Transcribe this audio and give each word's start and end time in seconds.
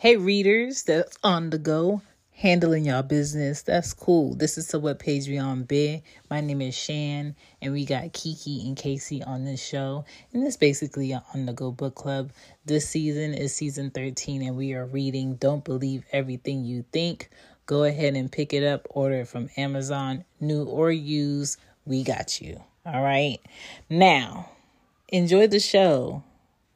Hey, 0.00 0.16
readers 0.16 0.84
that's 0.84 1.18
on 1.24 1.50
the 1.50 1.58
go, 1.58 2.02
handling 2.30 2.84
y'all 2.84 3.02
business. 3.02 3.62
That's 3.62 3.92
cool. 3.92 4.36
This 4.36 4.56
is 4.56 4.68
the 4.68 4.78
what 4.78 5.00
page 5.00 5.28
on 5.36 5.64
bid. 5.64 6.02
My 6.30 6.40
name 6.40 6.62
is 6.62 6.76
Shan, 6.76 7.34
and 7.60 7.72
we 7.72 7.84
got 7.84 8.12
Kiki 8.12 8.64
and 8.64 8.76
Casey 8.76 9.24
on 9.24 9.44
this 9.44 9.60
show. 9.60 10.04
And 10.32 10.46
this 10.46 10.56
basically 10.56 11.10
an 11.10 11.22
on 11.34 11.46
the 11.46 11.52
go 11.52 11.72
book 11.72 11.96
club. 11.96 12.30
This 12.64 12.88
season 12.88 13.34
is 13.34 13.52
season 13.52 13.90
13, 13.90 14.42
and 14.42 14.56
we 14.56 14.72
are 14.72 14.86
reading 14.86 15.34
Don't 15.34 15.64
Believe 15.64 16.04
Everything 16.12 16.64
You 16.64 16.84
Think. 16.92 17.28
Go 17.66 17.82
ahead 17.82 18.14
and 18.14 18.30
pick 18.30 18.52
it 18.52 18.62
up, 18.62 18.86
order 18.90 19.22
it 19.22 19.26
from 19.26 19.50
Amazon, 19.56 20.24
new 20.38 20.62
or 20.62 20.92
used. 20.92 21.58
We 21.86 22.04
got 22.04 22.40
you. 22.40 22.62
All 22.86 23.02
right. 23.02 23.40
Now, 23.90 24.48
enjoy 25.08 25.48
the 25.48 25.58
show. 25.58 26.22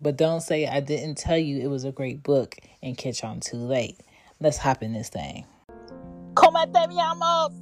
But 0.02 0.16
don't 0.16 0.40
say 0.40 0.66
I 0.66 0.80
didn't 0.80 1.16
tell 1.16 1.38
you 1.38 1.60
it 1.60 1.68
was 1.68 1.84
a 1.84 1.92
great 1.92 2.24
book 2.24 2.56
and 2.82 2.98
catch 2.98 3.22
on 3.22 3.38
too 3.38 3.56
late. 3.56 4.00
Let's 4.40 4.56
hop 4.58 4.82
in 4.82 4.92
this 4.92 5.08
thing. 5.08 5.46
¿Cómo 6.34 6.64
te 6.72 6.86
llamas? 6.92 7.52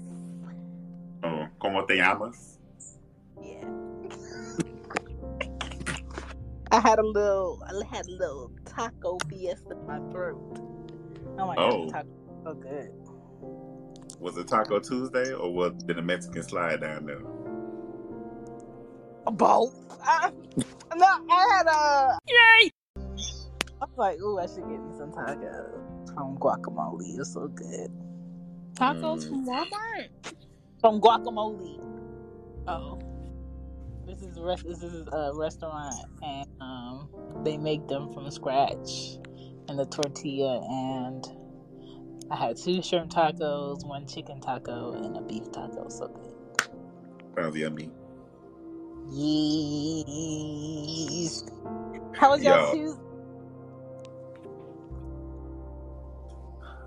Oh, 1.23 1.47
¿Cómo 1.61 1.87
te 1.87 1.97
llamas? 1.99 2.57
Yeah. 3.43 3.63
I 6.73 6.81
had 6.81 6.99
a 6.99 7.07
little, 7.07 7.63
I 7.69 7.73
had 7.95 8.07
a 8.07 8.11
little 8.11 8.51
taco 8.65 9.19
fiesta 9.29 9.73
in 9.73 9.87
my 9.87 9.99
throat. 10.11 10.59
Oh 11.39 11.47
my 11.47 11.57
Oh. 11.59 11.91
god, 11.91 11.93
taco 11.93 12.09
so 12.45 12.55
good. 12.55 12.91
Was 14.19 14.37
it 14.39 14.49
Taco 14.49 14.81
Tuesday 14.81 15.33
or 15.33 15.53
was 15.53 15.73
did 15.85 15.99
a 15.99 16.03
Mexican 16.03 16.43
slide 16.43 16.81
down 16.81 17.05
there? 17.07 17.21
Both. 19.33 19.75
I, 20.03 20.31
no, 20.97 21.07
I 21.07 21.49
had 21.51 21.67
a. 21.67 22.19
Yay! 22.29 22.71
I 22.97 23.85
was 23.87 23.97
like, 23.97 24.19
ooh, 24.21 24.39
I 24.39 24.47
should 24.47 24.69
get 24.69 24.81
me 24.81 24.93
some 24.99 25.13
tacos. 25.13 26.09
Some 26.09 26.37
guacamole. 26.39 27.19
It's 27.19 27.33
so 27.35 27.49
good. 27.49 27.91
Tacos 28.75 29.25
Mm. 29.25 29.29
from 29.29 29.47
Walmart. 29.47 30.09
Some 30.81 31.01
guacamole. 31.01 31.79
Oh, 32.67 32.99
This 34.07 34.23
is 34.23 34.39
rest. 34.41 34.65
This 34.67 34.83
is 34.83 35.07
a 35.13 35.33
restaurant, 35.35 35.95
and 36.23 36.49
um, 36.61 37.09
they 37.45 37.57
make 37.57 37.87
them 37.89 38.13
from 38.13 38.31
scratch, 38.31 39.19
and 39.69 39.79
the 39.79 39.87
tortilla. 39.87 40.61
And 40.69 41.27
I 42.31 42.37
had 42.37 42.57
two 42.57 42.83
shrimp 42.83 43.11
tacos, 43.13 43.87
one 43.87 44.07
chicken 44.07 44.41
taco, 44.41 44.93
and 44.93 45.17
a 45.17 45.21
beef 45.21 45.51
taco. 45.53 45.89
So 45.89 46.09
good. 46.09 46.69
Sounds 47.37 47.57
yummy. 47.57 47.91
Yes. 50.11 51.45
How 52.17 52.31
was 52.33 52.43
your 52.43 52.57
Yo. 52.57 52.73
Tuesday? 52.73 53.01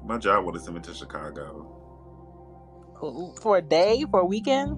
My 0.06 0.18
job 0.18 0.46
would 0.46 0.56
have 0.56 0.64
sent 0.64 0.76
me 0.76 0.82
to 0.84 0.94
Chicago 0.94 1.70
For 3.42 3.58
a 3.58 3.62
day, 3.62 4.06
for 4.10 4.20
a 4.22 4.26
weekend? 4.26 4.78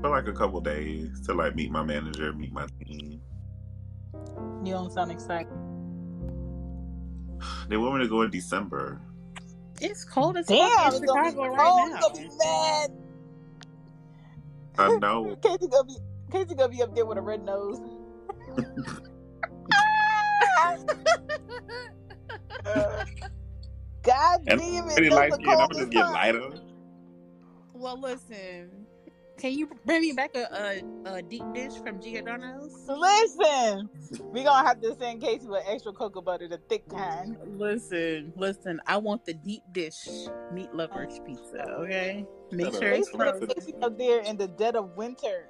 for 0.00 0.10
like 0.10 0.28
a 0.28 0.32
couple 0.32 0.60
days 0.60 1.20
to 1.26 1.34
like 1.34 1.56
meet 1.56 1.72
my 1.72 1.82
manager, 1.82 2.32
meet 2.32 2.52
my 2.52 2.66
team. 2.84 3.20
You 4.64 4.72
don't 4.72 4.92
sound 4.92 5.10
excited. 5.10 5.48
They 7.68 7.76
want 7.76 7.94
me 7.96 8.02
to 8.04 8.08
go 8.08 8.22
in 8.22 8.30
December. 8.30 9.00
it's 9.80 10.04
cold 10.04 10.36
as 10.36 10.46
Damn, 10.46 10.70
fuck 10.70 10.86
it's 10.88 11.00
in 11.00 11.06
gonna 11.06 11.22
be 11.22 11.30
Chicago 11.30 11.56
cold. 11.56 11.58
right 11.58 11.84
It's 11.86 11.94
now. 11.94 12.00
gonna 12.00 12.20
be 12.20 12.28
mad. 12.38 12.90
I 14.78 14.96
know. 14.98 15.36
Casey 15.42 15.66
gonna 15.68 15.84
be 15.84 15.96
Casey 16.30 16.54
gonna 16.54 16.68
be 16.68 16.82
up 16.82 16.94
there 16.94 17.06
with 17.06 17.18
a 17.18 17.22
red 17.22 17.44
nose. 17.44 17.80
God 24.02 24.42
And 24.46 24.60
damn 24.60 24.88
it! 24.88 24.94
Pretty 24.94 25.08
that's 25.08 25.16
light 25.16 25.32
skin. 25.34 25.48
I'm 25.48 25.56
gonna 25.56 25.66
coldest 25.68 25.80
just 25.80 25.90
get 25.92 26.06
lighter. 26.10 26.50
well, 27.74 28.00
listen. 28.00 28.70
Can 29.36 29.52
you 29.52 29.70
bring 29.86 30.00
me 30.00 30.10
back 30.12 30.34
a, 30.34 30.82
a, 31.06 31.14
a 31.18 31.22
deep 31.22 31.44
dish 31.54 31.72
from 31.74 32.00
Giordano's? 32.02 32.74
Listen, 32.88 33.88
we 34.32 34.42
gonna 34.42 34.66
have 34.66 34.80
to 34.80 34.96
send 34.98 35.22
Casey 35.22 35.46
with 35.46 35.62
extra 35.68 35.92
cocoa 35.92 36.20
butter, 36.20 36.48
the 36.48 36.58
thick 36.68 36.88
kind. 36.88 37.36
Listen, 37.46 38.32
listen. 38.36 38.80
I 38.88 38.96
want 38.96 39.24
the 39.24 39.34
deep 39.34 39.62
dish 39.72 40.08
meat 40.52 40.74
lovers 40.74 41.20
pizza. 41.24 41.62
Okay, 41.80 42.26
make 42.50 42.72
Shut 42.72 42.82
sure 42.82 42.92
up. 42.94 42.98
it's 42.98 43.08
Casey, 43.10 43.18
gonna- 43.18 43.30
frozen. 43.32 43.48
Casey 43.48 43.74
up 43.80 43.96
there 43.98 44.20
in 44.22 44.36
the 44.36 44.48
dead 44.48 44.74
of 44.74 44.96
winter. 44.96 45.48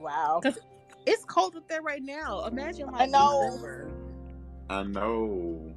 Wow. 0.00 0.40
It's 1.06 1.24
cold 1.24 1.56
up 1.56 1.68
there 1.68 1.80
right 1.82 2.02
now. 2.02 2.44
Imagine 2.44 2.88
like 2.88 3.02
I 3.02 3.06
know. 3.06 3.42
December. 3.46 3.90
I 4.68 4.82
know. 4.82 5.74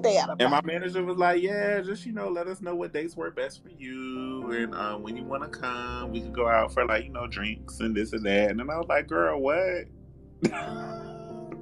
they 0.00 0.18
out 0.18 0.30
of 0.30 0.40
And 0.40 0.50
my 0.50 0.60
manager 0.64 1.04
was 1.04 1.16
like, 1.16 1.42
"Yeah, 1.42 1.80
just 1.80 2.06
you 2.06 2.12
know, 2.12 2.28
let 2.28 2.48
us 2.48 2.60
know 2.60 2.74
what 2.74 2.92
dates 2.92 3.16
work 3.16 3.36
best 3.36 3.62
for 3.62 3.70
you, 3.70 4.50
and 4.50 4.74
um, 4.74 5.02
when 5.02 5.16
you 5.16 5.24
want 5.24 5.44
to 5.44 5.48
come, 5.48 6.10
we 6.10 6.20
could 6.20 6.32
go 6.32 6.48
out 6.48 6.72
for 6.72 6.84
like 6.84 7.04
you 7.04 7.10
know 7.10 7.26
drinks 7.26 7.80
and 7.80 7.94
this 7.94 8.12
and 8.12 8.24
that." 8.24 8.50
And 8.50 8.58
then 8.58 8.68
I 8.70 8.76
was 8.76 8.86
like, 8.88 9.06
"Girl, 9.06 9.40
what?" 9.40 9.84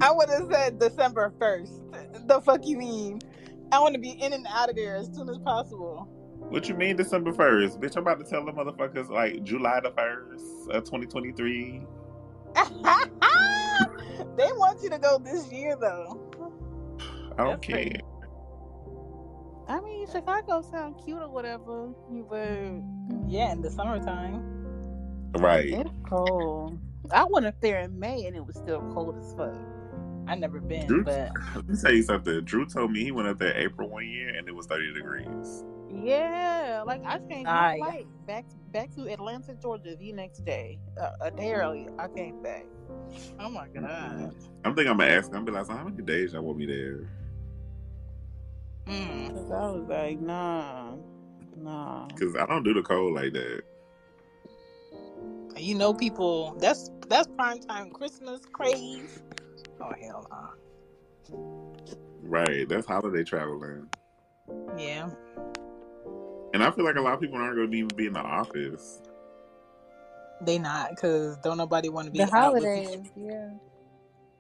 I 0.00 0.10
would 0.10 0.28
have 0.28 0.48
said 0.50 0.78
December 0.78 1.32
first. 1.38 1.82
The 2.26 2.40
fuck 2.40 2.66
you 2.66 2.78
mean? 2.78 3.20
I 3.72 3.78
want 3.80 3.94
to 3.94 4.00
be 4.00 4.10
in 4.10 4.32
and 4.32 4.46
out 4.48 4.70
of 4.70 4.76
there 4.76 4.96
as 4.96 5.06
soon 5.14 5.28
as 5.28 5.38
possible. 5.38 6.08
What 6.48 6.68
you 6.68 6.74
mean 6.74 6.96
December 6.96 7.32
first, 7.32 7.80
bitch? 7.80 7.96
I'm 7.96 8.02
about 8.02 8.18
to 8.18 8.24
tell 8.30 8.44
the 8.44 8.52
motherfuckers 8.52 9.08
like 9.08 9.42
July 9.42 9.80
the 9.80 9.90
first, 9.90 10.44
uh, 10.70 10.80
2023. 10.80 11.82
they 14.36 14.52
want 14.52 14.82
you 14.82 14.90
to 14.90 14.98
go 14.98 15.18
this 15.18 15.50
year 15.50 15.76
though. 15.80 16.20
I 17.36 17.44
don't 17.44 17.60
That's 17.60 17.66
crazy. 17.66 17.90
care. 17.90 18.00
I 19.66 19.80
mean, 19.80 20.06
Chicago 20.10 20.62
sound 20.62 20.96
cute 21.04 21.20
or 21.20 21.28
whatever, 21.28 21.88
but 22.28 22.48
Yeah, 23.28 23.50
in 23.52 23.62
the 23.62 23.70
summertime. 23.70 24.42
Right. 25.38 25.70
it's 25.72 25.90
cold. 26.08 26.78
I 27.10 27.24
went 27.28 27.46
up 27.46 27.60
there 27.60 27.80
in 27.80 27.98
May 27.98 28.26
and 28.26 28.36
it 28.36 28.46
was 28.46 28.56
still 28.56 28.80
cold 28.92 29.16
as 29.18 29.34
fuck. 29.34 29.56
I 30.26 30.36
never 30.36 30.60
been, 30.60 30.86
Drew, 30.86 31.04
but 31.04 31.30
let 31.56 31.68
me 31.68 31.76
tell 31.76 31.92
you 31.92 32.02
something. 32.02 32.44
Drew 32.44 32.64
told 32.66 32.92
me 32.92 33.02
he 33.04 33.10
went 33.10 33.28
up 33.28 33.38
there 33.38 33.56
April 33.56 33.88
one 33.90 34.08
year 34.08 34.28
and 34.30 34.46
it 34.48 34.54
was 34.54 34.66
30 34.66 34.94
degrees. 34.94 35.64
Yeah, 35.90 36.82
like 36.86 37.02
I 37.04 37.18
changed 37.18 37.50
my 37.50 37.76
yeah. 37.76 37.76
flight 37.76 38.06
back 38.26 38.44
back 38.72 38.90
to 38.96 39.08
Atlanta, 39.10 39.54
Georgia 39.54 39.96
the 39.96 40.12
next 40.12 40.44
day. 40.44 40.78
Uh, 41.00 41.10
a 41.20 41.30
day 41.30 41.52
early, 41.52 41.88
I 41.98 42.08
came 42.08 42.42
back. 42.42 42.66
oh 43.40 43.48
my 43.50 43.68
god. 43.68 44.34
I'm 44.64 44.74
thinking 44.74 44.90
I'm 44.90 44.98
gonna 44.98 45.10
ask. 45.10 45.26
I'm 45.26 45.32
gonna 45.32 45.46
be 45.46 45.52
like, 45.52 45.66
so 45.66 45.74
how 45.74 45.84
many 45.84 46.02
days 46.02 46.32
y'all 46.32 46.42
want 46.42 46.58
me 46.58 46.66
there? 46.66 47.08
Mm. 48.86 49.32
'Cause 49.34 49.50
I 49.50 49.70
was 49.70 49.88
like, 49.88 50.20
nah, 50.20 50.94
nah. 51.56 52.06
Because 52.08 52.36
I 52.36 52.46
don't 52.46 52.62
do 52.64 52.74
the 52.74 52.82
cold 52.82 53.14
like 53.14 53.32
that. 53.34 53.62
You 55.56 55.74
know, 55.74 55.94
people. 55.94 56.56
That's 56.58 56.90
that's 57.08 57.28
prime 57.36 57.60
time 57.60 57.90
Christmas 57.90 58.40
craze. 58.52 59.22
Oh 59.80 59.92
hell 60.00 60.26
no. 60.30 61.36
Right. 62.22 62.68
That's 62.68 62.86
holiday 62.86 63.22
traveling. 63.22 63.88
Yeah. 64.76 65.10
And 66.54 66.62
I 66.62 66.70
feel 66.70 66.84
like 66.84 66.94
a 66.94 67.00
lot 67.00 67.14
of 67.14 67.20
people 67.20 67.36
aren't 67.36 67.56
going 67.56 67.68
to 67.68 67.76
even 67.76 67.90
be 67.96 68.06
in 68.06 68.12
the 68.12 68.20
office. 68.20 69.02
They 70.40 70.56
not 70.56 70.90
because 70.90 71.36
don't 71.38 71.58
nobody 71.58 71.88
want 71.88 72.06
to 72.06 72.12
be 72.12 72.20
in 72.20 72.28
The 72.28 72.36
out 72.36 72.54
with 72.54 72.62
holidays, 72.62 72.90
people, 72.90 73.28
yeah. 73.28 73.50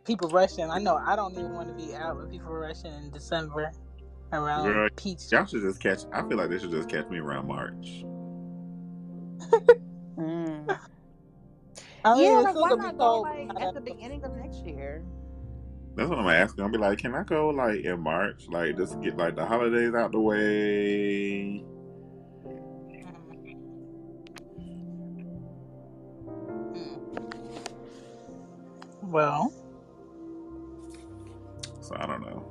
people 0.04 0.28
rushing. 0.28 0.70
I 0.70 0.78
know 0.78 0.94
I 0.94 1.16
don't 1.16 1.32
even 1.32 1.52
want 1.54 1.76
to 1.76 1.84
be 1.84 1.92
out 1.92 2.16
with 2.16 2.30
people 2.30 2.52
rushing 2.52 2.92
in 2.92 3.10
December 3.10 3.72
around 4.32 4.66
Girl, 4.66 4.88
peach. 4.94 5.22
Y'all 5.32 5.44
should 5.44 5.62
just 5.62 5.82
catch. 5.82 6.02
I 6.12 6.22
feel 6.28 6.38
like 6.38 6.50
they 6.50 6.58
should 6.60 6.70
just 6.70 6.88
catch 6.88 7.08
me 7.08 7.18
around 7.18 7.48
March. 7.48 8.04
Mm. 10.14 10.78
I 12.04 12.14
mean, 12.14 12.22
yeah, 12.22 12.38
like 12.38 12.54
why 12.54 12.68
not 12.76 12.96
go 12.96 13.22
like 13.22 13.48
at 13.60 13.74
the 13.74 13.80
beginning 13.80 14.22
of 14.22 14.36
next 14.36 14.64
year? 14.64 15.02
That's 15.96 16.08
what 16.08 16.20
I'm 16.20 16.28
asking. 16.28 16.62
I'll 16.62 16.70
be 16.70 16.78
like, 16.78 16.98
can 16.98 17.16
I 17.16 17.24
go 17.24 17.48
like 17.48 17.80
in 17.80 17.98
March? 17.98 18.44
Like 18.48 18.76
just 18.76 19.00
get 19.00 19.16
like 19.16 19.34
the 19.34 19.44
holidays 19.44 19.92
out 19.92 20.12
the 20.12 20.20
way. 20.20 21.64
Well, 29.14 29.52
So 31.80 31.94
I 31.96 32.04
don't 32.04 32.22
know. 32.22 32.42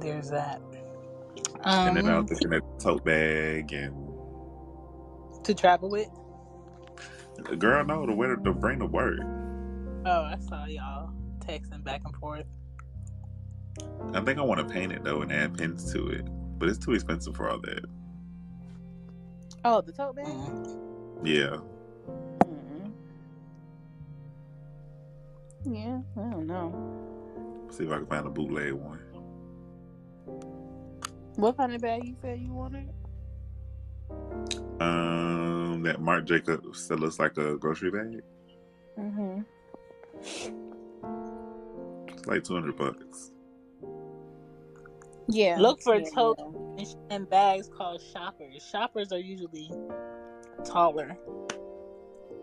there's 0.00 0.28
that. 0.30 0.60
and 1.64 1.96
then 1.96 2.08
I 2.08 2.16
Um, 2.16 2.26
was 2.26 2.32
looking 2.32 2.54
at 2.54 2.64
the 2.64 2.82
tote 2.82 3.04
bag 3.04 3.72
and 3.72 3.94
to 5.44 5.54
travel 5.54 5.88
with. 5.88 6.08
girl, 7.60 7.84
no, 7.84 8.04
the 8.04 8.12
way 8.12 8.26
to 8.26 8.36
bring 8.52 8.80
to 8.80 8.86
work. 8.86 9.20
Oh, 10.04 10.22
I 10.24 10.36
saw 10.40 10.64
y'all 10.64 11.12
texting 11.38 11.84
back 11.84 12.02
and 12.04 12.16
forth. 12.16 12.46
I 14.12 14.20
think 14.20 14.40
I 14.40 14.42
want 14.42 14.66
to 14.66 14.74
paint 14.74 14.90
it 14.90 15.04
though 15.04 15.22
and 15.22 15.30
add 15.30 15.56
pins 15.56 15.92
to 15.92 16.08
it, 16.08 16.26
but 16.58 16.68
it's 16.68 16.78
too 16.84 16.94
expensive 16.94 17.36
for 17.36 17.48
all 17.48 17.60
that. 17.60 17.84
Oh, 19.64 19.80
the 19.80 19.92
tote 19.92 20.16
bag. 20.16 20.26
Mm. 20.26 20.76
Yeah, 21.22 21.58
Yeah, 25.64 26.00
I 26.16 26.30
don't 26.30 26.46
know. 26.46 26.74
See 27.70 27.84
if 27.84 27.90
I 27.90 27.96
can 27.96 28.06
find 28.06 28.26
a 28.26 28.30
bootleg 28.30 28.72
one. 28.72 29.00
What 31.36 31.56
kind 31.56 31.74
of 31.74 31.80
bag 31.80 32.04
you 32.04 32.16
said 32.20 32.40
you 32.40 32.52
wanted? 32.52 32.88
Um, 34.80 35.82
that 35.82 36.00
Marc 36.00 36.24
Jacobs 36.24 36.88
that 36.88 36.98
looks 36.98 37.18
like 37.18 37.36
a 37.36 37.56
grocery 37.56 37.90
bag. 37.90 38.22
Mm-hmm. 38.98 39.42
It's 42.08 42.26
like 42.26 42.44
two 42.44 42.54
hundred 42.54 42.76
bucks. 42.76 43.30
Yeah. 45.28 45.58
Look 45.58 45.80
for 45.82 45.96
yeah, 45.96 46.08
tote 46.14 46.38
and, 46.40 46.86
and 47.10 47.30
bags 47.30 47.68
called 47.68 48.02
shoppers. 48.12 48.68
Shoppers 48.70 49.12
are 49.12 49.18
usually 49.18 49.70
taller. 50.64 51.16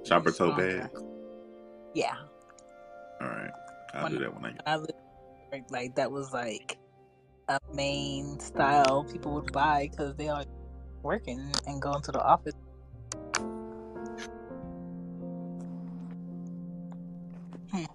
Shopper 0.05 0.31
tote 0.31 0.53
Stronger. 0.53 0.89
bag. 0.93 1.03
Yeah, 1.93 2.15
All 2.15 2.23
right, 2.23 2.36
I'll 3.93 4.03
When- 4.03 4.11
do 4.13 4.19
that 4.19 4.33
when 4.41 4.45
I. 4.65 4.73
I 4.73 4.75
lived 4.77 5.71
like 5.71 5.95
that 5.95 6.11
was 6.11 6.33
like 6.33 6.77
a 7.47 7.59
main 7.73 8.39
style 8.39 9.05
people 9.05 9.33
would 9.35 9.51
buy 9.53 9.87
because 9.89 10.15
they 10.15 10.27
are 10.27 10.43
working 11.03 11.51
and 11.65 11.81
going 11.81 12.01
to 12.01 12.11
the 12.11 12.21
office. 12.21 12.53
Hmm. 17.71 17.85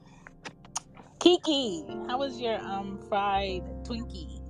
Kiki, 1.21 1.85
how 2.09 2.19
was 2.19 2.41
your 2.41 2.59
um 2.61 2.99
fried 3.09 3.63
Twinkie? 3.85 4.41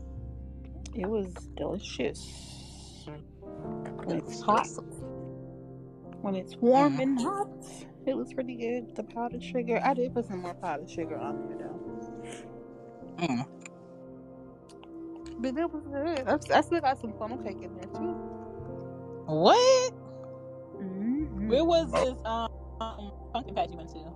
It 0.94 1.06
was 1.08 1.32
delicious. 1.56 3.06
When 4.04 4.18
it's 4.18 4.40
hot, 4.42 4.66
when 6.20 6.34
it's 6.34 6.56
warm 6.56 6.96
Mm. 6.98 7.02
and 7.02 7.20
hot, 7.20 7.48
it 8.06 8.16
was 8.16 8.32
pretty 8.34 8.56
good. 8.56 8.94
The 8.96 9.02
powdered 9.04 9.42
sugar, 9.42 9.80
I 9.82 9.94
did 9.94 10.12
put 10.14 10.26
some 10.26 10.40
more 10.42 10.54
powdered 10.54 10.90
sugar 10.90 11.16
on 11.18 11.48
there 11.48 11.58
though, 11.58 11.78
Mm. 13.26 13.46
but 15.38 15.54
that 15.54 15.70
was 15.72 15.82
good. 15.86 16.26
I, 16.28 16.58
I 16.58 16.60
still 16.62 16.80
got 16.80 16.98
some 17.00 17.12
funnel 17.18 17.38
cake 17.38 17.62
in 17.62 17.74
there 17.76 17.90
too. 17.94 18.14
What? 19.26 19.92
Mhm. 20.76 21.48
Where 21.48 21.64
was 21.64 21.90
this 21.92 22.14
um 22.24 22.50
pumpkin 23.32 23.54
patch 23.54 23.70
you 23.70 23.76
went 23.76 23.90
to? 23.90 24.12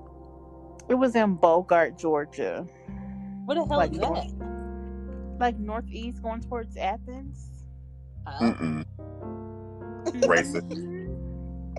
It 0.88 0.94
was 0.94 1.14
in 1.16 1.34
Bogart, 1.34 1.96
Georgia, 1.98 2.66
What 3.44 3.54
the 3.54 3.64
hell 3.66 3.78
Like 3.78 3.92
is 3.92 3.98
north- 3.98 4.38
that? 4.38 5.36
like 5.38 5.58
northeast, 5.58 6.22
going 6.22 6.40
towards 6.40 6.76
Athens. 6.76 7.50
Uh, 8.26 8.38
Mm-mm. 8.40 8.84
Racist. 10.24 10.72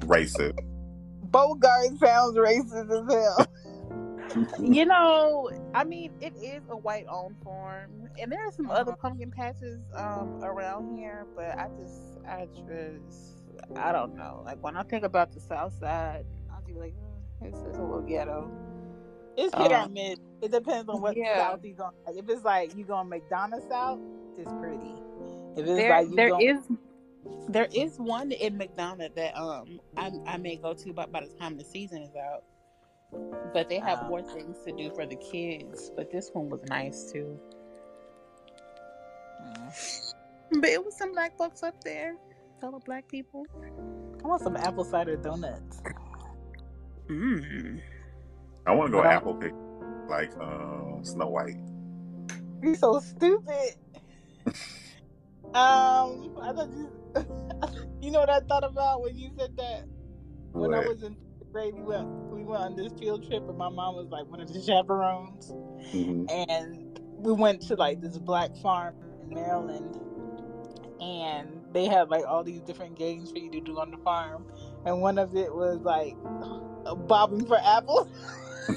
Racist. 0.01 0.59
Bogart 1.31 1.97
sounds 2.00 2.35
racist 2.38 2.91
as 2.91 3.13
hell. 3.13 3.47
You 4.59 4.85
know, 4.85 5.50
I 5.74 5.83
mean, 5.83 6.12
it 6.21 6.33
is 6.35 6.62
a 6.69 6.75
white-owned 6.77 7.38
farm, 7.44 8.09
and 8.19 8.31
there 8.31 8.45
are 8.45 8.51
some 8.51 8.69
other 8.69 8.91
Uh-huh. 8.91 9.01
pumpkin 9.01 9.31
patches 9.31 9.79
um 9.95 10.44
around 10.44 10.97
here, 10.97 11.25
but 11.35 11.57
I 11.57 11.69
just, 11.79 12.19
I 12.27 12.47
just, 12.68 13.38
I 13.75 13.91
don't 13.91 14.15
know. 14.15 14.41
Like 14.45 14.62
when 14.62 14.75
I 14.75 14.83
think 14.83 15.03
about 15.06 15.31
the 15.31 15.39
South 15.39 15.74
Side, 15.79 16.25
I'll 16.53 16.62
be 16.62 16.74
like, 16.74 16.94
"Uh, 17.41 17.45
it's, 17.47 17.57
just 17.63 17.80
a 17.80 17.81
little 17.83 18.01
ghetto. 18.01 18.51
It's 19.38 19.56
hit 19.56 19.71
or 19.71 19.75
Um, 19.77 19.94
miss. 19.94 20.19
It 20.41 20.51
depends 20.51 20.89
on 20.89 21.01
what 21.01 21.15
yeah. 21.15 21.38
south 21.38 21.63
you 21.63 21.73
going. 21.75 21.91
Like, 22.06 22.18
if 22.18 22.30
it's 22.30 22.44
like 22.44 22.75
you 22.75 22.83
going 22.83 23.09
McDonough 23.09 23.68
south, 23.69 24.00
it's 24.38 24.51
pretty. 24.59 24.94
If 25.56 25.65
it's 25.65 25.68
There, 25.77 25.89
like 25.89 26.09
you 26.09 26.15
there 26.15 26.30
going, 26.30 26.47
is, 26.47 26.57
there 27.50 27.68
is 27.74 27.97
one 27.97 28.31
in 28.31 28.57
McDonough 28.57 29.13
that 29.15 29.38
um 29.38 29.79
I 29.95 30.12
I 30.25 30.38
may 30.38 30.56
go 30.57 30.74
to 30.74 30.94
by 30.94 31.06
by 31.06 31.21
the 31.21 31.33
time 31.39 31.57
the 31.57 31.63
season 31.63 32.01
is 32.03 32.15
out. 32.15 32.44
But 33.53 33.69
they 33.69 33.79
have 33.79 34.00
Ah. 34.03 34.07
more 34.09 34.21
things 34.21 34.57
to 34.65 34.71
do 34.74 34.91
for 34.94 35.06
the 35.06 35.15
kids. 35.15 35.91
But 35.95 36.12
this 36.12 36.29
one 36.33 36.50
was 36.50 36.62
nice 36.69 37.12
too. 37.12 37.39
Mm. 39.44 40.13
But 40.62 40.69
it 40.69 40.83
was 40.83 40.97
some 40.97 41.13
black 41.13 41.38
folks 41.38 41.63
up 41.63 41.81
there, 41.83 42.15
fellow 42.59 42.79
black 42.85 43.07
people. 43.07 43.45
I 44.23 44.27
want 44.27 44.41
some 44.41 44.57
apple 44.57 44.83
cider 44.83 45.15
donuts. 45.15 45.81
Mm. 47.07 47.81
I 48.65 48.71
want 48.73 48.88
to 48.88 48.91
go 48.91 49.03
But 49.03 49.12
apple 49.13 49.35
pick 49.35 49.53
like 50.09 50.31
um 50.39 51.00
Snow 51.03 51.27
White. 51.27 51.57
You're 52.62 52.75
so 52.75 53.00
stupid. 53.00 53.75
um, 55.53 56.38
I 56.41 56.51
thought 56.53 56.69
you. 56.75 56.91
you 58.02 58.12
know 58.12 58.19
what 58.19 58.30
I 58.30 58.40
thought 58.42 58.64
about 58.64 59.02
when 59.02 59.18
you 59.18 59.31
said 59.38 59.56
that 59.58 59.86
when 60.52 60.74
I 60.74 60.80
was 60.80 61.04
in 61.04 61.16
grade, 61.52 61.74
we 61.75 61.81
went 61.81 62.08
we 62.31 62.44
went 62.44 62.62
on 62.62 62.75
this 62.75 62.94
field 63.00 63.28
trip, 63.28 63.48
and 63.48 63.58
my 63.58 63.69
mom 63.69 63.96
was 63.96 64.08
like 64.10 64.25
one 64.28 64.40
of 64.40 64.52
the 64.52 64.62
chaperones. 64.66 65.52
Mhm. 65.94 66.30
and 66.50 67.00
we 67.18 67.31
went 67.31 67.62
to 67.64 67.75
like 67.75 68.02
this 68.02 68.18
black 68.18 68.56
farm 68.58 68.96
in 69.22 69.30
Maryland, 69.30 70.00
and 71.00 71.64
they 71.72 71.86
had 71.86 72.10
like 72.10 72.25
all 72.25 72.44
these 72.44 72.62
different 72.62 72.98
games 72.98 73.31
for 73.31 73.38
you 73.38 73.50
to 73.52 73.62
do 73.62 73.80
on 73.80 73.92
the 73.92 73.98
farm, 73.98 74.46
and 74.86 75.02
one 75.02 75.18
of 75.18 75.36
it 75.36 75.54
was 75.54 75.80
like 75.81 76.16
bobbing 77.08 77.46
for 77.46 77.58
apples. 77.64 78.08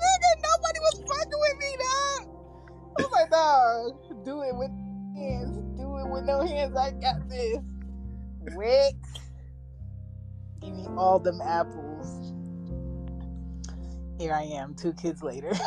Nigga, 0.00 0.30
nobody 0.42 0.80
was 0.80 1.02
fucking 1.06 1.40
with 1.40 1.58
me, 1.58 1.76
dog. 1.78 2.28
I 2.98 3.02
was 3.02 3.12
like, 3.12 3.30
dog, 3.30 4.24
do 4.24 4.42
it 4.42 4.54
with 4.56 4.70
hands, 5.14 5.56
do 5.78 5.96
it 5.98 6.08
with 6.08 6.24
no 6.24 6.40
hands. 6.40 6.76
I 6.76 6.90
got 6.92 7.28
this. 7.28 7.58
Wait, 8.54 8.94
give 10.60 10.74
me 10.74 10.86
all 10.96 11.18
them 11.18 11.40
apples. 11.42 12.32
Here 14.18 14.32
I 14.32 14.42
am, 14.42 14.74
two 14.74 14.92
kids 14.94 15.22
later. 15.22 15.52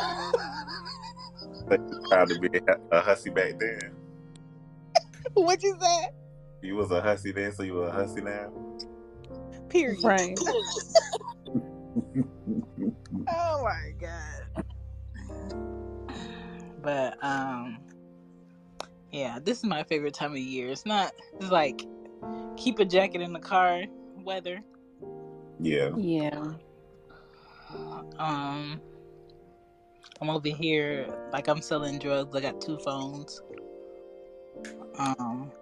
Proud 2.10 2.28
to 2.28 2.38
be 2.40 2.48
a, 2.58 2.76
a 2.96 3.00
hussy 3.00 3.30
back 3.30 3.58
then. 3.58 3.92
what 5.34 5.62
you 5.62 5.76
say? 5.80 6.08
You 6.62 6.76
was 6.76 6.90
a 6.90 7.00
hussy 7.00 7.32
then, 7.32 7.52
so 7.52 7.62
you 7.62 7.74
were 7.74 7.88
a 7.88 7.92
hussy 7.92 8.20
now. 8.20 8.50
Period. 9.68 10.02
Right. 10.02 10.38
oh 13.28 13.62
my 13.62 13.92
god. 14.00 14.64
But 16.80 17.22
um, 17.22 17.78
yeah, 19.10 19.38
this 19.42 19.58
is 19.58 19.64
my 19.64 19.82
favorite 19.84 20.14
time 20.14 20.32
of 20.32 20.38
year. 20.38 20.68
It's 20.68 20.86
not. 20.86 21.12
It's 21.40 21.50
like 21.50 21.86
keep 22.56 22.78
a 22.78 22.84
jacket 22.84 23.20
in 23.20 23.32
the 23.32 23.40
car 23.40 23.84
weather. 24.16 24.60
Yeah. 25.60 25.90
Yeah. 25.96 26.52
Um, 28.18 28.80
I'm 30.20 30.30
over 30.30 30.48
here 30.48 31.06
like 31.32 31.48
I'm 31.48 31.60
selling 31.60 31.98
drugs. 31.98 32.34
I 32.34 32.40
got 32.40 32.60
two 32.60 32.78
phones. 32.78 33.42
Um, 34.98 35.52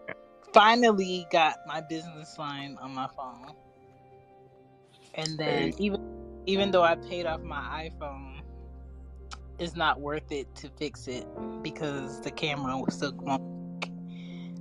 finally 0.53 1.27
got 1.31 1.57
my 1.67 1.83
business 1.83 2.39
line 2.39 2.79
on 2.81 2.95
my 2.95 3.09
phone, 3.17 3.53
and 5.15 5.39
then 5.39 5.73
Hey. 5.73 5.75
even 5.79 6.01
even 6.47 6.71
though 6.71 6.83
I 6.83 6.95
paid 6.95 7.27
off 7.27 7.43
my 7.43 7.91
iPhone, 7.91 8.36
it's 9.59 9.77
not 9.77 10.01
worth 10.01 10.33
it 10.33 10.55
to 10.57 10.71
fix 10.79 11.09
it 11.09 11.27
because 11.63 12.21
the 12.23 12.33
camera 12.33 12.79
was 12.79 12.95
still 12.97 13.15
won't. 13.21 13.43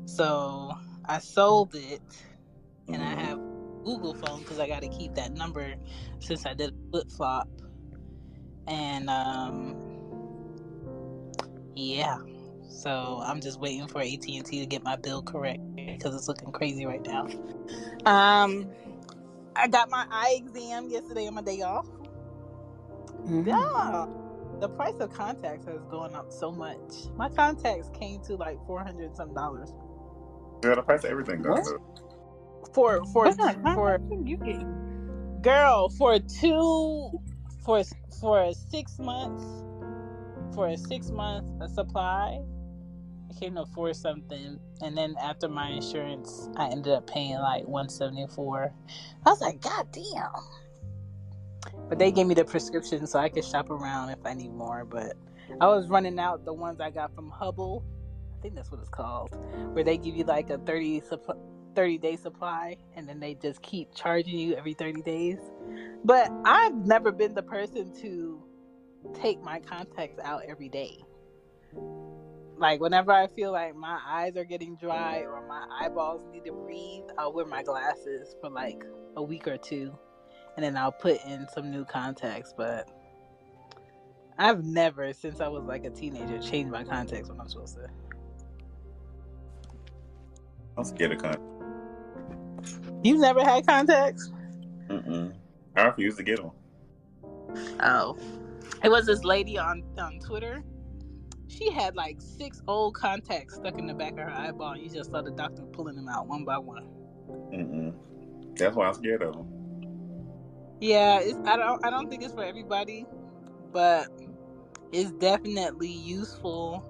So 0.09 0.73
I 1.05 1.19
sold 1.19 1.75
it, 1.75 2.01
and 2.89 3.03
I 3.03 3.07
Mhm. 3.09 3.27
have 3.27 3.39
Google 3.85 4.15
phone 4.15 4.41
because 4.41 4.59
I 4.59 4.67
got 4.67 4.81
to 4.83 4.89
keep 4.89 5.15
that 5.15 5.33
number 5.33 5.75
since 6.19 6.45
I 6.45 6.53
did 6.55 6.71
a 6.71 6.91
flip 6.91 7.11
flop. 7.11 7.49
And 8.67 9.09
um, 9.09 9.91
yeah, 11.75 12.17
so 12.69 13.21
I'm 13.25 13.41
just 13.41 13.59
waiting 13.59 13.87
for 13.87 14.01
AT 14.01 14.27
and 14.27 14.45
T 14.45 14.59
to 14.61 14.67
get 14.67 14.83
my 14.83 14.97
bill 14.97 15.23
correct 15.23 15.61
because 15.97 16.15
it's 16.15 16.27
looking 16.29 16.51
crazy 16.51 16.85
right 16.85 17.03
now. 17.05 17.27
Um, 18.05 18.73
I 19.55 19.67
got 19.69 19.89
my 19.91 20.05
eye 20.11 20.35
exam 20.39 20.89
yesterday 20.89 21.27
on 21.27 21.35
my 21.35 21.41
day 21.43 21.61
off. 21.61 21.87
Yeah, 23.25 24.07
the 24.59 24.69
price 24.69 24.95
of 24.99 25.11
contacts 25.11 25.65
has 25.67 25.83
gone 25.85 26.15
up 26.15 26.31
so 26.31 26.51
much. 26.51 27.09
My 27.15 27.29
contacts 27.29 27.89
came 27.93 28.21
to 28.23 28.35
like 28.35 28.59
four 28.65 28.83
hundred 28.83 29.15
some 29.15 29.33
dollars 29.33 29.73
Yeah, 30.63 30.75
the 30.75 30.83
price 30.83 31.03
of 31.05 31.11
everything 31.11 31.41
goes 31.41 31.67
up. 31.67 31.81
for 32.73 33.03
for 33.13 33.25
What 33.25 33.37
kind 33.37 33.67
of 33.67 33.73
for 33.73 33.99
you 34.25 34.37
getting? 34.37 34.67
girl 35.41 35.89
for 35.89 36.19
two 36.19 37.21
for 37.63 37.83
for 38.19 38.53
six 38.53 38.99
months 38.99 39.45
for 40.53 40.69
a 40.69 40.77
six 40.77 41.11
month 41.11 41.45
supply 41.73 42.39
it 43.29 43.37
came 43.39 43.55
to 43.55 43.65
four 43.67 43.93
something 43.93 44.59
and 44.81 44.97
then 44.97 45.15
after 45.21 45.49
my 45.49 45.69
insurance 45.69 46.49
i 46.57 46.67
ended 46.69 46.93
up 46.93 47.07
paying 47.07 47.37
like 47.39 47.67
174 47.67 48.73
i 49.25 49.29
was 49.29 49.41
like 49.41 49.61
god 49.61 49.87
damn 49.91 50.31
but 51.89 51.99
they 51.99 52.11
gave 52.11 52.27
me 52.27 52.33
the 52.33 52.45
prescription 52.45 53.05
so 53.05 53.19
i 53.19 53.29
could 53.29 53.45
shop 53.45 53.69
around 53.69 54.09
if 54.09 54.19
i 54.25 54.33
need 54.33 54.51
more 54.53 54.85
but 54.85 55.13
i 55.61 55.67
was 55.67 55.87
running 55.89 56.19
out 56.19 56.45
the 56.45 56.53
ones 56.53 56.79
i 56.79 56.89
got 56.89 57.13
from 57.15 57.29
hubble 57.29 57.83
i 58.37 58.41
think 58.41 58.55
that's 58.55 58.71
what 58.71 58.79
it's 58.79 58.89
called 58.89 59.35
where 59.73 59.83
they 59.83 59.97
give 59.97 60.15
you 60.15 60.23
like 60.23 60.49
a 60.49 60.57
30 60.59 61.01
supp- 61.01 61.37
30 61.75 61.97
day 61.97 62.15
supply 62.15 62.77
and 62.95 63.07
then 63.07 63.19
they 63.19 63.35
just 63.35 63.61
keep 63.61 63.93
charging 63.93 64.39
you 64.39 64.55
every 64.55 64.73
30 64.73 65.01
days. 65.01 65.37
But 66.03 66.31
I've 66.45 66.75
never 66.75 67.11
been 67.11 67.33
the 67.33 67.43
person 67.43 67.93
to 68.01 68.41
take 69.13 69.41
my 69.41 69.59
contacts 69.59 70.19
out 70.23 70.43
every 70.47 70.69
day. 70.69 71.03
Like 72.57 72.79
whenever 72.79 73.11
I 73.11 73.27
feel 73.27 73.51
like 73.51 73.75
my 73.75 73.99
eyes 74.07 74.37
are 74.37 74.45
getting 74.45 74.77
dry 74.77 75.19
or 75.19 75.45
my 75.45 75.65
eyeballs 75.79 76.21
need 76.31 76.45
to 76.45 76.53
breathe, 76.53 77.03
I'll 77.17 77.33
wear 77.33 77.45
my 77.45 77.63
glasses 77.63 78.35
for 78.39 78.49
like 78.49 78.81
a 79.17 79.23
week 79.23 79.47
or 79.47 79.57
two 79.57 79.97
and 80.55 80.63
then 80.63 80.77
I'll 80.77 80.91
put 80.91 81.23
in 81.25 81.47
some 81.53 81.71
new 81.71 81.85
contacts, 81.85 82.53
but 82.55 82.89
I've 84.37 84.65
never 84.65 85.13
since 85.13 85.39
I 85.39 85.47
was 85.47 85.63
like 85.63 85.85
a 85.85 85.89
teenager 85.89 86.39
changed 86.39 86.71
my 86.71 86.83
contacts 86.83 87.29
when 87.29 87.39
I'm 87.39 87.47
supposed 87.47 87.75
to. 87.75 87.87
I'm 90.77 90.83
scared 90.83 91.13
of 91.13 91.21
contacts. 91.21 91.41
You've 93.03 93.19
never 93.19 93.43
had 93.43 93.65
contacts? 93.65 94.31
Mm-mm. 94.87 95.33
I 95.75 95.83
refuse 95.83 96.15
to 96.17 96.23
get 96.23 96.37
them. 96.37 96.51
Oh. 97.79 98.17
It 98.83 98.89
was 98.89 99.05
this 99.05 99.23
lady 99.23 99.57
on, 99.57 99.83
on 99.97 100.19
Twitter. 100.19 100.63
She 101.47 101.71
had 101.71 101.95
like 101.95 102.17
six 102.19 102.61
old 102.67 102.95
contacts 102.95 103.55
stuck 103.55 103.79
in 103.79 103.87
the 103.87 103.93
back 103.93 104.13
of 104.13 104.19
her 104.19 104.29
eyeball, 104.29 104.73
and 104.73 104.81
you 104.81 104.89
just 104.89 105.11
saw 105.11 105.21
the 105.21 105.31
doctor 105.31 105.61
pulling 105.63 105.95
them 105.95 106.09
out 106.09 106.27
one 106.27 106.43
by 106.43 106.57
one. 106.57 106.87
Mm-mm. 107.53 107.93
That's 108.57 108.75
why 108.75 108.87
I'm 108.87 108.93
scared 108.93 109.21
of 109.21 109.33
them. 109.33 109.64
Yeah, 110.85 111.19
I 111.47 111.57
don't 111.57 111.83
I 111.83 111.89
don't 111.89 112.11
think 112.11 112.21
it's 112.21 112.35
for 112.35 112.43
everybody, 112.43 113.07
but 113.71 114.07
it's 114.91 115.09
definitely 115.13 115.89
useful. 115.89 116.85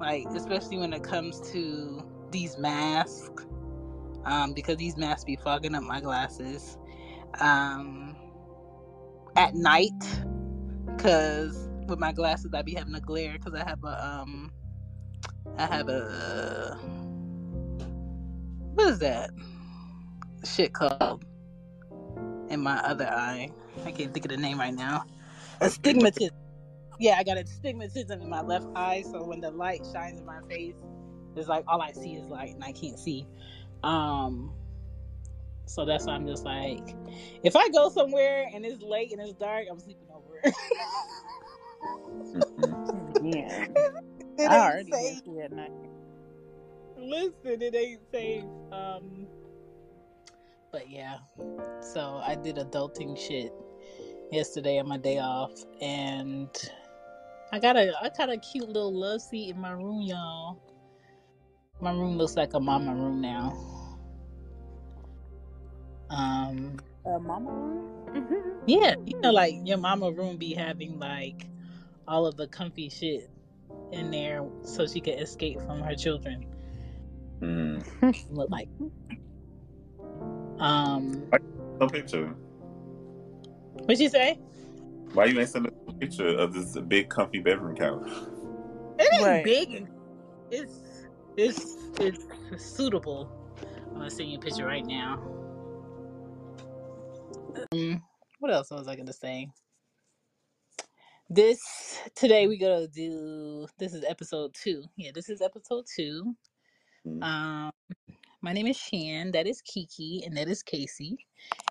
Like 0.00 0.26
especially 0.34 0.78
when 0.78 0.92
it 0.92 1.04
comes 1.04 1.38
to 1.52 2.04
these 2.32 2.58
masks, 2.58 3.46
um, 4.24 4.54
because 4.54 4.78
these 4.78 4.96
masks 4.96 5.22
be 5.22 5.36
fogging 5.36 5.76
up 5.76 5.84
my 5.84 6.00
glasses. 6.00 6.78
Um, 7.38 8.16
at 9.36 9.54
night, 9.54 9.92
because 10.96 11.68
with 11.86 12.00
my 12.00 12.10
glasses 12.10 12.50
I'd 12.52 12.64
be 12.64 12.74
having 12.74 12.96
a 12.96 13.00
glare 13.00 13.34
because 13.34 13.54
I 13.54 13.62
have 13.62 13.84
a 13.84 14.04
um, 14.04 14.50
I 15.58 15.66
have 15.66 15.88
a 15.88 16.76
what 18.74 18.88
is 18.88 18.98
that 18.98 19.30
shit 20.44 20.72
called 20.72 21.24
in 22.50 22.60
my 22.60 22.78
other 22.78 23.08
eye? 23.08 23.50
I 23.84 23.90
can't 23.92 24.12
think 24.12 24.24
of 24.24 24.30
the 24.30 24.36
name 24.36 24.58
right 24.58 24.74
now. 24.74 25.04
Astigmatism. 25.60 26.34
Yeah, 26.98 27.16
I 27.18 27.24
got 27.24 27.36
astigmatism 27.38 28.20
in 28.22 28.28
my 28.28 28.40
left 28.40 28.66
eye, 28.74 29.04
so 29.10 29.22
when 29.24 29.40
the 29.40 29.50
light 29.50 29.86
shines 29.92 30.18
in 30.18 30.24
my 30.24 30.40
face, 30.48 30.74
it's 31.36 31.48
like 31.48 31.64
all 31.68 31.82
I 31.82 31.92
see 31.92 32.14
is 32.14 32.26
light 32.28 32.54
and 32.54 32.64
I 32.64 32.72
can't 32.72 32.98
see. 32.98 33.26
Um 33.82 34.52
so 35.66 35.84
that's 35.84 36.06
why 36.06 36.14
I'm 36.14 36.26
just 36.26 36.44
like 36.44 36.96
if 37.42 37.56
I 37.56 37.68
go 37.70 37.90
somewhere 37.90 38.48
and 38.54 38.64
it's 38.64 38.82
late 38.82 39.12
and 39.12 39.20
it's 39.20 39.34
dark, 39.34 39.66
I'm 39.70 39.78
sleeping 39.78 40.08
over. 40.14 40.40
Yeah. 43.22 43.66
it 44.38 44.50
I 44.50 44.58
already 44.58 44.92
safe. 44.92 45.24
get 45.24 45.44
at 45.44 45.52
night. 45.52 45.72
Listen, 46.96 47.62
it 47.62 47.74
ain't 47.74 48.00
safe. 48.12 48.44
Um 48.72 49.26
but 50.72 50.90
yeah. 50.90 51.18
So 51.80 52.20
I 52.24 52.34
did 52.34 52.56
adulting 52.56 53.18
shit 53.18 53.52
yesterday 54.32 54.78
on 54.78 54.88
my 54.88 54.98
day 54.98 55.18
off 55.18 55.52
and 55.80 56.50
I 57.52 57.58
got 57.58 57.76
a 57.76 57.92
I 58.02 58.10
got 58.16 58.30
a 58.30 58.36
cute 58.38 58.68
little 58.68 58.92
love 58.92 59.22
seat 59.22 59.50
in 59.50 59.60
my 59.60 59.70
room, 59.70 60.02
y'all. 60.02 60.60
My 61.80 61.92
room 61.92 62.16
looks 62.16 62.36
like 62.36 62.54
a 62.54 62.60
mama 62.60 62.94
room 62.94 63.20
now. 63.20 63.56
Um 66.10 66.78
Uh, 67.04 67.18
mama 67.18 67.50
room? 67.50 68.62
yeah, 68.66 68.94
you 69.04 69.20
know 69.20 69.30
like 69.30 69.54
your 69.64 69.78
mama 69.78 70.10
room 70.10 70.36
be 70.36 70.54
having 70.54 70.98
like 70.98 71.46
all 72.08 72.26
of 72.26 72.36
the 72.36 72.48
comfy 72.48 72.88
shit 72.88 73.30
in 73.92 74.10
there 74.10 74.44
so 74.62 74.86
she 74.86 75.00
could 75.00 75.20
escape 75.20 75.60
from 75.62 75.80
her 75.80 75.94
children. 75.94 76.46
Mm. 77.40 77.84
Look 78.30 78.50
like 78.50 78.68
um 80.58 81.28
No 81.80 81.88
picture. 81.88 82.34
what'd 83.84 84.00
you 84.00 84.08
say? 84.08 84.38
Why 85.12 85.26
you 85.26 85.38
ain't 85.38 85.48
send 85.48 85.66
a 85.66 85.92
picture 85.94 86.28
of 86.28 86.52
this 86.52 86.76
big 86.88 87.08
comfy 87.08 87.40
bedroom 87.40 87.76
couch? 87.76 88.08
It 88.98 89.08
ain't 89.14 89.22
Right. 89.24 89.44
big 89.44 89.88
it's 90.50 91.06
it's 91.36 91.76
it's 92.00 92.24
suitable. 92.56 93.30
I'm 93.88 93.94
gonna 93.94 94.10
send 94.10 94.30
you 94.30 94.38
a 94.38 94.40
picture 94.40 94.66
right 94.66 94.84
now. 94.86 95.22
Um, 97.72 98.02
what 98.40 98.52
else 98.52 98.70
was 98.70 98.88
I 98.88 98.96
gonna 98.96 99.12
say? 99.12 99.48
This 101.28 101.60
today 102.14 102.46
we 102.46 102.58
gonna 102.58 102.86
do 102.88 103.66
this 103.78 103.94
is 103.94 104.04
episode 104.08 104.54
two. 104.54 104.84
Yeah, 104.96 105.10
this 105.14 105.28
is 105.28 105.40
episode 105.40 105.84
two. 105.94 106.34
Mm. 107.06 107.22
Um 107.22 107.72
my 108.42 108.52
name 108.52 108.68
is 108.68 108.76
Shan, 108.78 109.32
that 109.32 109.46
is 109.46 109.62
Kiki, 109.62 110.22
and 110.26 110.36
that 110.36 110.48
is 110.48 110.62
Casey. 110.62 111.26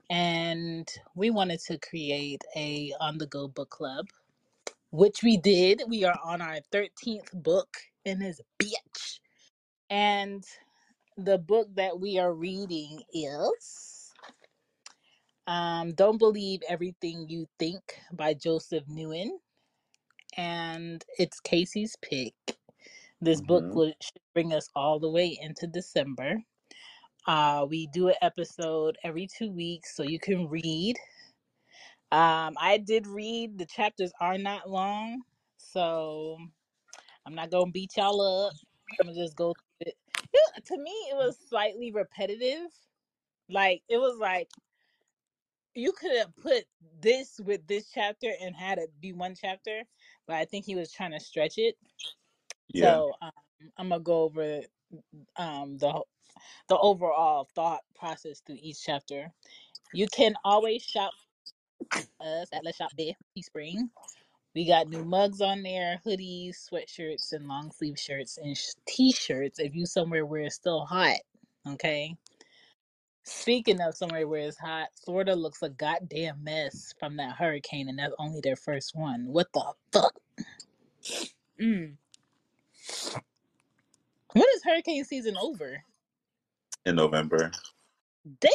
And 0.10 0.90
we 1.16 1.32
wanted 1.32 1.62
to 1.62 1.80
create 1.80 2.44
a 2.56 2.94
on 3.02 3.20
the 3.20 3.28
go 3.28 3.48
book 3.48 3.72
club, 3.72 4.08
which 4.92 5.24
we 5.24 5.38
did. 5.38 5.84
We 5.88 6.06
are 6.06 6.20
on 6.24 6.42
our 6.42 6.60
13th 6.74 7.34
book 7.34 7.78
in 8.06 8.20
this 8.20 8.42
bitch. 8.62 9.20
And 9.90 10.44
the 11.18 11.38
book 11.40 11.70
that 11.76 12.00
we 12.00 12.20
are 12.20 12.34
reading 12.34 13.04
is 13.14 14.14
um, 15.48 15.94
Don't 15.94 16.20
Believe 16.20 16.62
Everything 16.70 17.28
You 17.30 17.48
Think 17.60 17.82
by 18.14 18.34
Joseph 18.36 18.86
Nguyen. 18.88 19.32
And 20.38 21.06
it's 21.20 21.40
Casey's 21.42 21.98
pick. 22.02 22.36
This 23.22 23.42
book 23.42 23.66
Mhm. 23.66 23.76
will 23.76 23.94
should 24.02 24.22
bring 24.34 24.54
us 24.54 24.70
all 24.76 25.00
the 25.00 25.10
way 25.12 25.38
into 25.42 25.68
December. 25.68 26.44
Uh, 27.28 27.66
we 27.70 27.88
do 27.88 28.10
an 28.10 28.16
episode 28.22 28.98
every 29.04 29.28
two 29.28 29.52
weeks 29.52 29.96
so 29.96 30.04
you 30.04 30.20
can 30.20 30.48
read. 30.48 30.96
Um, 32.12 32.56
I 32.60 32.78
did 32.84 33.08
read, 33.08 33.58
the 33.58 33.66
chapters 33.66 34.12
are 34.22 34.38
not 34.38 34.70
long. 34.70 35.22
So 35.58 36.38
I'm 37.26 37.36
not 37.36 37.50
going 37.50 37.68
to 37.68 37.72
beat 37.72 37.98
y'all 37.98 38.22
up. 38.22 38.54
I'm 39.00 39.08
going 39.08 39.16
to 39.16 39.22
just 39.22 39.36
go 39.36 39.54
through 39.54 39.88
it. 39.88 39.96
Yeah, 40.34 40.62
to 40.66 40.78
me, 40.78 40.92
it 41.12 41.16
was 41.16 41.38
slightly 41.50 41.92
repetitive. 41.92 42.68
Like, 43.50 43.82
it 43.90 43.98
was 43.98 44.18
like, 44.20 44.50
you 45.74 45.92
could 45.92 46.16
have 46.18 46.36
put 46.38 46.64
this 47.02 47.40
with 47.44 47.68
this 47.68 47.90
chapter 47.94 48.32
and 48.42 48.56
had 48.56 48.78
it 48.78 48.90
be 49.02 49.12
one 49.12 49.36
chapter, 49.40 49.82
but 50.26 50.38
I 50.38 50.46
think 50.46 50.66
he 50.66 50.76
was 50.76 50.92
trying 50.92 51.12
to 51.12 51.20
stretch 51.20 51.58
it. 51.58 51.76
Yeah. 52.70 52.94
So 52.94 53.12
um, 53.22 53.32
I'm 53.78 53.90
gonna 53.90 54.02
go 54.02 54.24
over 54.24 54.62
um, 55.38 55.78
the 55.78 56.02
the 56.70 56.78
overall 56.80 57.50
thought 57.56 57.82
process 57.98 58.42
through 58.46 58.60
each 58.62 58.84
chapter. 58.84 59.32
You 59.94 60.08
can 60.08 60.36
always 60.46 60.84
shop 60.84 61.12
us 62.22 62.50
at 62.54 62.66
Let's 62.66 62.78
Shop 62.78 62.92
There, 62.98 63.14
Teespring. 63.38 63.90
We 64.56 64.68
got 64.68 64.90
new 64.90 65.06
mugs 65.06 65.42
on 65.42 65.64
there, 65.64 66.02
hoodies, 66.06 66.58
sweatshirts, 66.72 67.34
and 67.34 67.48
long 67.48 67.72
sleeve 67.72 68.00
shirts 68.00 68.38
and 68.38 68.58
sh- 68.58 68.74
t-shirts. 68.88 69.60
If 69.60 69.76
you 69.76 69.86
somewhere 69.86 70.26
where 70.26 70.42
it's 70.44 70.56
still 70.56 70.86
hot, 70.86 71.20
okay. 71.70 72.16
Speaking 73.26 73.82
of 73.82 73.96
somewhere 73.96 74.28
where 74.28 74.42
it's 74.48 74.58
hot, 74.58 74.90
Florida 75.06 75.36
looks 75.36 75.62
a 75.64 75.70
goddamn 75.70 76.44
mess 76.44 76.94
from 77.00 77.18
that 77.18 77.38
hurricane, 77.38 77.90
and 77.90 78.00
that's 78.00 78.16
only 78.20 78.42
their 78.44 78.58
first 78.58 78.96
one. 78.96 79.28
What 79.28 79.48
the 79.54 79.74
fuck? 79.94 80.16
Mm. 81.62 81.98
When 84.36 84.44
is 84.56 84.64
hurricane 84.66 85.06
season 85.06 85.38
over? 85.38 85.82
In 86.86 86.98
November. 86.98 87.52
Damn. 88.42 88.52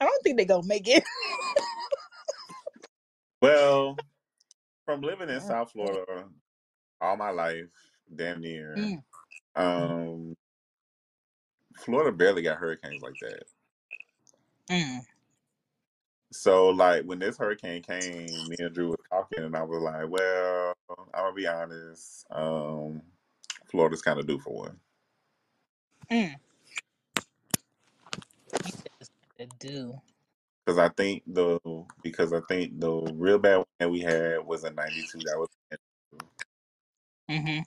I 0.00 0.04
don't 0.04 0.22
think 0.22 0.38
they 0.38 0.44
gonna 0.44 0.66
make 0.66 0.86
it. 0.86 1.02
Well, 3.40 3.96
from 4.84 5.00
living 5.00 5.28
in 5.28 5.40
South 5.40 5.72
Florida 5.72 6.28
all 7.00 7.16
my 7.16 7.30
life, 7.30 7.66
damn 8.14 8.40
near, 8.40 8.76
Mm. 8.76 9.02
um, 9.56 10.36
Florida 11.76 12.12
barely 12.16 12.42
got 12.42 12.58
hurricanes 12.58 13.02
like 13.02 13.18
that. 13.18 13.42
Mm. 14.70 15.00
So, 16.30 16.68
like, 16.68 17.04
when 17.04 17.18
this 17.18 17.36
hurricane 17.36 17.82
came, 17.82 18.48
me 18.48 18.56
and 18.60 18.72
Drew 18.72 18.90
was 18.90 19.00
talking, 19.10 19.42
and 19.42 19.56
I 19.56 19.64
was 19.64 19.82
like, 19.82 20.08
well, 20.08 20.74
I'm 21.12 21.24
gonna 21.24 21.34
be 21.34 21.48
honest, 21.48 22.24
um, 22.30 23.02
Florida's 23.68 24.02
kind 24.02 24.20
of 24.20 24.28
due 24.28 24.38
for 24.38 24.54
one. 24.54 24.78
Mm. 26.12 26.36
They 29.38 29.48
do. 29.60 30.00
Because 30.66 30.78
I 30.78 30.90
think 30.90 31.24
the 31.26 31.60
because 32.02 32.32
I 32.32 32.40
think 32.48 32.80
the 32.80 32.90
real 33.14 33.38
bad 33.38 33.58
one 33.58 33.66
that 33.80 33.90
we 33.90 34.00
had 34.00 34.46
was 34.46 34.64
a 34.64 34.70
'92. 34.72 35.24
That 35.24 35.38
was, 35.38 35.48
Mm-hmm. 37.30 37.60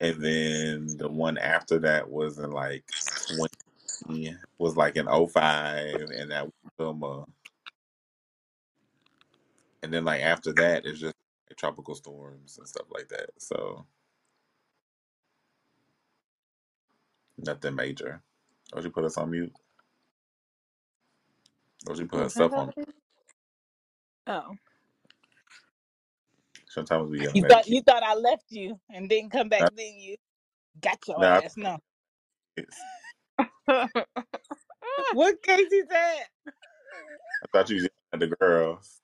and 0.00 0.22
then 0.24 0.98
the 0.98 1.08
one 1.08 1.38
after 1.38 1.78
that 1.80 2.10
was 2.10 2.38
in 2.38 2.50
like 2.52 2.84
20 4.06 4.36
was 4.58 4.76
like 4.76 4.96
in 4.96 5.06
'05, 5.06 6.10
and 6.16 6.30
that 6.32 6.46
was 6.46 6.52
summer. 6.80 7.24
And 9.82 9.92
then 9.94 10.04
like 10.04 10.22
after 10.22 10.52
that, 10.54 10.86
it's 10.86 11.00
just 11.00 11.14
like 11.50 11.58
tropical 11.58 11.94
storms 11.96 12.58
and 12.58 12.68
stuff 12.68 12.86
like 12.92 13.08
that. 13.10 13.30
So 13.38 13.86
nothing 17.38 17.74
major. 17.74 18.22
Or 18.72 18.82
you 18.82 18.90
put 18.90 19.04
us 19.04 19.16
on 19.16 19.30
mute. 19.30 19.52
Or 21.88 21.94
you 21.94 22.06
put 22.06 22.18
her 22.18 22.24
Was 22.24 22.34
stuff 22.34 22.52
on. 22.52 22.72
Oh. 24.26 24.54
Sometimes 26.68 27.10
we 27.10 27.20
You 27.34 27.42
thought 27.48 27.66
you 27.66 27.82
thought 27.82 28.02
I 28.02 28.14
left 28.14 28.44
you 28.50 28.78
and 28.90 29.08
didn't 29.08 29.30
come 29.30 29.48
back. 29.48 29.74
Then 29.74 29.94
you 29.96 30.16
got 30.80 30.98
your 31.08 31.18
Nah, 31.18 31.40
ass. 31.44 31.56
No. 31.56 31.78
it's- 32.56 32.80
What 35.12 35.42
Casey 35.42 35.82
said? 35.88 36.24
I 36.46 37.46
thought 37.52 37.70
you 37.70 37.76
was 37.76 37.84
yelling 37.84 37.90
at 38.12 38.20
the 38.20 38.28
girls. 38.36 39.00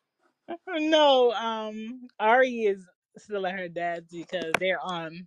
No. 0.69 1.33
Um, 1.33 2.07
Ari 2.21 2.64
is 2.64 2.85
still 3.17 3.47
at 3.47 3.59
her 3.59 3.69
dad's 3.69 4.12
because 4.12 4.53
they're 4.59 4.81
on 4.83 5.26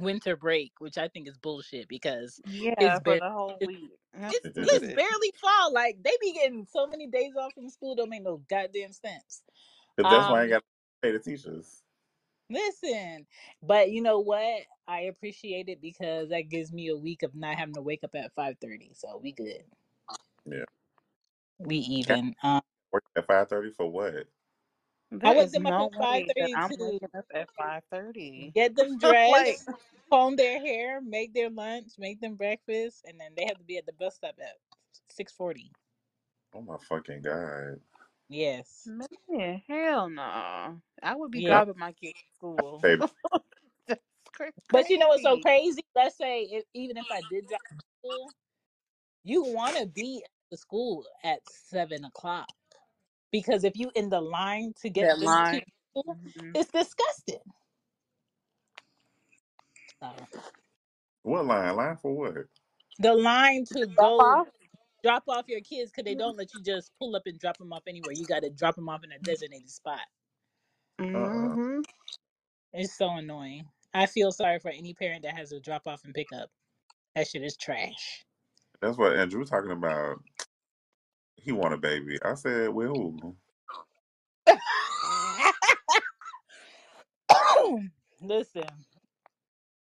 winter 0.00 0.36
break, 0.36 0.72
which 0.80 0.98
I 0.98 1.08
think 1.08 1.28
is 1.28 1.38
bullshit 1.38 1.88
because 1.88 2.40
yeah, 2.44 2.74
it's 2.78 3.00
for 3.00 3.16
barely 3.16 3.20
the 3.20 3.30
whole 3.30 3.60
week. 3.62 3.92
It's, 4.28 4.50
it's 4.56 4.86
barely 4.94 5.32
fall. 5.40 5.72
Like 5.72 6.02
they 6.02 6.12
be 6.20 6.32
getting 6.34 6.66
so 6.70 6.86
many 6.86 7.08
days 7.08 7.34
off 7.38 7.54
from 7.54 7.70
school, 7.70 7.94
don't 7.96 8.10
make 8.10 8.22
no 8.22 8.38
goddamn 8.48 8.92
sense. 8.92 9.42
But 9.96 10.08
that's 10.08 10.28
why 10.28 10.44
I 10.44 10.48
Um, 10.48 10.50
got 10.50 10.58
to 10.60 10.64
pay 11.02 11.12
the 11.12 11.20
teachers. 11.20 11.82
Listen, 12.48 13.26
but 13.62 13.90
you 13.90 14.02
know 14.02 14.20
what? 14.20 14.62
I 14.86 15.02
appreciate 15.02 15.68
it 15.68 15.80
because 15.80 16.28
that 16.30 16.42
gives 16.50 16.72
me 16.72 16.88
a 16.88 16.96
week 16.96 17.24
of 17.24 17.34
not 17.34 17.56
having 17.56 17.74
to 17.74 17.82
wake 17.82 18.04
up 18.04 18.14
at 18.14 18.34
five 18.34 18.56
thirty. 18.60 18.92
So 18.94 19.18
we 19.18 19.32
good. 19.32 19.64
Yeah. 20.46 20.64
We 21.58 21.78
Can't 22.06 22.20
even. 22.20 22.36
Um, 22.42 22.62
work 22.92 23.04
at 23.16 23.26
five 23.26 23.48
thirty 23.48 23.72
for 23.72 23.90
what? 23.90 24.28
I 25.24 25.32
There 25.32 25.34
wake 25.34 25.52
is 25.52 25.54
them 25.54 25.66
up 25.66 25.76
no 25.76 25.90
at 25.90 25.90
five 25.98 26.22
way 26.22 26.32
that 26.36 26.50
I'm 26.54 26.72
to 26.72 26.76
waking 26.78 27.10
up 27.16 27.26
at 27.34 27.48
five 27.56 27.82
thirty. 27.90 28.54
get 28.54 28.76
them 28.76 28.98
like 29.26 29.60
dressed, 29.60 29.68
comb 30.12 30.36
their 30.36 30.60
hair, 30.60 31.00
make 31.00 31.34
their 31.34 31.50
lunch, 31.50 31.92
make 31.98 32.20
them 32.20 32.36
breakfast, 32.36 33.04
and 33.08 33.20
then 33.20 33.32
they 33.36 33.46
have 33.46 33.58
to 33.58 33.64
be 33.64 33.78
at 33.78 33.86
the 33.86 33.92
bus 33.94 34.16
stop 34.16 34.36
at 34.40 34.56
six 35.10 35.32
forty. 35.32 35.72
Oh 36.54 36.62
my 36.62 36.78
fucking 36.78 37.22
god! 37.22 37.80
Yes. 38.28 38.90
man, 39.28 39.62
hell 39.68 40.10
no. 40.10 40.82
I 41.02 41.16
would 41.16 41.30
be 41.32 41.42
Yeah. 41.42 41.42
dropping 41.42 41.78
my 41.78 41.92
kids 41.92 42.14
to 42.14 42.36
school. 42.36 42.82
Baby, 42.82 43.04
That's 43.88 44.02
cra- 44.34 44.52
But 44.70 44.90
you 44.90 44.98
know 44.98 45.08
what's 45.08 45.22
so 45.22 45.38
crazy. 45.38 45.38
crazy? 45.38 45.82
Let's 45.96 46.18
say 46.18 46.42
if, 46.44 46.64
even 46.74 46.96
if 46.98 47.06
I 47.10 47.22
did 47.22 47.48
drop 47.48 47.60
to 47.62 48.08
school, 48.10 48.34
you 49.24 49.44
want 49.44 49.76
to 49.78 49.86
be 49.86 50.22
at 50.24 50.30
the 50.50 50.58
school 50.58 51.06
at 51.24 51.40
seven 51.46 52.04
o'clock. 52.04 52.48
Because 53.32 53.64
if 53.64 53.76
you 53.76 53.90
in 53.96 54.10
the 54.10 54.20
line 54.22 54.74
to 54.82 54.90
get 54.90 55.08
That 55.08 55.20
them 55.20 55.40
to 55.44 55.44
line. 55.44 55.62
school, 55.92 56.18
hmm 56.36 56.54
it's 56.54 56.70
disgusting. 56.70 57.40
So 60.02 60.28
what 61.24 61.46
line? 61.46 61.76
Line 61.76 61.96
for 61.96 62.14
what? 62.16 62.46
the 62.98 63.14
line 63.14 63.64
to 63.74 63.86
Drop 63.98 64.14
go 64.16 64.20
off? 64.20 64.48
drop 65.04 65.24
off 65.28 65.46
your 65.48 65.60
kids 65.62 65.90
because 65.92 66.04
they 66.04 66.14
don't 66.16 66.36
let 66.36 66.54
you 66.54 66.62
just 66.62 66.92
pull 66.98 67.16
up 67.16 67.22
and 67.26 67.38
drop 67.38 67.58
them 67.58 67.72
off 67.72 67.84
anywhere. 67.88 68.14
You 68.14 68.26
got 68.26 68.42
to 68.42 68.50
drop 68.50 68.76
them 68.76 68.88
off 68.88 69.04
in 69.04 69.12
a 69.12 69.18
designated 69.20 69.70
spot. 69.70 70.00
Uh 71.14 71.18
uh 71.18 71.56
Mm-hmm. 71.56 71.80
It's 72.74 72.96
so 72.96 73.10
annoying. 73.10 73.66
I 73.94 74.06
feel 74.06 74.32
sorry 74.32 74.60
for 74.60 74.70
any 74.70 74.94
parent 74.94 75.24
that 75.24 75.36
has 75.36 75.50
to 75.50 75.60
drop 75.60 75.86
off 75.86 76.04
and 76.04 76.14
pick 76.14 76.32
up. 76.32 76.50
That 77.16 77.28
shit 77.28 77.42
is 77.44 77.56
trash. 77.56 78.24
That's 78.82 78.98
what 78.98 79.16
Andrew 79.16 79.40
was 79.40 79.50
talking 79.50 79.72
about. 79.72 80.18
He 81.42 81.52
want 81.52 81.74
a 81.74 81.78
baby. 81.78 82.18
I 82.24 82.34
said, 82.34 82.70
well, 82.70 82.88
who? 82.88 83.36
listen, 88.22 88.64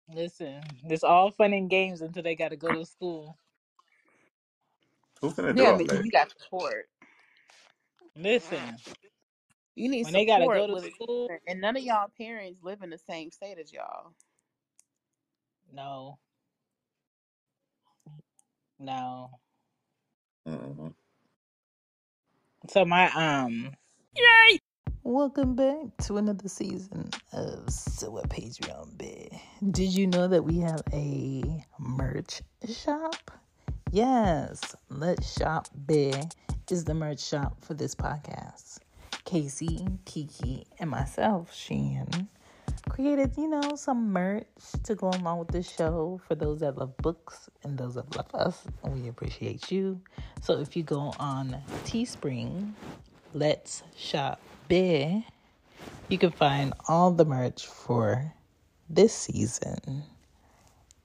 listen. 0.10 0.62
It's 0.90 1.04
all 1.04 1.32
fun 1.32 1.54
and 1.54 1.70
games 1.70 2.02
until 2.02 2.24
they 2.24 2.36
got 2.36 2.50
to 2.50 2.58
go 2.58 2.74
to 2.74 2.86
school. 2.86 3.38
Who 5.22 5.32
finna 5.32 5.56
do 5.56 5.66
Yeah, 5.66 5.72
all 5.72 5.78
but 5.78 5.88
that? 5.88 6.06
you 6.06 6.12
got 6.12 6.32
support. 6.32 6.88
Listen, 8.16 8.82
You 9.76 9.90
need 9.90 10.06
when 10.06 10.14
they 10.14 10.26
got 10.26 10.40
to 10.40 10.50
go 10.50 10.68
to 10.68 10.78
with 10.78 10.86
school, 10.94 11.34
And 11.48 11.62
none 11.62 11.78
of 11.78 11.84
y'all 11.84 12.12
parents 12.18 12.62
live 12.64 12.82
in 12.84 12.92
the 12.92 12.98
same 13.00 13.32
state 13.32 13.60
as 13.60 13.74
y'all. 13.74 14.14
no, 15.74 16.20
no. 18.80 19.32
Mm-hmm. 20.48 20.88
So 22.70 22.86
my 22.86 23.10
um 23.14 23.72
Yay! 24.16 24.60
Welcome 25.02 25.56
back 25.56 25.98
to 26.04 26.18
another 26.18 26.48
season 26.48 27.10
of 27.34 27.68
So 27.68 28.12
What 28.12 28.30
Patreon 28.30 28.96
Bit. 28.96 29.34
Did 29.72 29.96
you 29.96 30.06
know 30.06 30.28
that 30.28 30.44
we 30.44 30.60
have 30.60 30.84
a 30.94 31.66
merch 31.80 32.44
shop? 32.72 33.32
Yes, 33.92 34.76
Let's 34.88 35.36
Shop 35.36 35.68
Bear 35.74 36.22
is 36.70 36.84
the 36.84 36.94
merch 36.94 37.22
shop 37.22 37.58
for 37.66 37.74
this 37.74 37.96
podcast. 37.96 38.78
Casey, 39.26 39.88
Kiki, 40.06 40.68
and 40.78 40.92
myself, 40.92 41.52
Shan, 41.52 42.30
created, 42.82 43.34
you 43.38 43.48
know, 43.48 43.76
some 43.76 44.12
merch 44.12 44.46
to 44.84 44.96
go 44.96 45.10
along 45.10 45.40
with 45.40 45.50
the 45.50 45.64
show 45.64 46.22
for 46.28 46.36
those 46.36 46.60
that 46.60 46.78
love 46.78 46.96
books 46.98 47.50
and 47.64 47.78
those 47.78 47.96
that 47.96 48.16
love 48.16 48.34
us. 48.34 48.64
We 48.84 49.08
appreciate 49.08 49.72
you. 49.72 50.02
So 50.42 50.60
if 50.60 50.76
you 50.76 50.84
go 50.84 51.14
on 51.20 51.58
Teespring, 51.86 52.74
Let's 53.34 53.84
Shop 53.96 54.40
Bear, 54.68 55.24
you 56.10 56.18
can 56.18 56.32
find 56.32 56.74
all 56.88 57.12
the 57.12 57.26
merch 57.26 57.66
for 57.66 58.34
this 58.90 59.14
season. 59.14 60.04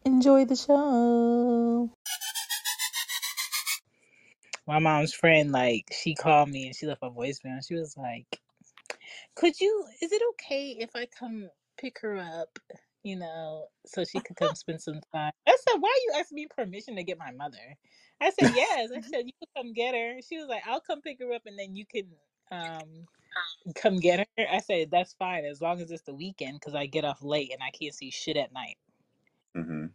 Enjoy 0.05 0.45
the 0.45 0.57
show. 0.57 1.91
My 4.67 4.79
mom's 4.79 5.13
friend, 5.13 5.53
like, 5.53 5.93
she 5.93 6.15
called 6.15 6.49
me 6.49 6.67
and 6.67 6.75
she 6.75 6.87
left 6.87 7.03
a 7.03 7.11
voicemail. 7.11 7.67
She 7.67 7.75
was 7.75 7.97
like, 7.97 8.41
Could 9.35 9.61
you, 9.61 9.85
is 10.01 10.13
it 10.13 10.23
okay 10.33 10.77
if 10.79 10.91
I 10.95 11.07
come 11.07 11.51
pick 11.85 11.99
her 12.01 12.17
up, 12.17 12.59
you 13.03 13.17
know, 13.17 13.67
so 13.85 14.05
she 14.05 14.19
could 14.21 14.37
come 14.37 14.55
spend 14.55 14.81
some 14.81 15.01
time? 15.13 15.33
I 15.47 15.57
said, 15.69 15.79
Why 15.79 15.89
are 15.89 16.05
you 16.07 16.21
asking 16.21 16.37
me 16.37 16.47
permission 16.47 16.97
to 16.97 17.05
get 17.05 17.19
my 17.19 17.31
mother? 17.31 17.77
I 18.23 18.31
said, 18.31 18.55
Yes. 18.55 18.91
I 18.97 19.01
said, 19.03 19.27
You 19.27 19.33
can 19.39 19.49
come 19.65 19.73
get 19.75 19.95
her. 19.95 20.21
She 20.27 20.39
was 20.39 20.49
like, 20.49 20.63
I'll 20.67 20.81
come 20.81 21.03
pick 21.03 21.19
her 21.21 21.33
up 21.35 21.43
and 21.45 21.59
then 21.59 21.77
you 21.77 21.85
can 21.85 22.07
um 22.51 23.07
come 23.75 23.97
get 23.97 24.21
her. 24.21 24.47
I 24.51 24.61
said, 24.61 24.91
That's 24.91 25.13
fine 25.15 25.45
as 25.45 25.61
long 25.61 25.81
as 25.83 25.91
it's 25.91 26.05
the 26.05 26.15
weekend 26.15 26.59
because 26.59 26.75
I 26.75 26.87
get 26.87 27.05
off 27.05 27.23
late 27.23 27.53
and 27.53 27.63
I 27.63 27.71
can't 27.71 27.95
see 27.95 28.11
shit 28.11 28.39
at 28.39 28.53
night. 28.55 28.79
Mm-hmm. 29.55 29.87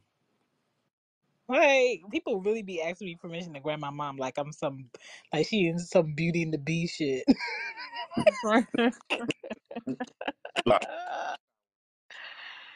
Like 1.48 2.02
people 2.12 2.42
really 2.42 2.62
be 2.62 2.80
asking 2.84 3.08
me 3.08 3.18
permission 3.20 3.54
to 3.56 3.60
grab 3.60 3.80
my 3.80 3.90
mom 3.90 4.18
like 4.18 4.38
I'm 4.38 4.52
some 4.52 4.86
like 5.34 5.48
she 5.48 5.66
in 5.66 5.80
some 5.80 6.14
Beauty 6.14 6.44
and 6.44 6.54
the 6.54 6.60
Beast 6.60 6.98
shit. 6.98 7.24
Like, 8.44 8.68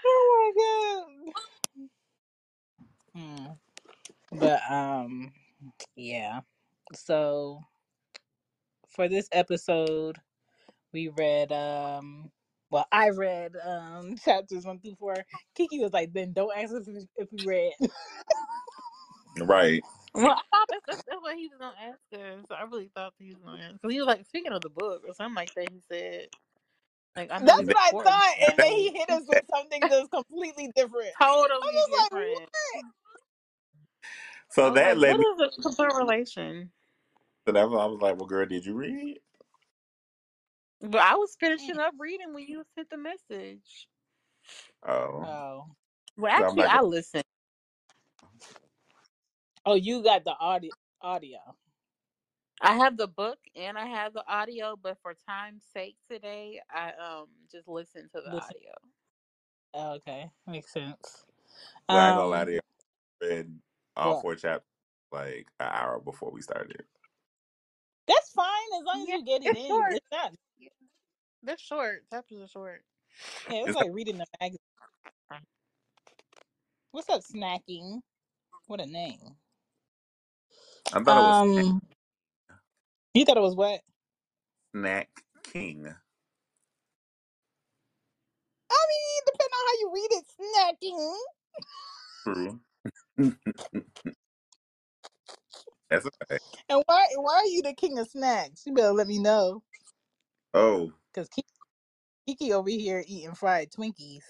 oh 0.05 0.53
my 0.55 1.25
god. 1.25 1.87
Hmm. 3.15 4.39
But 4.39 4.61
um 4.71 5.31
yeah. 5.95 6.41
So 6.93 7.61
for 8.89 9.07
this 9.07 9.27
episode 9.31 10.17
we 10.93 11.09
read 11.09 11.51
um 11.51 12.31
well 12.69 12.87
I 12.91 13.09
read 13.09 13.53
um 13.65 14.15
chapters 14.23 14.65
one 14.65 14.79
through 14.79 14.95
four. 14.99 15.15
Kiki 15.55 15.79
was 15.79 15.93
like, 15.93 16.13
then 16.13 16.33
don't 16.33 16.55
ask 16.57 16.73
us 16.73 16.87
if 16.87 17.03
if 17.17 17.29
we 17.31 17.45
read. 17.45 17.73
right. 19.41 19.81
Well, 20.15 20.29
I 20.29 20.35
thought 20.35 20.67
that's, 20.69 20.81
that's, 20.85 21.03
that's 21.09 21.21
what 21.21 21.35
he 21.35 21.47
was 21.47 21.57
gonna 21.59 21.73
ask 21.81 22.21
us. 22.21 22.45
I 22.51 22.63
really 22.65 22.91
thought 22.93 23.13
he 23.17 23.33
was 23.33 23.41
gonna 23.43 23.63
ask 23.63 23.73
because 23.81 23.91
he 23.91 23.99
was 23.99 24.05
like 24.05 24.23
speaking 24.27 24.51
of 24.51 24.61
the 24.61 24.69
book 24.69 25.01
or 25.07 25.13
something 25.15 25.33
like 25.33 25.51
that. 25.55 25.71
He 25.71 25.81
said, 25.91 26.27
like, 27.15 27.29
I 27.31 27.39
know 27.39 27.45
That's 27.57 27.67
what 27.67 27.77
I 27.77 27.87
important. 27.89 28.13
thought, 28.13 28.33
and 28.49 28.57
then 28.57 28.71
he 28.73 28.91
hit 28.91 29.09
us 29.09 29.23
with 29.27 29.43
something 29.53 29.87
just 29.89 30.11
completely 30.11 30.71
different. 30.75 31.11
I 31.19 31.25
Totally 31.25 31.59
was 31.73 31.89
like, 31.91 32.11
what? 32.11 32.11
different. 32.11 32.49
So 34.49 34.63
I 34.63 34.69
was 34.69 34.75
that 34.75 34.97
like, 34.97 34.97
led 34.97 35.17
what 35.17 35.19
me 35.19 35.25
is 35.25 35.37
the 35.37 35.61
complete 35.61 35.93
relation? 35.93 36.71
to 37.45 37.51
that. 37.51 37.59
I 37.61 37.65
was 37.65 37.99
like, 38.01 38.17
well, 38.17 38.27
girl, 38.27 38.45
did 38.45 38.65
you 38.65 38.75
read? 38.75 39.19
But 40.81 41.01
I 41.01 41.15
was 41.15 41.35
finishing 41.39 41.77
mm. 41.77 41.79
up 41.79 41.93
reading 41.99 42.33
when 42.33 42.45
you 42.47 42.63
sent 42.75 42.89
the 42.89 42.97
message. 42.97 43.87
Oh. 44.87 45.23
Oh. 45.23 45.65
Well, 46.17 46.31
So 46.37 46.45
I'm 46.45 46.55
actually, 46.55 46.63
not 46.63 46.69
I 46.69 46.81
listened. 46.81 47.23
Oh, 49.65 49.75
you 49.75 50.03
got 50.03 50.25
the 50.25 50.35
audio 50.39 50.71
audio. 51.01 51.39
I 52.61 52.75
have 52.75 52.97
the 52.97 53.07
book 53.07 53.39
and 53.55 53.77
I 53.77 53.85
have 53.87 54.13
the 54.13 54.25
audio, 54.27 54.77
but 54.81 54.97
for 55.01 55.15
time's 55.27 55.63
sake 55.73 55.97
today, 56.11 56.61
I 56.71 56.91
um 56.93 57.27
just 57.51 57.67
listened 57.67 58.11
to 58.13 58.21
the 58.21 58.31
Listen. 58.31 58.41
audio. 58.41 58.71
Oh, 59.73 59.93
okay. 59.95 60.31
Makes 60.47 60.73
sense. 60.73 61.25
well, 61.89 62.01
I 62.03 62.07
ain't 62.09 62.17
gonna 62.17 62.29
lie 62.29 62.45
Um 62.45 62.47
to 62.47 62.53
you. 62.53 62.59
I 63.23 63.25
read 63.27 63.59
all 63.97 64.15
what? 64.15 64.15
four 64.15 64.35
chapters 64.35 64.67
like 65.11 65.47
an 65.59 65.69
hour 65.71 65.99
before 65.99 66.31
we 66.31 66.41
started. 66.41 66.83
That's 68.07 68.29
fine 68.31 68.79
as 68.79 68.85
long 68.85 69.03
as 69.03 69.09
Yeah, 69.09 69.13
you 69.13 69.25
get 69.25 69.43
it 69.43 69.53
it's 69.53 69.57
in. 69.57 69.67
short. 69.67 69.91
It's 69.91 70.05
not. 70.11 70.33
Yeah, 70.59 70.69
They're 71.43 71.57
short. 71.57 72.03
Chapters 72.11 72.41
are 72.41 72.47
short. 72.47 72.83
Yeah, 73.47 73.63
it's 73.65 73.73
It's 73.73 73.75
like 73.75 73.89
reading 73.93 74.17
the 74.17 74.25
magazine. 74.39 74.59
What's 76.91 77.09
up, 77.09 77.21
snacking? 77.23 78.01
What 78.67 78.81
a 78.81 78.85
name. 78.87 79.19
I 80.93 81.01
thought 81.03 81.17
it 81.17 81.25
was 81.25 81.41
Um, 81.47 81.81
you 83.13 83.25
thought 83.25 83.37
it 83.37 83.41
was 83.41 83.55
what? 83.55 83.81
Snack 84.75 85.09
King. 85.43 85.87
I 88.71 88.81
mean, 88.89 89.23
depending 89.25 89.53
on 89.53 89.67
how 89.67 89.79
you 89.79 89.91
read 89.95 90.11
it, 90.11 90.25
snacking. 90.85 91.17
True. 92.23 92.59
That's 95.89 96.05
a 96.05 96.11
fact. 96.29 96.43
And 96.69 96.83
why? 96.87 97.07
Why 97.17 97.35
are 97.35 97.45
you 97.47 97.61
the 97.63 97.73
king 97.75 97.99
of 97.99 98.09
snacks? 98.09 98.63
You 98.65 98.73
better 98.73 98.93
let 98.93 99.07
me 99.07 99.19
know, 99.19 99.63
Oh, 100.53 100.93
cause 101.15 101.29
Kiki, 101.29 101.47
Kiki 102.27 102.53
over 102.53 102.69
here 102.69 103.03
eating 103.07 103.35
fried 103.35 103.69
Twinkies. 103.71 104.23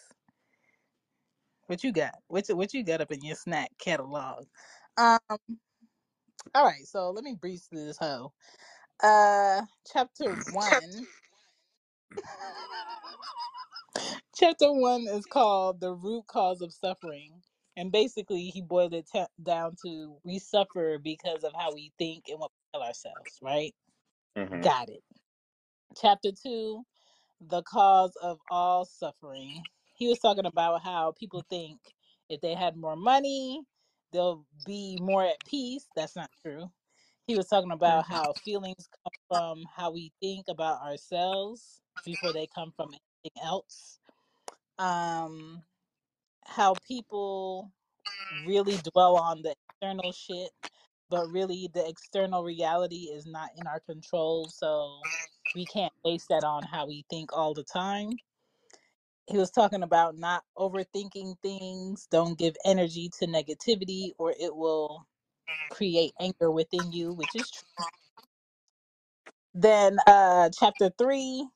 What 1.67 1.83
you 1.83 1.91
got? 1.93 2.15
What 2.27 2.49
you- 2.49 2.57
what 2.57 2.73
you 2.73 2.83
got 2.83 3.01
up 3.01 3.11
in 3.11 3.21
your 3.23 3.35
snack 3.37 3.71
catalog? 3.79 4.45
Um. 4.97 5.19
All 6.55 6.65
right, 6.65 6.85
so 6.85 7.11
let 7.11 7.23
me 7.23 7.35
breeze 7.35 7.65
through 7.67 7.85
this 7.85 7.97
hoe. 7.97 8.33
Uh, 9.03 9.63
chapter 9.91 10.33
one. 10.45 11.07
chapter 14.35 14.71
one 14.73 15.07
is 15.07 15.25
called 15.27 15.79
"The 15.81 15.93
Root 15.93 16.25
Cause 16.27 16.61
of 16.61 16.73
Suffering," 16.73 17.41
and 17.77 17.91
basically 17.91 18.45
he 18.49 18.61
boiled 18.61 18.93
it 18.95 19.07
ta 19.11 19.27
down 19.43 19.75
to 19.83 20.17
we 20.23 20.39
suffer 20.39 20.97
because 20.99 21.43
of 21.43 21.53
how 21.57 21.73
we 21.73 21.91
think 21.99 22.25
and 22.29 22.39
what 22.39 22.51
we 22.51 22.79
tell 22.79 22.87
ourselves. 22.87 23.37
Right? 23.41 23.73
hmm 24.37 24.63
Got 24.63 24.89
it. 24.89 25.03
Chapter 26.01 26.31
two 26.33 26.83
the 27.41 27.61
cause 27.63 28.15
of 28.21 28.39
all 28.49 28.85
suffering. 28.85 29.63
He 29.95 30.07
was 30.07 30.19
talking 30.19 30.45
about 30.45 30.81
how 30.83 31.13
people 31.17 31.43
think 31.49 31.79
if 32.29 32.41
they 32.41 32.53
had 32.55 32.75
more 32.77 32.95
money, 32.95 33.61
they'll 34.13 34.45
be 34.65 34.97
more 35.01 35.25
at 35.25 35.43
peace. 35.45 35.87
That's 35.95 36.15
not 36.15 36.29
true. 36.41 36.71
He 37.27 37.35
was 37.35 37.47
talking 37.47 37.71
about 37.71 38.05
how 38.05 38.33
feelings 38.33 38.87
come 39.03 39.13
from 39.29 39.65
how 39.75 39.91
we 39.91 40.11
think 40.21 40.45
about 40.49 40.81
ourselves 40.81 41.81
before 42.05 42.33
they 42.33 42.47
come 42.53 42.71
from 42.75 42.89
anything 42.89 43.43
else. 43.43 43.99
Um, 44.79 45.63
how 46.45 46.75
people 46.87 47.71
really 48.45 48.77
dwell 48.93 49.17
on 49.17 49.41
the 49.41 49.55
external 49.81 50.11
shit, 50.11 50.51
but 51.09 51.27
really 51.31 51.69
the 51.73 51.87
external 51.87 52.43
reality 52.43 53.09
is 53.13 53.25
not 53.25 53.49
in 53.57 53.67
our 53.67 53.79
control. 53.81 54.49
So 54.49 54.99
we 55.55 55.65
can't 55.65 55.93
base 56.03 56.25
that 56.29 56.43
on 56.43 56.63
how 56.63 56.87
we 56.87 57.05
think 57.09 57.31
all 57.33 57.53
the 57.53 57.63
time 57.63 58.11
he 59.27 59.37
was 59.37 59.51
talking 59.51 59.83
about 59.83 60.17
not 60.17 60.43
overthinking 60.57 61.35
things 61.41 62.07
don't 62.11 62.37
give 62.39 62.55
energy 62.65 63.09
to 63.19 63.27
negativity 63.27 64.11
or 64.19 64.33
it 64.39 64.55
will 64.55 65.05
create 65.69 66.13
anger 66.19 66.51
within 66.51 66.91
you 66.91 67.13
which 67.13 67.35
is 67.35 67.51
true. 67.51 67.67
Then 69.53 69.97
uh 70.07 70.49
chapter 70.57 70.91
three 70.97 71.47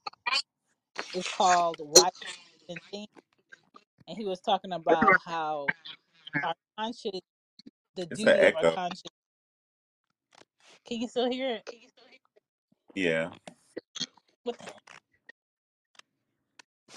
is 1.14 1.28
called 1.30 1.82
why 1.84 2.10
even 2.70 2.82
think 2.92 3.10
and 4.08 4.18
he 4.18 4.26
was 4.26 4.42
talking 4.42 4.74
about 4.74 5.18
how 5.26 5.76
our 6.44 6.56
conscious 6.80 7.22
the 7.96 8.06
it's 8.12 8.26
an 8.26 8.36
duty 8.36 8.46
of 8.46 8.56
our 8.56 8.66
echo. 8.66 8.78
conscious 8.78 9.04
can 10.88 11.02
you 11.02 11.08
still 11.10 11.30
hear 11.32 11.50
it? 11.58 11.64
Yeah, 12.96 13.32
what 14.44 14.58
the 14.60 14.66
heck 14.66 14.74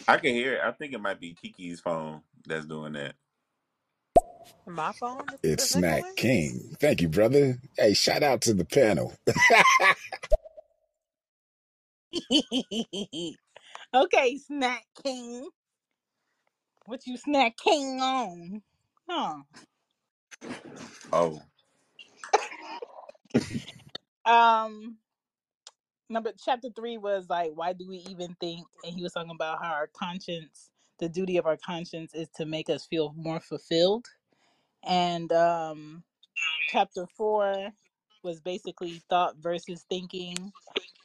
I 0.09 0.19
can 0.19 0.35
hear 0.35 0.55
it. 0.57 0.61
I 0.65 0.73
think 0.73 0.95
it 0.95 1.01
might 1.01 1.21
be 1.21 1.35
Kiki's 1.35 1.81
phone 1.81 2.23
that's 2.47 2.67
doing 2.67 2.95
that. 2.95 3.15
My 4.67 4.93
phone 4.93 5.39
It's 5.43 5.65
is 5.65 5.73
Snack 5.73 5.75
echoing. 5.75 6.17
King. 6.17 6.77
Thank 6.81 7.03
you, 7.03 7.09
brother. 7.09 7.59
Hey, 7.79 7.95
shout 7.95 8.23
out 8.23 8.43
to 8.43 8.55
the 8.55 8.65
panel. 8.67 9.15
okay 13.95 14.39
snack 14.39 14.85
king 15.05 15.49
what 16.87 17.07
you 17.07 17.17
snack 17.17 17.57
king 17.59 18.01
on 18.01 18.63
huh 19.09 19.37
Oh, 21.13 21.43
um 24.27 24.97
number 26.11 26.33
chapter 26.45 26.69
three 26.77 26.99
was 26.99 27.29
like 27.31 27.53
why 27.55 27.73
do 27.73 27.89
we 27.89 27.99
even 28.11 28.37
think 28.41 28.67
and 28.85 28.95
he 28.95 29.03
was 29.03 29.13
talking 29.13 29.31
about 29.31 29.63
how 29.63 29.73
our 29.73 29.89
conscience 29.89 30.71
the 31.01 31.09
duty 31.09 31.39
of 31.39 31.47
our 31.47 31.57
conscience 31.57 32.15
is 32.15 32.29
to 32.37 32.47
make 32.47 32.71
us 32.71 32.87
feel 32.87 33.13
more 33.17 33.41
fulfilled. 33.41 34.07
And 34.85 35.33
um 35.33 36.05
chapter 36.69 37.07
four 37.17 37.71
was 38.23 38.41
basically 38.41 39.03
thought 39.11 39.37
versus 39.39 39.85
thinking 39.89 40.53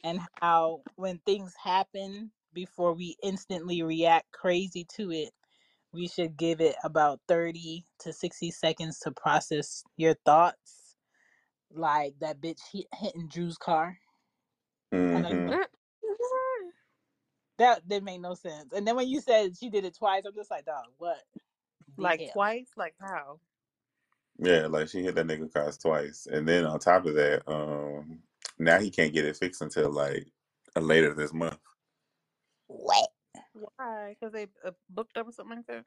and 0.04 0.20
how 0.40 0.82
when 0.96 1.18
things 1.26 1.54
happen 1.62 2.30
before 2.52 2.92
we 2.94 3.16
instantly 3.22 3.82
react 3.82 4.30
crazy 4.32 4.86
to 4.96 5.10
it 5.12 5.30
we 5.92 6.08
should 6.08 6.36
give 6.36 6.60
it 6.60 6.76
about 6.84 7.20
30 7.28 7.86
to 8.00 8.12
60 8.12 8.50
seconds 8.50 8.98
to 9.00 9.12
process 9.12 9.82
your 9.96 10.14
thoughts. 10.26 10.96
Like 11.72 12.14
that 12.20 12.40
bitch 12.40 12.60
hit, 12.72 12.86
hitting 12.94 13.28
drew's 13.28 13.56
car 13.56 13.98
i 15.14 15.20
know 15.20 15.30
you 15.30 15.42
hmm 15.42 15.50
know 15.50 15.64
Mm. 16.04 16.70
That 17.58 17.88
didn't 17.88 18.04
make 18.04 18.20
no 18.20 18.34
sense. 18.34 18.72
And 18.72 18.86
then 18.86 18.96
when 18.96 19.08
you 19.08 19.20
said 19.20 19.56
she 19.56 19.70
did 19.70 19.84
it 19.84 19.96
twice, 19.96 20.24
I'm 20.26 20.34
just 20.34 20.50
like, 20.50 20.66
dog, 20.66 20.86
what 20.98 21.18
the 21.98 22.08
Like 22.08 22.24
hell? 22.24 22.30
twice? 22.32 22.68
Like 22.76 22.94
how? 23.00 23.40
yeah, 24.38 24.66
like 24.68 24.88
she 24.88 25.02
hit 25.02 25.14
that 25.16 25.26
nigga 25.26 25.52
cars 25.52 25.78
twice, 25.78 26.26
and 26.26 26.48
then 26.48 26.66
on 26.66 26.78
top 26.80 27.06
of 27.06 27.14
that, 27.14 27.42
um, 27.50 28.22
now 28.58 28.78
he 28.80 28.90
can't 28.90 29.14
get 29.14 29.24
it 29.26 29.36
fixed 29.36 29.62
until 29.62 29.90
like 29.92 30.28
later 30.80 31.14
this 31.14 31.32
month. 31.34 31.58
What? 32.68 33.10
Why? 33.54 34.16
Because 34.18 34.32
they 34.32 34.48
uh, 34.64 34.72
booked 34.90 35.16
up 35.16 35.28
or 35.28 35.32
something 35.32 35.58
like 35.58 35.66
that. 35.68 35.84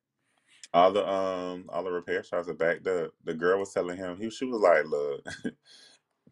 All 0.73 0.91
the 0.93 1.07
um, 1.07 1.65
all 1.69 1.83
the 1.83 1.91
repair 1.91 2.23
shops 2.23 2.49
are 2.49 2.53
backed 2.55 2.87
up. 2.87 3.13
The 3.23 3.33
girl 3.35 3.59
was 3.59 3.73
telling 3.73 3.97
him, 3.97 4.17
he 4.17 4.29
she 4.31 4.45
was 4.45 4.61
like, 4.61 4.85
look. 4.85 5.25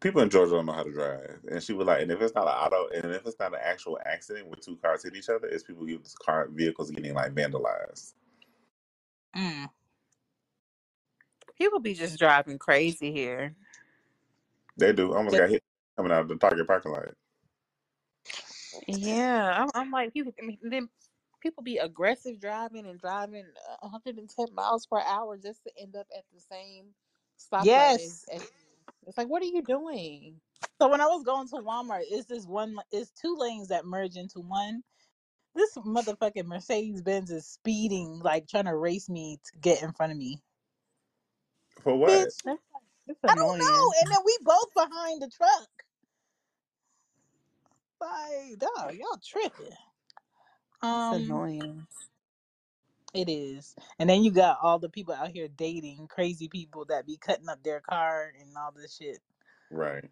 people 0.00 0.22
in 0.22 0.30
Georgia 0.30 0.52
don't 0.52 0.66
know 0.66 0.72
how 0.72 0.82
to 0.82 0.92
drive, 0.92 1.38
and 1.50 1.62
she 1.62 1.72
was 1.72 1.86
like, 1.86 2.02
and 2.02 2.10
if 2.10 2.20
it's 2.20 2.34
not 2.34 2.46
an 2.46 2.54
auto, 2.54 2.88
and 2.94 3.14
if 3.14 3.26
it's 3.26 3.38
not 3.38 3.52
an 3.52 3.60
actual 3.62 3.98
accident 4.04 4.46
where 4.46 4.56
two 4.56 4.76
cars 4.76 5.02
hit 5.02 5.16
each 5.16 5.28
other, 5.28 5.46
it's 5.46 5.64
people 5.64 5.88
use 5.88 6.14
car 6.24 6.48
vehicles 6.52 6.90
getting 6.90 7.14
like 7.14 7.34
vandalized. 7.34 8.14
Mm. 9.36 9.68
People 11.56 11.80
be 11.80 11.94
just 11.94 12.18
driving 12.18 12.58
crazy 12.58 13.12
here. 13.12 13.54
They 14.76 14.92
do 14.92 15.12
almost 15.12 15.34
Just, 15.34 15.42
got 15.42 15.50
hit 15.50 15.62
coming 15.96 16.12
out 16.12 16.22
of 16.22 16.28
the 16.28 16.36
Target 16.36 16.66
parking 16.66 16.92
lot. 16.92 17.08
Yeah, 18.86 19.64
I'm, 19.64 19.68
I'm 19.74 19.90
like 19.90 20.12
people. 20.12 20.32
I 20.40 20.46
mean, 20.46 20.58
then 20.62 20.88
people 21.42 21.62
be 21.62 21.78
aggressive 21.78 22.40
driving 22.40 22.86
and 22.86 23.00
driving 23.00 23.44
uh, 23.70 23.76
110 23.80 24.54
miles 24.54 24.86
per 24.86 25.00
hour 25.00 25.36
just 25.36 25.64
to 25.64 25.70
end 25.80 25.96
up 25.96 26.06
at 26.16 26.24
the 26.32 26.40
same 26.40 26.86
stoplight 27.38 27.60
as, 27.60 27.66
yes. 27.66 28.24
as 28.32 28.42
you. 28.42 28.67
It's 29.08 29.18
like, 29.18 29.28
what 29.28 29.42
are 29.42 29.46
you 29.46 29.62
doing? 29.62 30.40
So 30.80 30.90
when 30.90 31.02
I 31.02 31.06
was 31.06 31.24
going 31.24 31.48
to 31.50 31.56
Walmart, 31.56 32.04
it's 32.10 32.26
this 32.28 32.46
one, 32.46 32.76
it's 32.92 33.12
two 33.12 33.36
lanes 33.38 33.70
that 33.70 33.86
merge 33.86 34.16
into 34.16 34.40
one. 34.40 34.84
This 35.54 35.74
motherfucking 35.76 36.46
Mercedes 36.46 37.02
Benz 37.02 37.30
is 37.30 37.46
speeding, 37.46 38.20
like 38.20 38.48
trying 38.48 38.66
to 38.66 38.76
race 38.76 39.08
me 39.10 39.38
to 39.44 39.58
get 39.60 39.82
in 39.82 39.92
front 39.92 40.12
of 40.12 40.18
me. 40.18 40.42
For 41.82 41.96
what? 41.96 42.30
Bitch, 42.30 42.42
That's, 42.44 42.60
that's 43.06 43.24
I 43.28 43.34
don't 43.34 43.36
annoying. 43.36 43.60
know. 43.60 44.00
And 44.00 44.12
then 44.12 44.20
we 44.26 44.38
both 44.42 44.74
behind 44.74 45.22
the 45.22 45.30
truck. 45.30 45.68
Like, 48.00 48.58
dog, 48.58 48.94
y'all 48.96 49.20
tripping. 49.24 49.76
That's 50.90 51.12
Um, 51.12 51.12
annoying. 51.12 51.86
It 53.18 53.30
is. 53.30 53.74
And 53.98 54.08
then 54.08 54.22
you 54.22 54.30
got 54.30 54.58
all 54.62 54.78
the 54.78 54.88
people 54.88 55.12
out 55.14 55.28
here 55.28 55.48
dating 55.48 56.06
crazy 56.08 56.48
people 56.48 56.84
that 56.88 57.06
be 57.06 57.16
cutting 57.16 57.48
up 57.48 57.62
their 57.62 57.80
car 57.80 58.32
and 58.40 58.56
all 58.56 58.72
this 58.74 58.96
shit. 58.96 59.18
Right. 59.70 60.04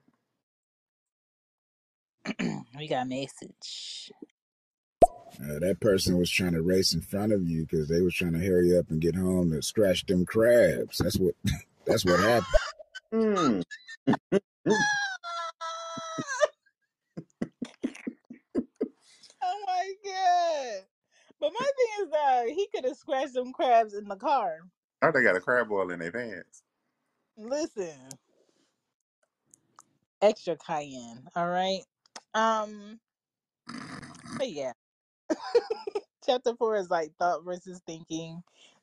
we 2.76 2.88
got 2.88 3.06
a 3.06 3.08
message. 3.08 4.10
Uh, 5.38 5.58
that 5.60 5.78
person 5.80 6.18
was 6.18 6.30
trying 6.30 6.52
to 6.52 6.62
race 6.62 6.94
in 6.94 7.00
front 7.00 7.32
of 7.32 7.46
you 7.46 7.62
because 7.62 7.88
they 7.88 8.00
was 8.00 8.14
trying 8.14 8.32
to 8.32 8.44
hurry 8.44 8.76
up 8.76 8.90
and 8.90 9.00
get 9.00 9.14
home 9.14 9.50
to 9.50 9.62
scratch 9.62 10.04
them 10.06 10.24
crabs. 10.24 10.98
That's 10.98 11.16
what. 11.16 11.34
That's 11.86 12.04
what 12.04 12.18
happened. 12.18 12.44
Mm. 13.14 13.62
oh 19.42 19.64
my 19.66 19.92
god! 20.04 20.95
But 22.44 22.48
my 22.48 22.54
thing 22.54 22.56
is 22.56 22.56
that 22.56 22.56
he 22.56 22.68
could 22.74 22.84
have 22.86 22.96
scratched 22.96 23.34
them 23.34 23.52
crabs 23.52 23.94
in 23.94 24.08
the 24.08 24.16
car. 24.16 24.60
Oh, 25.02 25.12
they 25.12 25.22
got 25.22 25.36
a 25.36 25.40
crab 25.40 25.68
boil 25.68 25.90
in 25.92 26.00
their 26.00 26.12
pants. 26.12 26.62
Listen, 27.36 28.10
extra 30.22 30.56
cayenne. 30.56 31.28
All 31.36 31.48
right. 31.48 31.82
Um, 32.34 33.00
but 34.38 34.50
yeah, 34.50 34.72
chapter 36.26 36.54
four 36.56 36.76
is 36.76 36.90
like 36.90 37.12
thought 37.18 37.44
versus 37.44 37.82
thinking. 37.86 38.42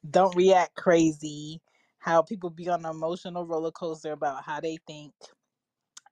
Don't 0.10 0.36
react 0.36 0.76
crazy. 0.76 1.62
How 2.00 2.22
people 2.24 2.50
be 2.52 2.70
on 2.70 2.86
an 2.86 2.92
emotional 2.92 3.46
roller 3.46 3.72
coaster 3.72 4.13
about 4.13 4.44
how 4.46 4.62
they 4.62 4.78
think. 4.88 5.13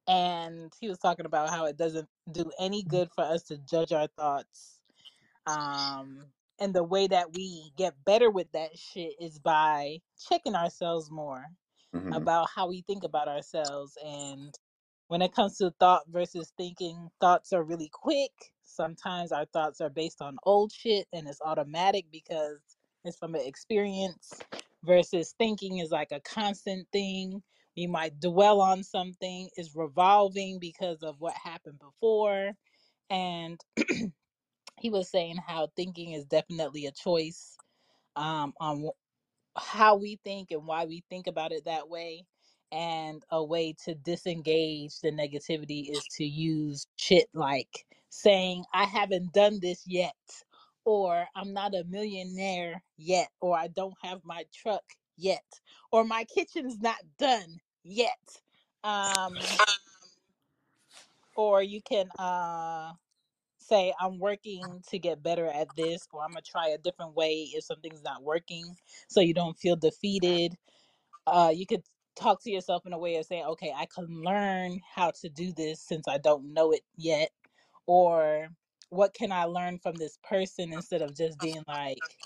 And 0.08 0.74
he 0.80 0.90
was 0.90 1.00
talking 1.00 1.26
about 1.28 1.50
how 1.50 1.66
it 1.66 1.78
doesn't 1.78 2.10
do 2.32 2.52
any 2.60 2.84
good 2.84 3.10
for 3.16 3.24
us 3.24 3.44
to 3.46 3.58
judge 3.60 3.94
our 3.94 4.08
thoughts 4.18 4.74
um 5.48 6.26
and 6.62 6.76
the 6.76 6.86
way 6.86 7.08
that 7.08 7.34
we 7.36 7.74
get 7.78 7.96
better 8.06 8.32
with 8.32 8.52
that 8.54 8.78
shit 8.80 9.16
is 9.22 9.40
by 9.40 10.00
checking 10.30 10.56
ourselves 10.56 11.12
more 11.12 11.46
hmm 11.94 12.12
about 12.14 12.50
how 12.56 12.70
we 12.70 12.84
think 12.84 13.06
about 13.06 13.30
ourselves 13.30 13.98
and 14.06 14.56
when 15.10 15.22
it 15.24 15.36
comes 15.36 15.58
to 15.58 15.72
thought 15.80 16.04
versus 16.10 16.54
thinking 16.58 17.10
thoughts 17.22 17.54
are 17.54 17.64
really 17.64 17.90
quick. 17.94 18.32
Sometimes 18.66 19.32
our 19.34 19.46
thoughts 19.48 19.82
are 19.82 19.90
based 19.92 20.22
on 20.22 20.38
old 20.46 20.74
shit 20.74 21.08
and 21.14 21.28
it's 21.28 21.42
automatic 21.46 22.08
because 22.12 22.60
it's 23.06 23.18
from 23.18 23.36
an 23.36 23.42
experience 23.46 24.34
versus 24.84 25.36
thinking 25.40 25.80
is 25.80 25.92
like 25.92 26.12
a 26.14 26.22
constant 26.22 26.88
thing. 26.94 27.44
We 27.78 27.88
might 27.88 28.20
dwell 28.20 28.62
on 28.62 28.84
something 28.84 29.50
is 29.58 29.76
revolving 29.76 30.60
because 30.60 31.04
of 31.04 31.18
what 31.20 31.36
happened 31.36 31.80
before 31.80 32.54
and 33.12 33.62
he 34.82 34.90
was 34.92 35.10
saying 35.10 35.38
how 35.48 35.70
thinking 35.76 36.14
is 36.14 36.26
definitely 36.26 36.88
a 36.88 36.92
choice 36.92 37.58
um, 38.16 38.54
on 38.60 38.90
how 39.58 39.96
we 39.98 40.20
think 40.24 40.52
and 40.52 40.66
why 40.68 40.86
we 40.86 41.04
think 41.10 41.28
about 41.28 41.52
it 41.52 41.66
that 41.66 41.90
way. 41.90 42.26
And 42.72 43.24
a 43.32 43.44
way 43.44 43.76
to 43.86 43.96
disengage 43.96 45.00
the 45.02 45.12
negativity 45.12 45.92
is 45.92 46.06
to 46.18 46.26
use 46.26 46.88
shit 46.98 47.28
like 47.34 47.86
saying, 48.10 48.66
I 48.74 48.86
haven't 48.86 49.34
done 49.34 49.60
this 49.62 49.84
yet, 49.88 50.16
or 50.86 51.26
I'm 51.36 51.54
not 51.54 51.76
a 51.76 51.86
millionaire 51.90 52.84
yet, 52.98 53.30
or 53.42 53.58
I 53.58 53.68
don't 53.70 53.96
have 54.04 54.22
my 54.26 54.46
truck 54.54 54.84
yet, 55.18 55.46
or 55.92 56.06
my 56.06 56.26
kitchen's 56.26 56.80
not 56.82 56.98
done 57.20 57.60
yet. 57.84 58.20
Um, 58.84 59.36
or 61.36 61.64
you 61.64 61.82
can 61.82 62.10
uh 62.20 62.94
say 63.72 63.94
I'm 64.02 64.20
working 64.20 64.84
to 64.90 65.00
get 65.00 65.24
better 65.24 65.48
at 65.48 65.76
this 65.76 66.08
or 66.14 66.24
I'm 66.24 66.32
gonna 66.32 66.44
try 66.44 66.70
a 66.70 66.80
different 66.80 67.16
way 67.16 67.50
if 67.54 67.66
something's 67.66 68.04
not 68.04 68.24
working 68.24 68.78
so 69.10 69.22
you 69.22 69.34
don't 69.36 69.60
feel 69.60 69.78
defeated. 69.78 70.56
Uh 71.28 71.52
you 71.56 71.66
could 71.68 71.84
talk 72.16 72.44
to 72.44 72.52
yourself 72.52 72.86
in 72.86 72.94
a 72.94 73.00
way 73.00 73.18
of 73.18 73.26
saying, 73.26 73.46
okay, 73.46 73.74
I 73.76 73.88
can 73.88 74.08
learn 74.24 74.82
how 74.96 75.12
to 75.22 75.30
do 75.30 75.54
this 75.54 75.82
since 75.82 76.08
I 76.08 76.20
don't 76.20 76.54
know 76.54 76.72
it 76.74 76.84
yet. 76.98 77.32
Or 77.88 78.50
what 78.90 79.14
can 79.16 79.32
I 79.32 79.46
learn 79.46 79.80
from 79.80 79.98
this 79.98 80.18
person 80.24 80.74
instead 80.74 81.02
of 81.04 81.16
just 81.16 81.40
being 81.42 81.64
like, 81.68 82.20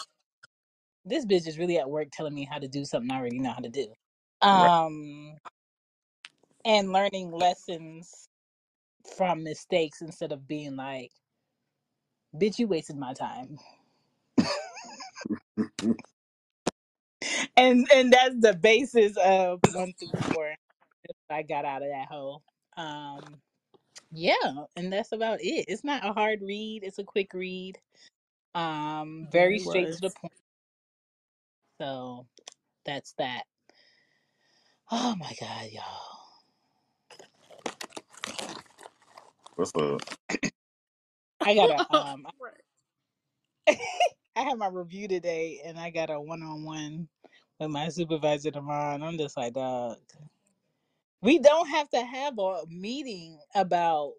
this 1.06 1.26
bitch 1.26 1.48
is 1.48 1.60
really 1.60 1.80
at 1.80 1.90
work 1.90 2.10
telling 2.12 2.36
me 2.36 2.46
how 2.52 2.60
to 2.60 2.68
do 2.68 2.86
something 2.86 3.12
I 3.12 3.18
already 3.20 3.40
know 3.40 3.52
how 3.54 3.60
to 3.62 3.70
do. 3.70 3.94
Right. 4.52 4.72
Um 4.72 5.38
and 6.66 6.92
learning 6.94 7.32
lessons 7.32 8.30
from 9.18 9.44
mistakes 9.44 10.02
instead 10.02 10.32
of 10.32 10.48
being 10.48 10.76
like, 10.78 11.12
bitch, 12.40 12.60
you 12.60 12.68
wasted 12.68 12.98
my 12.98 13.14
time 13.14 13.60
and 17.58 17.88
and 17.94 18.14
that's 18.14 18.36
the 18.40 18.54
basis 18.56 19.18
of 19.18 19.62
one 19.74 19.94
through 20.00 20.14
four. 20.34 20.56
I 21.30 21.44
got 21.44 21.66
out 21.66 21.84
of 21.84 21.90
that 21.90 22.08
hole. 22.10 22.44
Um, 22.78 23.42
yeah, 24.12 24.66
and 24.78 24.94
that's 24.94 25.12
about 25.14 25.42
it. 25.42 25.66
It's 25.68 25.84
not 25.86 26.06
a 26.06 26.14
hard 26.14 26.42
read. 26.42 26.84
It's 26.84 27.00
a 27.00 27.06
quick 27.06 27.34
read. 27.34 27.78
Um, 28.56 29.28
Yeah, 29.32 29.32
very 29.32 29.60
it 29.60 29.60
straight 29.60 29.92
to 29.94 30.02
the 30.02 30.12
point. 30.12 30.34
So 31.82 32.28
that's 32.86 33.14
that. 33.20 33.44
Oh 34.92 35.16
my 35.18 35.34
god, 35.40 35.70
y'all! 35.72 36.20
What's 39.56 39.72
up? 39.76 40.02
I 41.44 41.56
gotta 41.56 41.86
um. 41.92 42.28
I 44.36 44.42
had 44.42 44.58
my 44.58 44.68
review 44.68 45.08
today, 45.08 45.62
and 45.66 45.80
I 45.80 45.90
got 45.92 46.10
a 46.10 46.20
one 46.20 46.44
on 46.44 46.64
one 46.66 47.08
with 47.60 47.70
my 47.70 47.90
supervisor 47.90 48.52
tomorrow, 48.52 48.96
and 48.96 49.04
I'm 49.04 49.18
just 49.18 49.38
like, 49.38 49.54
dog. 49.54 49.98
We 51.22 51.40
don't 51.40 51.68
have 51.70 51.90
to 51.92 52.02
have 52.04 52.38
a 52.38 52.66
meeting 52.70 53.40
about 53.56 54.14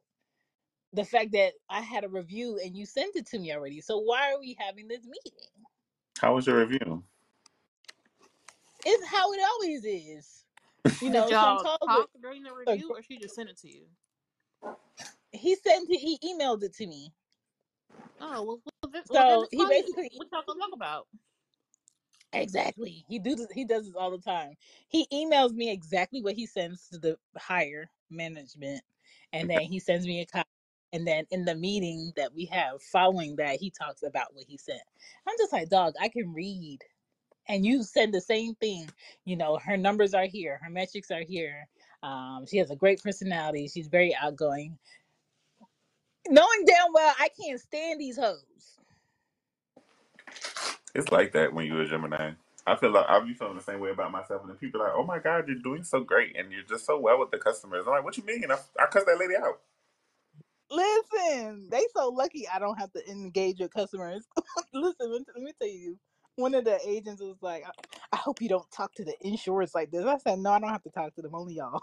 the 0.93 1.05
fact 1.05 1.33
that 1.33 1.55
I 1.69 1.81
had 1.81 2.05
a 2.05 2.09
review 2.09 2.59
and 2.65 2.77
you 2.77 2.87
sent 2.87 3.17
it 3.17 3.27
to 3.27 3.39
me 3.39 3.53
already. 3.53 3.81
So 3.81 3.99
why 3.99 4.33
are 4.33 4.41
we 4.41 4.57
having 4.59 4.89
this 4.89 5.05
meeting? 5.05 5.49
How 6.19 6.35
was 6.35 6.47
your 6.47 6.59
review? 6.61 7.05
It's 8.85 9.07
how 9.07 9.33
it 9.33 9.41
always 9.53 9.85
is. 9.85 10.45
You 11.01 11.11
Did 11.11 11.13
know, 11.13 11.33
some 11.33 11.33
y'all 11.33 11.59
calls 11.59 11.79
talk 11.81 12.09
are, 12.15 12.21
during 12.21 12.43
the 12.43 12.53
are 12.67 12.75
review, 12.75 12.93
or 12.97 13.03
she 13.03 13.19
just 13.19 13.35
sent 13.35 13.51
it 13.51 13.59
to 13.59 13.69
you? 13.69 13.87
He 15.39 15.57
sent 15.57 15.91
it, 15.91 15.99
he 15.99 16.19
emailed 16.25 16.63
it 16.65 16.75
to 16.77 16.87
me. 16.87 17.13
Oh 18.21 18.43
well, 18.45 18.63
well, 18.85 18.93
then, 18.93 19.05
well, 19.09 19.25
then 19.27 19.41
So 19.41 19.45
it's 19.45 19.53
he 19.53 19.65
fine. 19.65 19.67
basically 19.67 20.11
What 20.17 20.29
y'all 20.33 20.43
gonna 20.47 20.61
talk 20.61 20.71
about? 20.75 21.09
exactly 22.33 23.05
he 23.09 23.19
do 23.19 23.37
this, 23.37 23.49
he 23.53 23.65
does 23.65 23.87
this 23.87 23.97
all 23.97 24.11
the 24.13 24.19
time. 24.19 24.55
He 24.89 25.07
emails 25.13 25.53
me 25.53 25.71
exactly 25.71 26.23
what 26.23 26.35
he 26.35 26.47
sends 26.47 26.89
to 26.91 26.99
the 26.99 27.19
higher 27.39 27.91
management, 28.11 28.83
and 29.33 29.51
then 29.51 29.63
he 29.63 29.81
sends 29.81 30.07
me 30.07 30.23
a 30.23 30.27
copy. 30.27 30.49
And 30.93 31.07
then 31.07 31.27
in 31.31 31.45
the 31.45 31.55
meeting 31.57 32.13
that 32.17 32.35
we 32.35 32.47
have 32.47 32.83
following 32.83 33.37
that, 33.37 33.59
he 33.61 33.71
talks 33.71 34.03
about 34.05 34.35
what 34.35 34.47
he 34.49 34.59
sent. 34.59 34.83
I'm 35.29 35.37
just 35.39 35.53
like, 35.53 35.69
dog, 35.71 35.95
I 36.01 36.09
can 36.09 36.33
read. 36.35 36.81
and 37.49 37.67
you 37.67 37.85
said 37.85 38.13
the 38.13 38.23
same 38.23 38.57
thing. 38.57 38.89
You 39.27 39.37
know, 39.37 39.59
her 39.65 39.79
numbers 39.79 40.15
are 40.15 40.27
here, 40.27 40.61
her 40.65 40.71
metrics 40.71 41.13
are 41.13 41.23
here. 41.23 41.69
Um, 42.03 42.47
she 42.51 42.59
has 42.59 42.71
a 42.73 42.77
great 42.77 43.03
personality. 43.03 43.69
She's 43.69 43.89
very 43.89 44.15
outgoing. 44.17 44.79
Knowing 46.31 46.65
damn 46.67 46.93
well 46.93 47.15
I 47.19 47.29
can't 47.41 47.61
stand 47.61 48.01
these 48.01 48.19
hoes. 48.19 48.79
It's 50.95 51.13
like 51.13 51.33
that 51.33 51.53
when 51.55 51.67
you're 51.67 51.83
a 51.83 51.89
Gemini. 51.89 52.33
I 52.67 52.77
feel 52.77 52.93
like 52.93 53.07
I'll 53.09 53.27
be 53.27 53.35
feeling 53.35 53.57
the 53.57 53.63
same 53.63 53.81
way 53.81 53.91
about 53.91 54.13
myself, 54.13 54.43
and 54.43 54.51
then 54.51 54.59
people 54.59 54.83
are 54.83 54.87
like, 54.87 54.95
"Oh 54.97 55.05
my 55.05 55.19
God, 55.21 55.49
you're 55.49 55.59
doing 55.59 55.85
so 55.85 56.03
great, 56.03 56.37
and 56.37 56.53
you're 56.53 56.63
just 56.65 56.87
so 56.87 56.99
well 57.01 57.19
with 57.19 57.31
the 57.33 57.39
customers." 57.39 57.85
I'm 57.87 57.93
like, 57.95 58.05
"What 58.05 58.17
you 58.19 58.25
mean? 58.25 58.45
I, 58.51 58.57
I 58.81 58.87
cussed 58.87 59.07
that 59.07 59.19
lady 59.21 59.35
out." 59.37 59.61
Listen, 60.71 61.69
they 61.71 61.83
so 61.97 62.11
lucky 62.11 62.49
I 62.49 62.59
don't 62.61 62.79
have 62.79 62.93
to 62.95 63.11
engage 63.11 63.61
with 63.61 63.73
customers. 63.75 64.27
Listen, 64.75 65.13
let 65.13 65.23
let 65.35 65.45
me 65.45 65.53
tell 65.61 65.69
you. 65.71 65.99
One 66.37 66.55
of 66.55 66.65
the 66.65 66.79
agents 66.89 67.23
was 67.23 67.37
like, 67.43 67.65
I, 67.67 67.71
I 68.13 68.17
hope 68.17 68.43
you 68.43 68.49
don't 68.49 68.71
talk 68.71 68.95
to 68.97 69.05
the 69.05 69.15
insurers 69.23 69.75
like 69.75 69.91
this. 69.91 70.05
I 70.07 70.19
said, 70.19 70.39
No, 70.41 70.53
I 70.53 70.61
don't 70.61 70.71
have 70.71 70.83
to 70.85 70.91
talk 70.91 71.15
to 71.17 71.23
them, 71.23 71.35
only 71.35 71.55
y'all. 71.55 71.83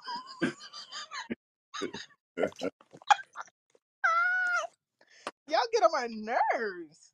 y'all 5.53 5.61
get 5.73 5.83
on 5.83 5.91
my 5.93 6.07
nerves. 6.09 7.13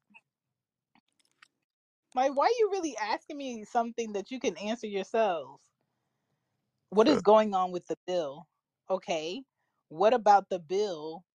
Like, 2.15 2.36
why 2.36 2.45
are 2.45 2.60
you 2.60 2.69
really 2.71 2.97
asking 2.97 3.38
me 3.38 3.65
something 3.65 4.13
that 4.13 4.32
you 4.32 4.39
can 4.39 4.58
answer 4.58 4.88
yourselves? 4.88 5.62
What 6.91 7.08
is 7.10 7.21
going 7.21 7.54
on 7.56 7.71
with 7.71 7.88
the 7.88 7.97
bill? 8.08 8.47
Okay. 8.89 9.43
What 9.89 10.13
about 10.13 10.49
the 10.49 10.60
bill 10.60 11.25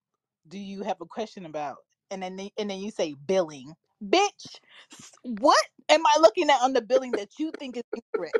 do 0.48 0.58
you 0.58 0.82
have 0.82 1.00
a 1.00 1.06
question 1.06 1.46
about? 1.46 1.78
And 2.10 2.22
then 2.22 2.36
they- 2.36 2.52
and 2.58 2.70
then 2.70 2.80
you 2.80 2.90
say 2.92 3.14
billing. 3.14 3.76
Bitch, 4.02 4.60
s- 4.92 5.12
what 5.22 5.66
am 5.88 6.06
I 6.06 6.18
looking 6.20 6.50
at 6.50 6.62
on 6.62 6.74
the 6.74 6.82
billing 6.82 7.14
that 7.16 7.38
you 7.38 7.52
think 7.52 7.76
is 7.76 7.84
incorrect? 7.94 8.38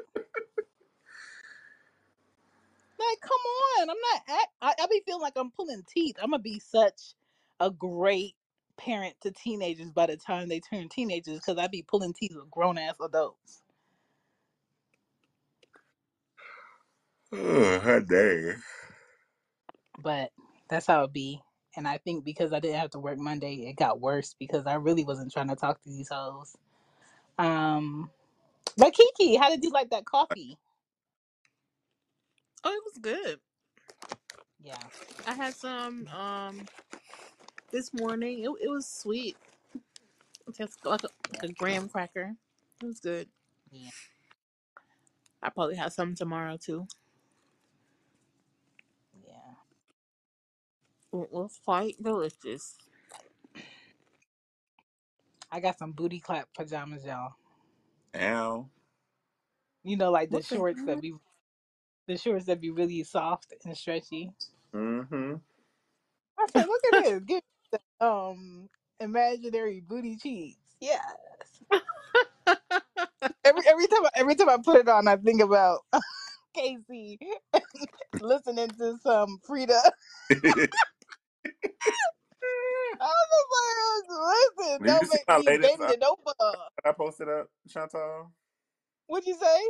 Like, 2.98 3.20
come 3.20 3.32
on. 3.80 3.90
I'm 3.90 3.96
not 4.12 4.22
act- 4.28 4.54
I, 4.62 4.74
I 4.84 4.86
be 4.88 5.02
feeling 5.06 5.22
like 5.22 5.34
I'm 5.36 5.52
pulling 5.52 5.84
teeth. 5.84 6.16
I'm 6.22 6.30
gonna 6.32 6.42
be 6.42 6.60
such 6.60 7.14
a 7.60 7.70
great 7.70 8.36
parent 8.78 9.16
to 9.22 9.32
teenagers 9.32 9.90
by 9.92 10.06
the 10.06 10.16
time 10.16 10.48
they 10.48 10.60
turn 10.60 10.88
teenagers 10.88 11.40
because 11.40 11.58
I'd 11.58 11.70
be 11.72 11.82
pulling 11.88 12.14
teeth 12.14 12.32
with 12.34 12.50
grown 12.50 12.78
ass 12.78 12.96
adults. 13.04 13.62
oh, 17.32 17.80
hot 17.80 18.08
dang. 18.08 18.62
But 19.98 20.32
that's 20.68 20.86
how 20.86 21.04
it 21.04 21.12
be. 21.12 21.40
And 21.76 21.88
I 21.88 21.98
think 21.98 22.24
because 22.24 22.52
I 22.52 22.60
didn't 22.60 22.80
have 22.80 22.90
to 22.92 23.00
work 23.00 23.18
Monday, 23.18 23.66
it 23.68 23.76
got 23.76 24.00
worse 24.00 24.34
because 24.38 24.66
I 24.66 24.74
really 24.74 25.04
wasn't 25.04 25.32
trying 25.32 25.48
to 25.48 25.56
talk 25.56 25.82
to 25.82 25.90
these 25.90 26.08
hoes. 26.10 26.56
Um, 27.38 28.10
but 28.78 28.94
Kiki, 28.94 29.36
how 29.36 29.50
did 29.50 29.64
you 29.64 29.70
like 29.70 29.90
that 29.90 30.06
coffee? 30.06 30.58
Oh, 32.64 32.72
it 32.72 32.82
was 32.84 32.98
good. 33.00 33.40
Yeah, 34.62 34.76
I 35.26 35.34
had 35.34 35.54
some 35.54 36.08
um 36.08 36.66
this 37.74 37.92
morning. 37.92 38.38
It 38.44 38.50
it 38.62 38.68
was 38.70 38.86
sweet. 38.86 39.36
It 40.46 40.54
tastes 40.54 40.78
like 40.84 41.02
a, 41.02 41.08
like 41.32 41.42
a 41.42 41.52
graham 41.52 41.88
cracker. 41.88 42.34
It 42.80 42.86
was 42.86 43.00
good. 43.00 43.28
yeah, 43.72 43.90
I 45.42 45.50
probably 45.50 45.74
have 45.76 45.92
some 45.92 46.14
tomorrow 46.14 46.56
too. 46.56 46.86
yeah. 49.26 49.54
It 51.20 51.32
was 51.32 51.60
quite 51.64 52.00
delicious. 52.02 52.76
I 55.50 55.60
got 55.60 55.78
some 55.78 55.92
booty 55.92 56.20
clap 56.20 56.48
pajamas, 56.56 57.04
y'all. 57.04 57.34
Ow. 58.16 58.68
You 59.82 59.96
know, 59.96 60.10
like 60.10 60.30
the 60.30 60.36
What 60.36 60.44
the 60.48 60.56
shorts 60.56 60.84
that 60.84 60.92
hell? 60.92 61.00
be 61.00 61.14
the 62.06 62.16
shorts 62.18 62.46
that 62.46 62.60
be 62.60 62.70
really 62.70 63.02
soft 63.04 63.52
and 63.64 63.76
stretchy. 63.76 64.30
Mm-hmm. 64.74 65.34
I 66.38 66.46
said, 66.52 66.66
look 66.66 66.82
at 66.92 67.04
this. 67.04 67.20
Get 67.20 67.44
the, 67.48 67.53
um 68.04 68.68
imaginary 69.00 69.80
booty 69.86 70.16
cheeks. 70.16 70.58
Yes. 70.80 71.00
Every 73.44 73.62
every 73.66 73.86
time 73.86 74.04
I, 74.04 74.10
every 74.16 74.34
time 74.34 74.48
I 74.50 74.58
put 74.62 74.76
it 74.76 74.88
on, 74.88 75.08
I 75.08 75.16
think 75.16 75.40
about 75.40 75.80
Casey 76.54 77.18
listening 78.20 78.68
to 78.78 78.96
some 79.02 79.38
Frida. 79.46 79.80
I 83.00 83.10
was 83.10 83.28
just 83.32 84.10
like, 84.20 84.68
listen, 84.68 84.82
Did 84.82 84.88
you 84.88 84.94
don't 84.94 85.06
see 85.06 85.18
make 85.26 85.28
my 85.28 85.36
me 85.36 85.44
latest 85.46 85.78
bend 85.78 85.90
uh, 85.90 85.92
it 85.92 86.02
over. 86.02 86.58
I 86.84 86.92
posted 86.92 87.28
up, 87.28 87.48
Chantal? 87.68 88.30
What'd 89.06 89.26
you 89.26 89.36
say? 89.40 89.60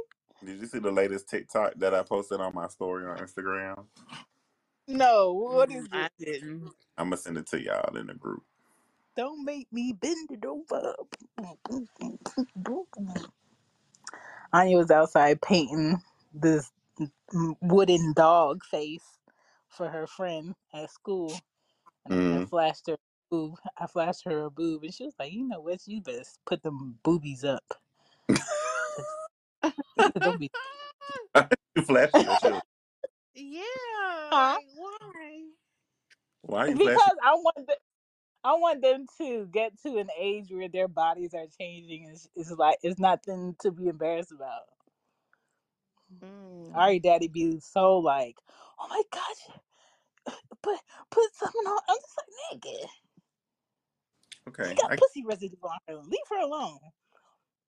Did 0.44 0.60
you 0.60 0.66
see 0.66 0.78
the 0.78 0.90
latest 0.90 1.28
TikTok 1.28 1.74
that 1.76 1.94
I 1.94 2.02
posted 2.02 2.40
on 2.40 2.54
my 2.54 2.68
story 2.68 3.06
on 3.06 3.18
Instagram? 3.18 3.84
No, 4.88 5.32
what 5.34 5.70
is 5.72 5.84
Mm, 5.84 5.88
it? 5.92 5.92
I 5.92 6.10
didn't. 6.18 6.72
I'm 6.98 7.06
gonna 7.06 7.16
send 7.18 7.38
it 7.38 7.46
to 7.48 7.62
y'all 7.62 7.96
in 7.96 8.08
the 8.08 8.14
group. 8.14 8.44
Don't 9.16 9.44
make 9.44 9.68
me 9.72 9.92
bend 9.92 10.30
it 10.32 10.44
over. 10.46 10.94
Anya 14.52 14.78
was 14.78 14.90
outside 14.90 15.42
painting 15.42 16.02
this 16.34 16.72
wooden 17.62 18.14
dog 18.14 18.64
face 18.64 19.18
for 19.70 19.88
her 19.90 20.06
friend 20.06 20.54
at 20.74 20.90
school, 20.90 21.40
and 22.06 22.14
I 22.32 22.40
Mm. 22.40 22.50
flashed 22.50 22.88
her 22.88 22.98
boob. 23.30 23.56
I 23.78 23.86
flashed 23.88 24.24
her 24.26 24.46
a 24.46 24.50
boob, 24.50 24.84
and 24.84 24.94
she 24.94 25.04
was 25.06 25.14
like, 25.18 25.32
"You 25.32 25.48
know 25.48 25.60
what? 25.60 25.80
You 25.86 26.02
best 26.02 26.40
put 26.46 26.62
them 26.62 26.98
boobies 27.04 27.44
up. 27.44 27.64
Don't 30.22 30.38
be." 30.40 30.50
you 31.76 31.82
flashing 31.82 32.26
your 32.26 32.36
children. 32.36 32.62
Yeah, 33.54 34.32
Huh? 34.32 34.58
like 34.58 34.66
why? 34.74 35.48
Why 36.42 36.60
are 36.66 36.68
you 36.68 36.76
flashing? 36.76 37.12
Because 37.12 37.16
I 37.22 37.34
want 37.34 37.66
the, 37.68 37.76
I 38.44 38.54
want 38.54 38.82
them 38.82 39.06
to 39.18 39.46
get 39.52 39.80
to 39.82 39.98
an 39.98 40.08
age 40.18 40.48
where 40.50 40.68
their 40.68 40.88
bodies 40.88 41.34
are 41.34 41.46
changing. 41.60 42.08
It's, 42.12 42.28
it's 42.36 42.50
like 42.52 42.78
it's 42.82 42.98
nothing 43.00 43.56
to 43.62 43.72
be 43.72 43.88
embarrassed 43.88 44.32
about. 44.32 44.62
Mm. 46.22 46.74
Ari 46.74 47.00
daddy 47.00 47.28
be 47.28 47.60
so 47.60 47.98
like, 47.98 48.36
oh 48.80 48.88
my 48.88 49.02
gosh, 49.12 49.58
put 50.62 50.78
put 51.10 51.34
something 51.34 51.62
on. 51.66 51.80
I'm 51.88 51.96
just 51.96 52.18
like, 52.18 52.62
nigga, 52.62 52.88
Okay. 54.48 54.70
she 54.70 54.76
got 54.76 54.90
I, 54.90 54.98
pussy 54.98 55.24
residue 55.26 55.56
on 55.62 55.78
her. 55.88 55.96
Leave 55.96 56.20
her 56.30 56.40
alone. 56.40 56.78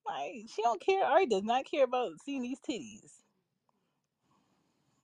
Like 0.07 0.47
she 0.55 0.63
don't 0.63 0.81
care. 0.83 1.05
Ari 1.05 1.27
does 1.27 1.45
not 1.45 1.67
care 1.71 1.85
about 1.85 2.13
seeing 2.25 2.43
these 2.43 2.61
titties. 2.61 3.13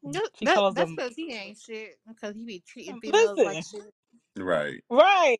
That, 0.05 0.31
She 0.39 0.47
that 0.47 0.49
calls 0.49 0.75
that's 0.75 0.93
them. 0.93 0.97
because 0.97 1.15
he 1.17 1.33
ain't 1.33 1.59
shit. 1.59 1.97
Because 2.09 2.37
he 2.37 2.45
be 2.45 2.63
treating 2.67 2.99
females 2.99 3.41
like 3.43 3.59
Listen, 3.59 3.65
shit. 3.65 3.93
right. 4.39 4.83
right. 4.91 5.39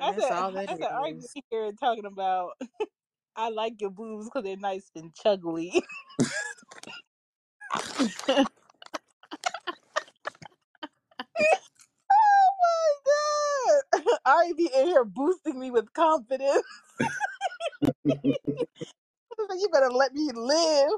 I 0.00 0.12
That's 0.14 0.18
said, 0.18 0.32
all 0.32 0.52
that 0.52 0.68
I 0.68 0.76
said, 0.76 0.88
Ari 0.92 1.16
is. 1.16 1.36
here 1.50 1.72
talking 1.80 2.06
about. 2.06 2.52
I 3.36 3.50
like 3.50 3.80
your 3.80 3.90
boobs 3.90 4.26
because 4.26 4.44
they're 4.44 4.56
nice 4.56 4.90
and 4.96 5.14
chuggly. 5.14 5.70
oh 12.10 12.50
my 12.62 13.82
god! 14.02 14.04
Ari 14.26 14.54
be 14.54 14.70
in 14.74 14.86
here 14.88 15.04
boosting 15.04 15.58
me 15.58 15.70
with 15.70 15.92
confidence. 15.94 16.64
You 19.38 19.68
better 19.72 19.90
let 19.90 20.14
me 20.14 20.30
live. 20.34 20.90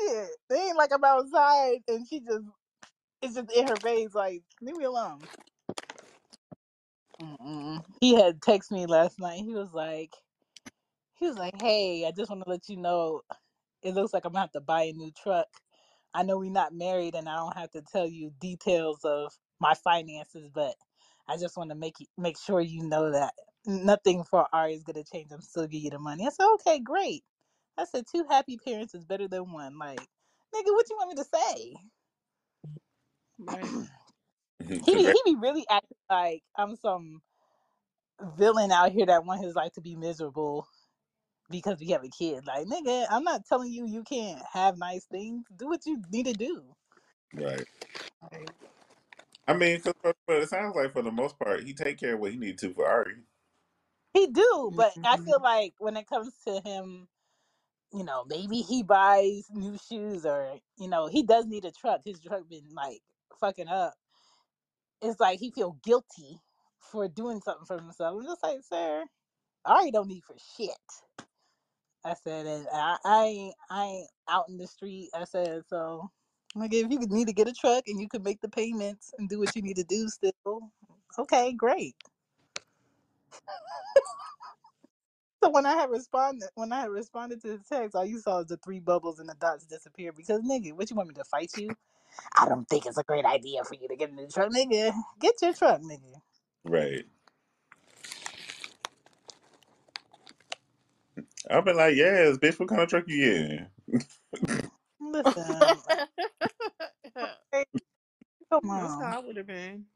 Shit. 0.00 0.30
They 0.50 0.56
ain't 0.60 0.78
like 0.78 0.92
I'm 0.92 1.04
outside 1.04 1.80
and 1.88 2.06
she 2.08 2.20
just 2.20 2.44
it's 3.22 3.34
just 3.34 3.52
in 3.52 3.66
her 3.68 3.76
face 3.76 4.14
like, 4.14 4.42
leave 4.62 4.76
me 4.76 4.84
alone. 4.84 5.20
Mm-mm. 7.20 7.84
He 8.00 8.14
had 8.14 8.40
texted 8.40 8.72
me 8.72 8.86
last 8.86 9.20
night. 9.20 9.42
He 9.44 9.54
was 9.54 9.72
like 9.72 10.14
he 11.16 11.26
was 11.28 11.36
like, 11.38 11.56
Hey, 11.56 12.06
I 12.06 12.12
just 12.16 12.30
want 12.30 12.44
to 12.44 12.50
let 12.50 12.68
you 12.68 12.76
know 12.78 13.22
it 13.82 13.94
looks 13.94 14.14
like 14.14 14.24
I'm 14.24 14.32
gonna 14.32 14.42
have 14.42 14.52
to 14.52 14.60
buy 14.62 14.84
a 14.84 14.92
new 14.92 15.12
truck. 15.22 15.48
I 16.14 16.22
know 16.24 16.38
we're 16.38 16.50
not 16.52 16.74
married 16.74 17.14
and 17.14 17.28
I 17.28 17.36
don't 17.36 17.56
have 17.56 17.70
to 17.72 17.82
tell 17.82 18.06
you 18.08 18.32
details 18.40 19.00
of 19.04 19.32
my 19.60 19.74
finances, 19.74 20.50
but 20.54 20.74
I 21.28 21.36
just 21.38 21.56
want 21.56 21.70
to 21.70 21.76
make 21.76 22.00
you 22.00 22.06
make 22.18 22.38
sure 22.38 22.60
you 22.60 22.84
know 22.88 23.12
that 23.12 23.34
nothing 23.66 24.24
for 24.24 24.46
Ari 24.52 24.74
is 24.74 24.84
gonna 24.84 25.04
change. 25.04 25.30
I'm 25.32 25.40
still 25.42 25.66
give 25.68 25.82
you 25.82 25.90
the 25.90 25.98
money. 26.00 26.26
I 26.26 26.30
said, 26.30 26.46
Okay, 26.56 26.80
great. 26.80 27.24
I 27.78 27.84
said 27.86 28.04
two 28.10 28.26
happy 28.30 28.58
parents 28.58 28.94
is 28.94 29.04
better 29.04 29.28
than 29.28 29.52
one. 29.52 29.78
Like, 29.78 30.00
nigga, 30.54 30.72
what 30.72 30.88
you 30.90 30.96
want 30.96 31.10
me 31.10 31.16
to 31.16 31.24
say? 31.24 31.76
Right. 33.38 33.72
He 34.84 34.96
be 34.96 35.04
Congrats. 35.04 35.20
he 35.24 35.34
be 35.34 35.36
really 35.40 35.66
acting 35.70 35.98
like 36.10 36.42
I'm 36.56 36.76
some 36.76 37.22
villain 38.36 38.72
out 38.72 38.92
here 38.92 39.06
that 39.06 39.24
want 39.26 39.44
his 39.44 39.54
life 39.56 39.72
to 39.74 39.82
be 39.82 39.96
miserable 39.96 40.66
because 41.50 41.80
we 41.80 41.88
have 41.90 42.04
a 42.04 42.08
kid. 42.10 42.46
Like, 42.46 42.66
nigga, 42.66 43.06
I'm 43.10 43.24
not 43.24 43.46
telling 43.48 43.72
you 43.72 43.86
you 43.86 44.04
can't 44.04 44.42
have 44.52 44.78
nice 44.78 45.06
things. 45.06 45.44
Do 45.56 45.68
what 45.68 45.86
you 45.86 46.02
need 46.10 46.26
to 46.26 46.34
do. 46.34 46.64
Right. 47.34 47.66
Like, 48.32 48.50
I 49.48 49.54
mean, 49.54 49.80
cause, 49.80 49.94
but 50.04 50.16
it 50.42 50.48
sounds 50.50 50.76
like 50.76 50.92
for 50.92 51.02
the 51.02 51.12
most 51.12 51.38
part, 51.38 51.64
he 51.64 51.74
take 51.74 51.98
care 51.98 52.14
of 52.14 52.20
what 52.20 52.32
he 52.32 52.38
need 52.38 52.58
to 52.58 52.74
for 52.74 52.86
Ari. 52.88 53.16
he 54.14 54.28
do, 54.28 54.72
but 54.76 54.92
I 55.04 55.16
Mhm. 55.16 55.24
feel 55.24 55.40
like 55.42 55.74
when 55.78 55.96
it 55.96 56.08
comes 56.08 56.34
to 56.46 56.60
him, 56.64 57.08
you 57.96 58.04
know, 58.04 58.24
maybe 58.28 58.62
he 58.62 58.82
buys 58.82 59.48
new 59.52 59.78
shoes 59.78 60.26
or 60.26 60.56
you 60.78 60.88
know 60.88 61.08
he 61.08 61.22
does 61.22 61.46
need 61.46 61.64
a 61.64 61.72
truck. 61.72 62.02
His 62.04 62.20
truck 62.20 62.48
been 62.48 62.68
like 62.74 63.00
fucking 63.40 63.68
up. 63.68 63.94
It's 65.02 65.20
like 65.20 65.38
he 65.40 65.50
feel 65.50 65.78
guilty 65.84 66.40
for 66.78 67.08
doing 67.08 67.40
something 67.40 67.66
for 67.66 67.78
himself. 67.80 68.16
I'm 68.18 68.26
just 68.26 68.42
like, 68.42 68.62
sir, 68.62 69.04
I 69.64 69.90
don't 69.90 70.08
need 70.08 70.24
for 70.24 70.36
shit. 70.56 70.70
I 72.04 72.14
said, 72.14 72.46
and 72.46 72.66
I, 72.72 72.96
I 73.04 73.24
ain't, 73.24 73.54
I 73.70 73.84
ain't 73.84 74.10
out 74.28 74.48
in 74.48 74.58
the 74.58 74.66
street. 74.66 75.10
I 75.14 75.24
said, 75.24 75.62
so, 75.68 76.10
like, 76.54 76.72
if 76.72 76.90
you 76.90 76.98
need 77.00 77.26
to 77.28 77.32
get 77.34 77.48
a 77.48 77.52
truck 77.52 77.84
and 77.88 78.00
you 78.00 78.08
can 78.08 78.22
make 78.22 78.40
the 78.40 78.48
payments 78.48 79.12
and 79.18 79.28
do 79.28 79.38
what 79.38 79.56
you 79.56 79.62
need 79.62 79.76
to 79.76 79.84
do, 79.84 80.08
still, 80.08 80.72
okay, 81.18 81.52
great. 81.52 81.96
So 85.46 85.50
when 85.54 85.66
I 85.66 85.74
had 85.74 85.90
responded, 85.90 86.50
when 86.56 86.72
I 86.72 86.82
had 86.82 86.90
responded 86.90 87.42
to 87.42 87.58
the 87.58 87.64
text, 87.70 87.96
all 87.96 88.06
you 88.06 88.20
saw 88.20 88.38
was 88.38 88.48
the 88.48 88.58
three 88.58 88.80
bubbles 88.80 89.20
and 89.20 89.28
the 89.28 89.36
dots 89.40 89.66
disappear. 89.66 90.12
Because 90.12 90.42
nigga, 90.42 90.72
what 90.74 90.90
you 90.90 90.96
want 90.96 91.10
me 91.10 91.14
to 91.16 91.24
fight 91.24 91.52
you? 91.56 91.76
I 92.38 92.48
don't 92.48 92.66
think 92.68 92.86
it's 92.86 92.98
a 92.98 93.04
great 93.04 93.24
idea 93.26 93.64
for 93.64 93.74
you 93.74 93.88
to 93.88 93.96
get 93.96 94.10
in 94.10 94.16
the 94.16 94.28
truck, 94.28 94.50
nigga. 94.52 94.92
Get 95.20 95.34
your 95.42 95.54
truck, 95.54 95.80
nigga. 95.82 96.14
Right. 96.64 97.04
I've 101.50 101.64
been 101.64 101.76
like, 101.76 101.96
yes, 101.96 102.38
bitch. 102.38 102.60
What 102.60 102.68
kind 102.70 102.82
of 102.82 102.88
truck 102.88 103.04
you 103.08 103.32
in? 103.32 103.68
Listen, 105.00 105.82
hey, 107.52 107.64
come 108.52 108.70
That's 108.74 108.96
on. 108.96 109.00
how 109.00 109.18
I 109.22 109.26
would 109.26 109.36
have 109.38 109.46
been. 109.48 109.86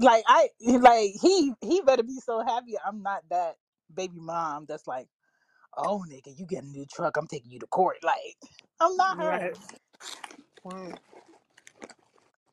like 0.00 0.24
I 0.28 0.48
like 0.60 1.12
he 1.22 1.52
he 1.62 1.82
better 1.82 2.02
be 2.02 2.20
so 2.20 2.42
happy 2.44 2.74
I'm 2.86 3.02
not 3.02 3.24
that 3.30 3.56
baby 3.92 4.20
mom 4.20 4.66
that's 4.68 4.86
like, 4.88 5.08
oh 5.76 6.04
nigga, 6.10 6.38
you 6.38 6.46
get 6.46 6.64
a 6.64 6.68
new 6.68 6.86
truck, 6.86 7.16
I'm 7.16 7.28
taking 7.28 7.52
you 7.52 7.60
to 7.60 7.66
court. 7.68 7.98
Like 8.04 8.36
I'm 8.80 8.96
not 8.96 9.18
her. 9.18 9.40
Right. 9.40 9.56
Right. 10.64 10.98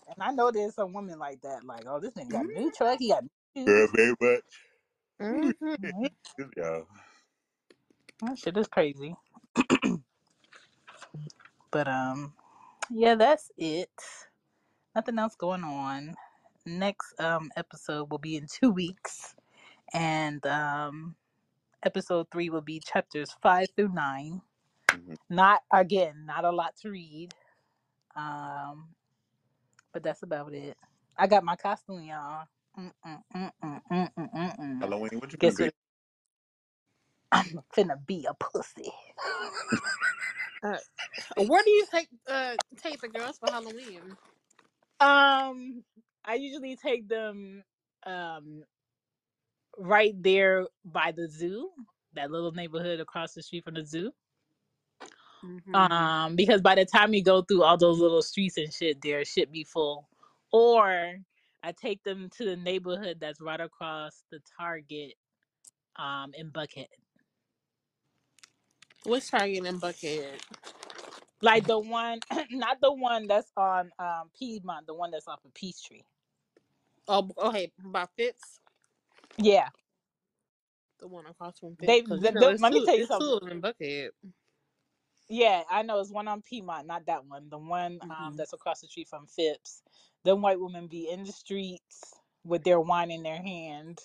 And 0.07 0.17
I 0.21 0.31
know 0.31 0.51
there's 0.51 0.75
some 0.75 0.93
women 0.93 1.19
like 1.19 1.41
that, 1.41 1.65
like, 1.65 1.85
oh 1.87 1.99
this 1.99 2.13
nigga 2.13 2.31
got 2.31 2.45
a 2.47 2.51
Mm-hmm. 2.51 2.59
new 2.59 2.71
truck, 2.71 2.99
he 2.99 3.09
got 3.09 3.23
new 3.23 3.29
Girl, 3.65 3.87
shoes. 3.87 3.93
very 3.95 4.15
much. 4.21 4.43
Ooh, 5.23 5.53
Mm-hmm. 5.61 5.83
shit. 5.83 5.93
Mhm. 5.99 6.11
Y'all. 6.57 6.87
That 8.21 8.37
shit 8.39 8.57
is 8.57 8.67
crazy. 8.67 9.15
But 11.71 11.87
um 11.87 12.33
yeah, 12.89 13.15
that's 13.15 13.51
it. 13.57 13.91
Nothing 14.95 15.19
else 15.19 15.35
going 15.35 15.63
on. 15.63 16.15
Next 16.65 17.13
um 17.19 17.51
episode 17.57 18.11
will 18.11 18.19
be 18.19 18.37
in 18.37 18.47
two 18.47 18.71
weeks. 18.71 19.35
And 19.93 20.45
um 20.47 21.15
episode 21.83 22.27
three 22.31 22.49
will 22.49 22.61
be 22.61 22.79
chapters 22.79 23.35
five 23.41 23.67
through 23.75 23.93
nine. 23.93 24.41
Mhm. 24.89 25.15
Not 25.29 25.61
again, 25.71 26.25
not 26.25 26.45
a 26.45 26.51
lot 26.51 26.75
to 26.81 26.89
read. 26.91 27.33
Um, 28.15 28.95
but 29.93 30.03
that's 30.03 30.23
about 30.23 30.53
it. 30.53 30.77
I 31.17 31.27
got 31.27 31.43
my 31.43 31.55
costume, 31.55 32.03
y'all. 32.03 32.45
Mm, 32.77 32.91
mm, 33.05 33.23
mm, 33.35 33.51
mm, 33.63 33.81
mm, 33.91 34.09
mm, 34.17 34.33
mm, 34.33 34.59
mm. 34.59 34.79
Halloween, 34.79 35.19
what 35.19 35.31
you 35.31 35.37
gonna 35.37 35.53
be? 35.55 35.69
I'm 37.31 37.61
finna 37.75 38.05
be 38.05 38.25
a 38.29 38.33
pussy. 38.33 38.91
Uh, 40.61 40.75
where 41.45 41.63
do 41.63 41.69
you 41.69 41.85
take 41.89 42.09
uh 42.27 42.57
take 42.83 42.99
the 42.99 43.07
girls 43.07 43.37
for 43.39 43.49
Halloween? 43.49 44.01
Um, 44.99 45.83
I 46.25 46.33
usually 46.35 46.75
take 46.75 47.07
them 47.07 47.63
um 48.05 48.63
right 49.77 50.13
there 50.21 50.65
by 50.85 51.11
the 51.15 51.27
zoo, 51.27 51.69
that 52.13 52.31
little 52.31 52.51
neighborhood 52.51 52.99
across 52.99 53.33
the 53.33 53.43
street 53.43 53.63
from 53.63 53.75
the 53.75 53.85
zoo. 53.85 54.11
Mm-hmm. 55.43 55.75
Um, 55.75 56.35
because 56.35 56.61
by 56.61 56.75
the 56.75 56.85
time 56.85 57.13
you 57.13 57.23
go 57.23 57.41
through 57.41 57.63
all 57.63 57.77
those 57.77 57.99
little 57.99 58.21
streets 58.21 58.57
and 58.57 58.73
shit, 58.73 59.01
there 59.01 59.23
should 59.23 59.51
be 59.51 59.63
full. 59.63 60.07
Or 60.51 61.15
I 61.63 61.71
take 61.71 62.03
them 62.03 62.29
to 62.37 62.45
the 62.45 62.57
neighborhood 62.57 63.17
that's 63.19 63.41
right 63.41 63.59
across 63.59 64.23
the 64.31 64.39
Target 64.57 65.13
um 65.97 66.31
in 66.33 66.49
Buckhead. 66.51 66.87
What's 69.03 69.29
Target 69.29 69.65
in 69.65 69.79
Buckhead? 69.79 70.39
Like 71.41 71.65
the 71.65 71.79
one 71.79 72.19
not 72.51 72.77
the 72.81 72.93
one 72.93 73.27
that's 73.27 73.51
on 73.55 73.91
um 73.99 74.29
Piedmont, 74.37 74.87
the 74.87 74.93
one 74.93 75.11
that's 75.11 75.27
off 75.27 75.43
of 75.45 75.53
Peachtree. 75.53 76.01
Oh, 77.07 77.29
okay, 77.37 77.71
by 77.83 78.05
Phipps, 78.17 78.59
Yeah. 79.37 79.69
the 80.99 81.07
one 81.07 81.25
across 81.27 81.59
from 81.59 81.75
Phipps. 81.77 81.87
They, 81.87 82.01
'cause, 82.01 82.19
the, 82.19 82.31
know, 82.31 82.39
the- 82.41 82.49
it's 82.49 82.61
let 82.61 82.73
me 82.73 82.79
two, 82.81 82.85
tell 82.85 82.95
you 82.95 83.01
it's 83.03 83.09
something. 83.09 83.39
two 83.39 83.47
in 83.47 83.61
Buckhead. 83.61 84.09
Yeah, 85.29 85.63
I 85.69 85.83
know 85.83 85.99
it's 85.99 86.11
one 86.11 86.27
on 86.27 86.41
Piedmont, 86.41 86.87
not 86.87 87.05
that 87.05 87.23
one. 87.25 87.49
The 87.49 87.57
one 87.57 87.99
um 88.01 88.09
Mhm. 88.09 88.35
that's 88.37 88.51
across 88.53 88.81
the 88.81 88.87
street 88.87 89.07
from 89.07 89.27
Phipps. 89.27 89.81
Them 90.25 90.41
white 90.41 90.59
women 90.59 90.87
be 90.87 91.07
in 91.09 91.23
the 91.23 91.31
streets 91.31 92.13
with 92.43 92.63
their 92.63 92.79
wine 92.81 93.11
in 93.11 93.23
their 93.23 93.41
hand, 93.41 93.99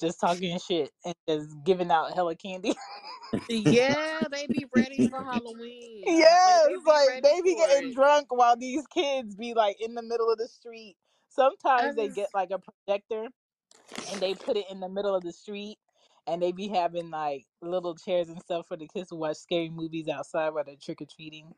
just 0.00 0.20
talking 0.20 0.58
shit 0.66 0.90
and 1.04 1.14
just 1.28 1.50
giving 1.64 1.90
out 1.90 2.14
hella 2.14 2.36
candy. 2.36 2.74
Yeah, 3.48 4.22
they 4.32 4.46
be 4.48 4.64
ready 4.74 5.08
for 5.08 5.22
Halloween. 5.22 6.02
yes, 6.04 6.66
like, 6.66 6.86
like 6.86 7.08
ready 7.08 7.20
they 7.22 7.40
be 7.42 7.54
for 7.54 7.66
getting 7.68 7.90
it. 7.90 7.94
drunk 7.94 8.26
while 8.34 8.56
these 8.56 8.84
kids 8.88 9.36
be 9.36 9.54
like 9.54 9.80
in 9.80 9.94
the 9.94 10.02
middle 10.02 10.30
of 10.32 10.38
the 10.38 10.48
street. 10.48 10.96
Sometimes 11.28 11.92
I 11.92 11.92
they 11.92 12.06
just- 12.06 12.16
get 12.16 12.28
like 12.34 12.50
a 12.50 12.58
projector 12.58 13.28
and 14.10 14.20
they 14.22 14.34
put 14.34 14.56
it 14.56 14.66
in 14.70 14.80
the 14.80 14.88
middle 14.88 15.14
of 15.14 15.22
the 15.24 15.32
street 15.32 15.78
and 16.26 16.42
they 16.42 16.52
be 16.52 16.68
having 16.68 17.10
like 17.10 17.46
little 17.62 17.94
chairs 17.96 18.28
and 18.28 18.40
stuff 18.40 18.68
for 18.68 18.76
the 18.76 18.88
kids 18.88 19.10
to 19.10 19.16
watch 19.16 19.38
scary 19.38 19.70
movies 19.70 20.08
outside 20.08 20.50
while 20.50 20.64
they're 20.64 20.76
trick 20.80 21.02
or 21.02 21.06
treating. 21.06 21.54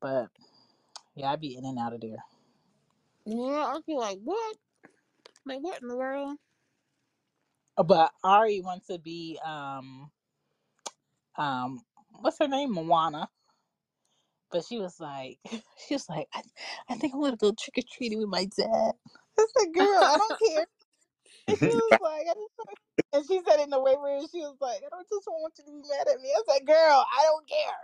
But 0.00 0.28
yeah, 1.16 1.32
I'd 1.32 1.40
be 1.40 1.56
in 1.56 1.64
and 1.66 1.78
out 1.78 1.94
of 1.94 2.00
there. 2.02 2.24
Yeah, 3.26 3.74
I'd 3.74 3.86
be 3.86 3.94
like, 3.94 4.18
what? 4.24 4.56
Like, 5.46 5.60
what 5.60 5.82
in 5.82 5.88
the 5.88 5.96
world? 5.96 6.38
But 7.76 8.12
Ari 8.24 8.60
wants 8.62 8.88
to 8.88 8.98
be 8.98 9.38
um 9.44 10.10
um 11.38 11.82
what's 12.20 12.38
her 12.40 12.48
name 12.48 12.72
Moana. 12.74 13.28
But 14.52 14.64
she 14.66 14.78
was 14.78 15.00
like 15.00 15.38
she 15.88 15.94
was 15.94 16.08
like 16.08 16.28
I, 16.34 16.42
I 16.90 16.96
think 16.96 17.14
I 17.14 17.18
want 17.18 17.38
to 17.38 17.44
go 17.44 17.52
trick 17.58 17.78
or 17.84 17.88
treating 17.90 18.18
with 18.20 18.28
my 18.28 18.46
dad. 18.46 18.92
I 19.38 19.46
said, 19.58 19.74
girl, 19.74 20.04
I 20.04 20.16
don't 20.18 20.38
care. 20.38 20.66
And 21.48 21.58
she 21.62 21.68
was 21.68 21.96
like, 22.00 22.26
I 22.30 22.34
just 22.34 22.54
and 23.14 23.26
she 23.26 23.40
said 23.48 23.62
in 23.62 23.70
the 23.70 23.80
way 23.80 23.94
where 23.96 24.20
she 24.32 24.40
was 24.40 24.56
like, 24.60 24.78
I 24.86 24.90
don't 24.90 25.08
just 25.08 25.26
want 25.28 25.54
you 25.58 25.64
to 25.64 25.70
be 25.72 25.88
mad 25.88 26.08
at 26.12 26.20
me. 26.20 26.30
I 26.30 26.42
said, 26.54 26.66
girl, 26.66 26.76
I 27.06 27.24
don't 27.24 27.48
care. 27.48 27.80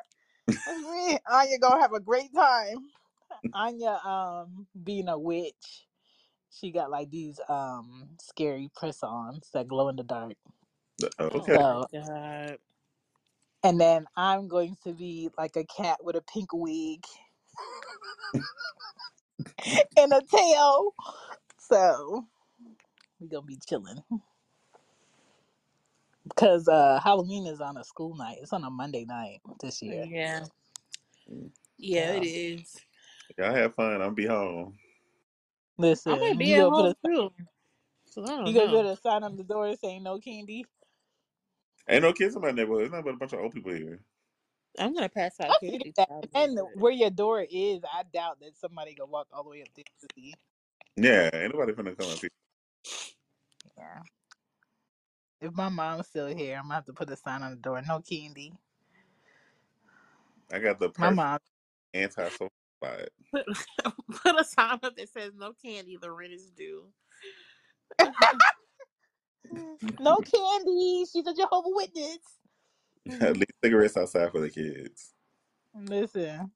That's 0.66 0.80
me. 0.82 1.18
Anya 1.30 1.58
gonna 1.60 1.80
have 1.82 1.94
a 1.94 2.00
great 2.00 2.34
time. 2.34 2.88
Anya 3.54 4.00
um 4.04 4.66
being 4.84 5.08
a 5.08 5.18
witch. 5.18 5.86
She 6.50 6.72
got 6.72 6.90
like 6.90 7.10
these 7.10 7.40
um 7.48 8.10
scary 8.20 8.70
press-ons 8.76 9.50
that 9.54 9.68
glow 9.68 9.88
in 9.90 9.96
the 9.96 10.04
dark. 10.04 10.34
okay. 11.20 11.20
Oh 11.20 11.46
So 11.46 11.86
my 11.92 11.98
god. 12.00 12.58
and 13.64 13.80
then 13.80 14.06
I'm 14.16 14.48
going 14.48 14.76
to 14.84 14.92
be 14.94 15.30
like 15.38 15.56
a 15.56 15.64
cat 15.64 15.98
with 16.04 16.16
a 16.16 16.22
pink 16.22 16.50
wig 16.52 17.04
and 19.96 20.12
a 20.12 20.22
tail. 20.22 20.94
So 21.58 22.26
we 23.20 23.28
gonna 23.28 23.46
be 23.46 23.58
chilling. 23.68 24.02
Cause 26.36 26.68
uh 26.68 27.00
Halloween 27.02 27.46
is 27.46 27.60
on 27.60 27.76
a 27.78 27.84
school 27.84 28.16
night. 28.16 28.38
It's 28.42 28.52
on 28.52 28.64
a 28.64 28.70
Monday 28.70 29.04
night 29.06 29.40
this 29.62 29.82
year. 29.82 30.06
Yeah. 30.06 30.46
Yeah, 31.78 32.12
it 32.12 32.24
So 32.24 32.24
is. 32.24 32.76
Y'all 33.38 33.54
have 33.54 33.74
fun. 33.74 34.02
I'll 34.02 34.10
be 34.12 34.26
home. 34.26 34.78
I 36.06 36.16
listen, 36.16 36.16
might 36.16 36.38
be 36.38 36.52
you 36.52 36.56
at 36.56 36.62
gonna 36.62 36.72
put 36.72 36.86
home 36.86 36.92
a 36.92 36.96
too. 37.06 37.30
So 38.06 38.24
I 38.24 38.36
you 38.44 38.54
don't 38.54 38.54
gonna 38.54 38.68
put 38.68 38.86
know. 38.86 38.86
a 38.86 38.96
sign 38.96 39.24
on 39.24 39.36
the 39.36 39.44
door 39.44 39.74
saying 39.76 40.02
no 40.04 40.18
candy. 40.20 40.66
Ain't 41.88 42.02
no 42.02 42.12
kids 42.12 42.36
in 42.36 42.42
my 42.42 42.52
neighborhood. 42.52 42.84
It's 42.84 42.92
not 42.92 43.04
but 43.04 43.14
a 43.14 43.18
bunch 43.18 43.32
of 43.34 43.40
old 43.40 43.54
people 43.54 43.72
here. 43.72 44.00
I'm 44.78 44.94
gonna 44.94 45.08
pass 45.08 45.40
out 45.40 45.50
I 45.50 45.56
candy 45.60 45.84
figured 45.84 45.94
that. 45.96 46.08
probably. 46.08 46.30
And 46.34 46.58
but- 46.58 46.76
where 46.76 46.92
your 46.92 47.10
door 47.10 47.46
is, 47.50 47.80
I 47.92 48.04
doubt 48.12 48.40
that 48.40 48.56
somebody 48.56 48.94
gonna 48.94 49.10
walk 49.10 49.28
all 49.32 49.44
the 49.44 49.50
way 49.50 49.62
up 49.62 49.68
there 49.76 49.84
to 49.84 50.08
see. 50.16 50.34
Yeah, 50.96 51.30
ain't 51.34 51.54
nobody 51.54 51.72
finna 51.74 51.96
come 51.98 52.10
and 52.10 52.20
see. 52.20 52.28
Yeah. 53.78 54.02
If 55.40 55.54
my 55.54 55.70
mom's 55.70 56.08
still 56.08 56.28
here, 56.28 56.56
I'm 56.56 56.64
gonna 56.64 56.74
have 56.76 56.86
to 56.86 56.94
put 56.94 57.10
a 57.10 57.16
sign 57.16 57.42
on 57.42 57.52
the 57.52 57.56
door. 57.58 57.82
No 57.88 58.00
candy. 58.00 58.54
I 60.52 60.58
got 60.60 60.78
the 60.80 60.90
My 60.98 61.10
perfect 61.10 61.10
mom. 61.10 61.38
anti-social. 61.94 62.50
Put, 63.32 63.46
put 64.22 64.40
a 64.40 64.44
sign 64.44 64.78
up 64.82 64.96
that 64.96 65.08
says 65.10 65.32
no 65.36 65.52
candy, 65.64 65.98
the 66.00 66.10
rent 66.12 66.32
is 66.32 66.50
due. 66.50 66.84
No 70.00 70.22
candy. 70.22 71.04
She's 71.12 71.26
a 71.26 71.34
Jehovah 71.34 71.70
Witness. 71.70 72.18
Leave 73.06 73.46
cigarettes 73.64 73.96
outside 73.96 74.32
for 74.32 74.40
the 74.40 74.50
kids. 74.50 75.12
Listen, 75.74 76.52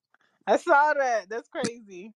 I 0.47 0.57
saw 0.57 0.93
that. 0.97 1.29
That's 1.29 1.49
crazy. 1.49 2.13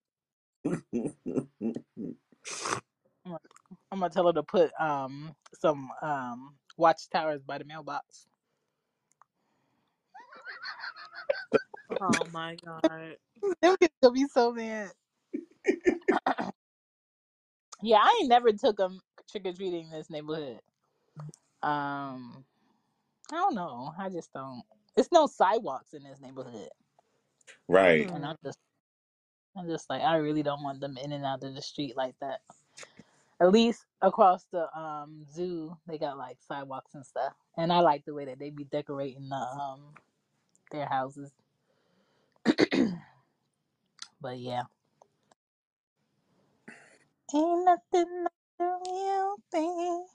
Mm. 3.27 3.37
I'm 3.91 3.99
gonna 3.99 4.09
tell 4.09 4.27
her 4.27 4.33
to 4.33 4.43
put 4.43 4.71
um 4.79 5.35
some 5.59 5.89
um 6.01 6.55
watchtowers 6.77 7.41
by 7.43 7.57
the 7.57 7.65
mailbox. 7.65 8.27
Oh 12.01 12.11
my 12.31 12.55
god. 12.63 13.15
Them 13.61 13.77
kids 13.77 13.93
gonna 14.01 14.13
be 14.13 14.25
so 14.31 14.51
mad. 14.51 14.91
yeah, 17.81 17.97
I 17.97 18.19
ain't 18.19 18.29
never 18.29 18.51
took 18.51 18.77
them 18.77 18.99
trick 19.29 19.45
or 19.45 19.53
treating 19.53 19.85
in 19.85 19.91
this 19.91 20.09
neighborhood. 20.09 20.59
Um, 21.63 22.43
I 23.31 23.35
don't 23.35 23.55
know. 23.55 23.93
I 23.97 24.09
just 24.09 24.31
don't. 24.33 24.63
It's 24.95 25.09
no 25.11 25.27
sidewalks 25.27 25.93
in 25.93 26.03
this 26.03 26.19
neighborhood, 26.19 26.69
right. 27.67 28.09
and 28.09 28.25
I'm 28.25 28.35
just, 28.43 28.57
I'm 29.55 29.67
just 29.67 29.89
like, 29.89 30.01
I 30.01 30.15
really 30.17 30.41
don't 30.41 30.63
want 30.63 30.79
them 30.79 30.97
in 30.97 31.11
and 31.11 31.23
out 31.23 31.43
of 31.43 31.53
the 31.53 31.61
street 31.61 31.95
like 31.95 32.15
that. 32.21 32.41
At 33.41 33.51
least 33.51 33.85
across 34.01 34.45
the 34.51 34.67
um 34.77 35.25
zoo, 35.33 35.77
they 35.87 35.97
got 35.99 36.17
like 36.17 36.37
sidewalks 36.47 36.95
and 36.95 37.05
stuff, 37.05 37.33
and 37.57 37.73
I 37.73 37.81
like 37.81 38.05
the 38.05 38.13
way 38.15 38.25
that 38.25 38.39
they 38.39 38.49
be 38.51 38.65
decorating 38.65 39.29
the 39.29 39.35
um 39.35 39.93
their 40.71 40.87
houses. 40.87 41.31
but 44.21 44.39
yeah, 44.39 44.63
ain't 47.35 47.65
nothing 47.65 48.23
like 48.23 48.31
the 48.59 48.79
real 48.87 49.35
thing. 49.51 50.05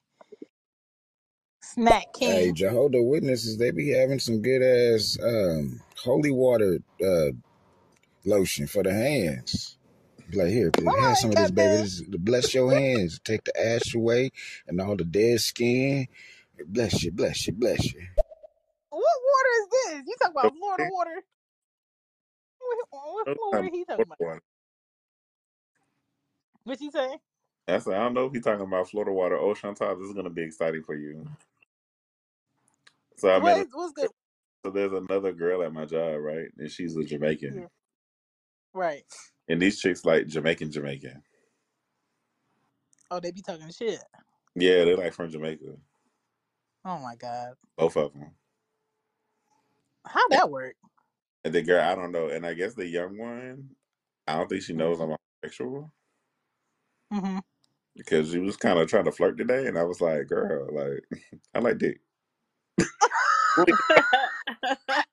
Snack 1.63 2.07
Hey, 2.25 2.53
King. 2.53 2.53
Jehovah 2.53 3.03
Witnesses, 3.03 3.59
they 3.59 3.71
be 3.73 3.91
having 3.91 4.21
some 4.21 4.43
good 4.43 4.63
ass 4.63 5.19
um, 5.23 5.81
holy 5.97 6.31
water 6.33 6.79
uh, 7.05 7.31
lotion 8.25 8.67
for 8.69 8.83
the 8.83 8.93
hands. 8.95 9.79
Be 10.33 10.39
like, 10.39 10.51
here, 10.51 10.73
All 10.87 11.01
have 11.03 11.19
some 11.19 11.31
of 11.31 11.37
this, 11.37 11.53
baby. 11.53 11.83
This 11.83 12.03
to 12.11 12.19
bless 12.19 12.55
your 12.55 12.73
hands, 12.73 13.21
take 13.25 13.45
the 13.45 13.61
ash 13.61 13.95
away 13.95 14.33
and 14.69 14.81
all 14.81 14.97
the 14.97 15.05
dead 15.05 15.41
skin. 15.41 16.09
Bless 16.67 17.05
you, 17.05 17.13
bless 17.13 17.47
you, 17.47 17.55
bless 17.55 17.95
you. 17.95 18.03
What 18.91 19.03
water 19.03 19.51
is 19.61 19.69
this? 19.71 20.05
You 20.09 20.17
talking 20.21 20.37
about 20.37 20.57
Florida 20.57 20.85
water? 20.91 21.23
What, 22.61 22.89
what 22.91 23.29
Florida 23.37 23.71
he 23.73 23.85
talking 23.85 24.05
about? 24.07 24.19
What 26.65 26.81
you 26.81 26.91
say? 26.91 27.19
I 27.69 27.79
said, 27.79 27.95
I 27.95 27.99
don't 28.01 28.15
know 28.15 28.27
if 28.27 28.33
you're 28.35 28.43
talking 28.43 28.67
about 28.67 28.91
Florida 28.91 29.13
water. 29.13 29.39
Oh, 29.39 29.55
Chantal, 29.55 29.97
this 29.97 30.09
is 30.09 30.15
gonna 30.15 30.31
be 30.31 30.43
exciting 30.43 30.83
for 30.83 30.95
you. 30.95 31.27
So 33.19 33.31
I 33.31 33.41
met. 33.41 33.43
What 33.43 33.57
A, 33.59 33.61
is, 33.61 33.69
what's 33.73 33.93
good? 33.93 34.11
so 34.65 34.73
there's 34.73 34.93
another 34.93 35.33
girl 35.33 35.63
at 35.63 35.73
my 35.73 35.87
job, 35.87 36.21
right? 36.21 36.49
And 36.59 36.71
she's 36.71 36.97
a 36.97 37.05
Jamaican. 37.05 37.61
Yeah. 37.61 37.67
Right. 38.75 39.05
And 39.49 39.61
these 39.61 39.81
chicks 39.81 40.05
like 40.05 40.27
Jamaican, 40.29 40.71
Jamaican. 40.73 41.23
Oh, 43.11 43.21
they 43.21 43.31
be 43.31 43.43
talking 43.43 43.71
shit. 43.71 44.01
Yeah, 44.55 44.85
they're 44.85 44.97
like 44.97 45.13
from 45.13 45.31
Jamaica. 45.31 45.77
Oh 46.85 46.99
my 46.99 47.15
god. 47.17 47.55
Both 47.77 47.97
of 47.97 48.13
them. 48.13 48.31
How 50.07 50.27
that 50.31 50.51
work? 50.51 50.75
And 51.45 51.55
the 51.55 51.63
girl, 51.63 51.83
I 51.83 51.95
don't 51.95 52.13
know. 52.13 52.29
And 52.29 52.47
I 52.47 52.55
guess 52.55 52.75
the 52.75 52.87
young 52.87 53.19
one, 53.19 53.69
I 54.27 54.37
don't 54.37 54.49
think 54.49 54.63
she 54.63 54.73
knows 54.73 55.01
I'm 55.01 55.15
homosexual 55.43 55.93
Mm-hmm. 57.13 57.39
because 57.95 58.31
she 58.31 58.39
was 58.39 58.57
kind 58.57 58.79
of 58.79 58.89
trying 58.89 59.05
to 59.05 59.13
flirt 59.13 59.37
today, 59.37 59.67
and 59.67 59.79
I 59.79 59.83
was 59.85 60.01
like, 60.01 60.27
"Girl, 60.29 60.67
like, 60.73 61.05
I 61.55 61.59
like 61.59 61.77
dick." 61.77 62.01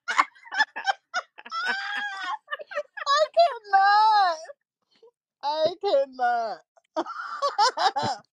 I 5.42 5.74
cannot. 5.82 6.58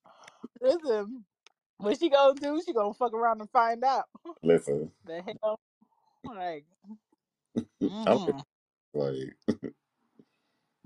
Listen, 0.61 1.25
what 1.77 1.99
she 1.99 2.09
gonna 2.09 2.33
do? 2.39 2.61
She 2.65 2.73
gonna 2.73 2.93
fuck 2.93 3.13
around 3.13 3.41
and 3.41 3.49
find 3.51 3.83
out. 3.83 4.05
Listen, 4.43 4.91
The 5.05 5.21
hell, 5.21 5.59
like, 6.25 6.65
I'm 7.57 7.65
mm-hmm. 7.89 8.39
like, 8.93 9.35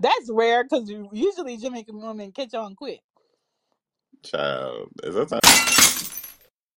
that's 0.00 0.30
rare 0.30 0.64
because 0.64 0.90
usually 1.12 1.56
Jamaican 1.56 2.00
women 2.00 2.32
catch 2.32 2.54
on 2.54 2.74
quick. 2.74 3.00
child, 4.24 4.88
is 5.02 5.14
that 5.14 5.28
time? 5.28 5.41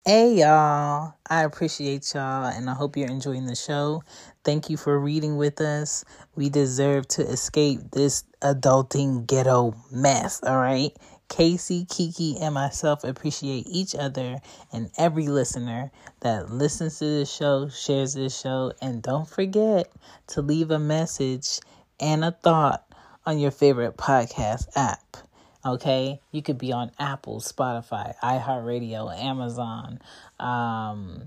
Hey 0.04 0.40
y'all, 0.40 1.14
I 1.30 1.44
appreciate 1.44 2.12
y'all 2.12 2.46
and 2.46 2.68
I 2.68 2.74
hope 2.74 2.96
you're 2.96 3.06
enjoying 3.08 3.46
the 3.46 3.54
show. 3.54 4.02
Thank 4.42 4.68
you 4.68 4.76
for 4.76 4.98
reading 4.98 5.36
with 5.36 5.60
us. 5.60 6.04
We 6.34 6.48
deserve 6.48 7.06
to 7.10 7.22
escape 7.22 7.92
this 7.92 8.24
adulting 8.42 9.28
ghetto 9.28 9.76
mess, 9.92 10.42
all 10.42 10.56
right? 10.56 10.90
Casey, 11.28 11.84
Kiki, 11.84 12.36
and 12.40 12.52
myself 12.52 13.04
appreciate 13.04 13.68
each 13.68 13.94
other 13.94 14.40
and 14.72 14.90
every 14.98 15.28
listener 15.28 15.92
that 16.18 16.50
listens 16.50 16.98
to 16.98 17.04
this 17.04 17.32
show, 17.32 17.68
shares 17.68 18.14
this 18.14 18.36
show, 18.36 18.72
and 18.82 19.04
don't 19.04 19.28
forget 19.28 19.88
to 20.26 20.42
leave 20.42 20.72
a 20.72 20.80
message 20.80 21.60
and 22.00 22.24
a 22.24 22.32
thought 22.32 22.84
on 23.24 23.38
your 23.38 23.52
favorite 23.52 23.96
podcast 23.96 24.66
app. 24.74 25.16
Okay, 25.64 26.20
you 26.32 26.42
could 26.42 26.58
be 26.58 26.72
on 26.72 26.90
Apple, 26.98 27.40
Spotify, 27.40 28.14
iHeartRadio, 28.20 29.16
Amazon, 29.16 30.00
um, 30.40 31.22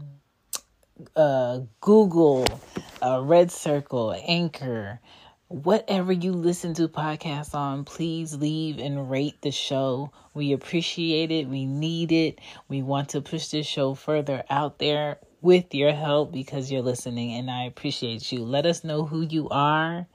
uh, 1.16 1.62
Google, 1.80 2.46
uh, 3.02 3.22
Red 3.24 3.50
Circle, 3.50 4.14
Anchor, 4.28 5.00
whatever 5.48 6.12
you 6.12 6.34
listen 6.34 6.74
to 6.74 6.90
podcasts 6.90 7.56
on. 7.56 7.86
Please 7.86 8.36
leave 8.36 8.78
and 8.78 9.10
rate 9.10 9.42
the 9.42 9.52
show. 9.52 10.12
We 10.34 10.52
appreciate 10.52 11.32
it. 11.32 11.48
We 11.48 11.66
need 11.66 12.12
it. 12.12 12.40
We 12.68 12.82
want 12.82 13.10
to 13.10 13.22
push 13.22 13.48
this 13.48 13.66
show 13.66 13.94
further 13.94 14.44
out 14.50 14.80
there 14.80 15.18
with 15.42 15.74
your 15.74 15.94
help 15.94 16.34
because 16.34 16.70
you're 16.70 16.82
listening, 16.82 17.32
and 17.32 17.50
I 17.50 17.64
appreciate 17.64 18.34
you. 18.34 18.44
Let 18.44 18.66
us 18.66 18.84
know 18.84 19.06
who 19.06 19.22
you 19.22 19.48
are. 19.50 20.08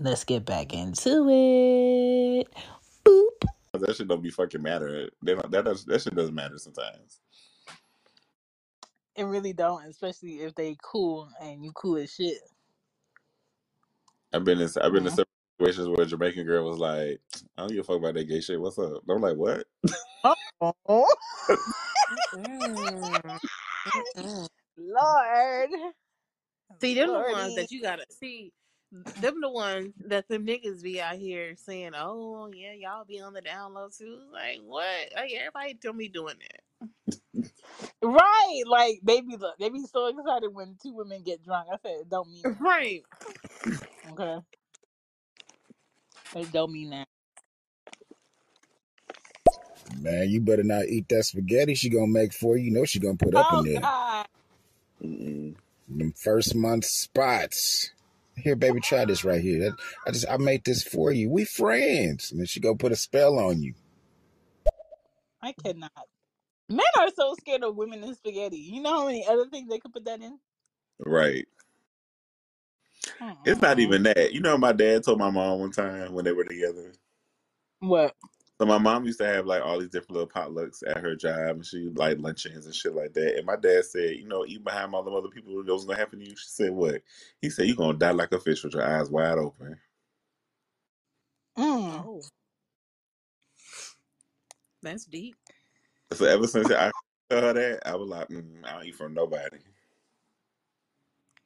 Let's 0.00 0.24
get 0.24 0.44
back 0.44 0.74
into 0.74 1.28
it. 1.30 2.48
Boop. 3.80 3.86
That 3.86 3.96
shit 3.96 4.08
don't 4.08 4.22
be 4.22 4.30
fucking 4.30 4.62
matter. 4.62 5.10
They 5.22 5.34
don't, 5.34 5.50
that 5.50 5.64
does 5.64 5.84
that 5.86 6.02
shit 6.02 6.14
doesn't 6.14 6.34
matter 6.34 6.58
sometimes. 6.58 7.20
It 9.16 9.24
really 9.24 9.52
don't, 9.52 9.86
especially 9.86 10.40
if 10.42 10.54
they 10.54 10.76
cool 10.82 11.30
and 11.40 11.64
you 11.64 11.72
cool 11.74 11.96
as 11.96 12.12
shit. 12.14 12.38
I've 14.32 14.44
been 14.44 14.60
in 14.60 14.68
I've 14.82 14.92
been 14.92 15.06
in 15.06 15.10
several 15.10 15.26
situations 15.58 15.88
where 15.88 16.02
a 16.02 16.06
Jamaican 16.06 16.44
girl 16.46 16.68
was 16.68 16.78
like, 16.78 17.20
"I 17.56 17.62
don't 17.62 17.70
give 17.70 17.80
a 17.80 17.84
fuck 17.84 17.98
about 17.98 18.14
that 18.14 18.24
gay 18.24 18.40
shit. 18.40 18.60
What's 18.60 18.78
up?" 18.78 19.02
I'm 19.08 19.22
like, 19.22 19.36
"What?" 19.36 19.66
Oh. 20.88 21.06
Mm-mm. 24.16 24.48
Lord. 24.76 25.70
See, 26.80 26.94
them 26.94 27.12
the 27.12 27.20
ones 27.32 27.54
that 27.56 27.70
you 27.70 27.82
gotta 27.82 28.04
see. 28.10 28.52
Them 28.92 29.40
the 29.40 29.50
ones 29.50 29.94
that 30.06 30.28
the 30.28 30.38
niggas 30.38 30.82
be 30.82 31.00
out 31.00 31.16
here 31.16 31.56
saying, 31.56 31.92
"Oh 31.96 32.50
yeah, 32.54 32.72
y'all 32.72 33.04
be 33.04 33.20
on 33.20 33.34
the 33.34 33.42
download 33.42 33.74
low 33.74 33.88
too." 33.96 34.18
Like 34.32 34.60
what? 34.64 35.12
Like 35.14 35.32
everybody 35.38 35.74
tell 35.74 35.92
me 35.94 36.08
doing 36.08 36.36
that. 36.40 36.60
Right, 38.02 38.62
like 38.66 39.00
they 39.02 39.20
be 39.22 39.36
look, 39.36 39.58
they 39.58 39.70
be 39.70 39.84
so 39.92 40.06
excited 40.06 40.54
when 40.54 40.76
two 40.82 40.94
women 40.94 41.22
get 41.24 41.44
drunk. 41.44 41.68
I 41.72 41.76
said 41.82 42.00
it 42.02 42.10
don't 42.10 42.32
mean 42.32 42.50
that. 42.50 42.60
Right. 42.60 43.02
Okay, 44.12 44.38
it 46.36 46.52
don't 46.52 46.72
mean 46.72 46.90
that. 46.90 47.08
Man, 50.00 50.30
you 50.30 50.40
better 50.40 50.64
not 50.64 50.86
eat 50.86 51.08
that 51.10 51.24
spaghetti 51.24 51.74
she 51.74 51.90
gonna 51.90 52.08
make 52.08 52.32
for 52.34 52.56
you. 52.56 52.66
You 52.66 52.72
know 52.72 52.84
she 52.86 53.00
gonna 53.00 53.16
put 53.16 53.34
up 53.36 53.52
Oh 53.52 53.52
in 53.52 53.64
there. 53.64 53.82
God, 53.82 54.26
Mm-mm. 55.02 55.56
Them 55.88 56.12
first 56.12 56.54
month 56.54 56.86
spots. 56.86 57.92
Here, 58.36 58.56
baby, 58.56 58.80
try 58.80 59.04
this 59.06 59.24
right 59.24 59.40
here. 59.40 59.60
That, 59.60 59.76
I 60.06 60.12
just 60.12 60.26
I 60.30 60.36
made 60.38 60.64
this 60.64 60.82
for 60.82 61.12
you. 61.12 61.30
We 61.30 61.44
friends. 61.44 62.30
And 62.30 62.40
then 62.40 62.46
she 62.46 62.60
go 62.60 62.74
put 62.74 62.92
a 62.92 62.96
spell 62.96 63.38
on 63.38 63.62
you. 63.62 63.74
I 65.42 65.52
cannot. 65.52 65.92
Men 66.68 66.86
are 66.98 67.10
so 67.16 67.34
scared 67.40 67.64
of 67.64 67.76
women 67.76 68.04
in 68.04 68.14
spaghetti. 68.14 68.58
You 68.58 68.82
know 68.82 68.90
how 69.00 69.06
many 69.06 69.26
other 69.26 69.46
things 69.48 69.68
they 69.70 69.78
could 69.78 69.92
put 69.92 70.06
that 70.06 70.20
in? 70.22 70.38
Right. 71.00 71.46
It's 73.44 73.62
not 73.62 73.78
Mm-mm. 73.78 73.80
even 73.80 74.04
that. 74.04 74.32
You 74.34 74.40
know, 74.40 74.58
my 74.58 74.72
dad 74.72 75.04
told 75.04 75.18
my 75.20 75.30
mom 75.30 75.60
one 75.60 75.72
time 75.72 76.12
when 76.14 76.24
they 76.24 76.32
were 76.32 76.44
together. 76.44 76.92
What? 77.80 78.14
So 78.60 78.66
my 78.66 78.78
mom 78.78 79.04
used 79.04 79.18
to 79.18 79.26
have 79.26 79.46
like 79.46 79.62
all 79.62 79.78
these 79.80 79.90
different 79.90 80.12
little 80.12 80.28
potlucks 80.28 80.82
at 80.88 80.98
her 80.98 81.16
job, 81.16 81.56
and 81.56 81.66
she 81.66 81.90
like 81.94 82.18
luncheons 82.20 82.66
and 82.66 82.74
shit 82.74 82.94
like 82.94 83.12
that. 83.14 83.36
And 83.36 83.46
my 83.46 83.56
dad 83.56 83.84
said, 83.84 84.16
you 84.16 84.26
know, 84.28 84.46
eat 84.46 84.64
behind 84.64 84.94
all 84.94 85.02
the 85.02 85.10
other 85.10 85.28
people, 85.28 85.54
what 85.54 85.66
was 85.66 85.84
gonna 85.84 85.98
happen 85.98 86.20
to 86.20 86.24
you? 86.30 86.36
She 86.36 86.48
said, 86.48 86.72
what? 86.72 87.02
He 87.42 87.50
said, 87.50 87.66
you're 87.66 87.76
gonna 87.76 87.98
die 87.98 88.12
like 88.12 88.32
a 88.32 88.40
fish 88.40 88.64
with 88.64 88.74
your 88.74 88.84
eyes 88.84 89.10
wide 89.10 89.38
open. 89.38 89.78
Mm. 91.58 92.06
Oh, 92.06 92.22
that's 94.82 95.06
deep. 95.06 95.36
So 96.12 96.26
ever 96.26 96.46
since 96.46 96.70
I 96.70 96.92
tell 97.30 97.42
her 97.42 97.52
that, 97.54 97.88
I 97.88 97.96
was 97.96 98.08
like, 98.08 98.28
mm, 98.28 98.64
I 98.64 98.72
don't 98.72 98.86
eat 98.86 98.96
from 98.96 99.14
nobody. 99.14 99.58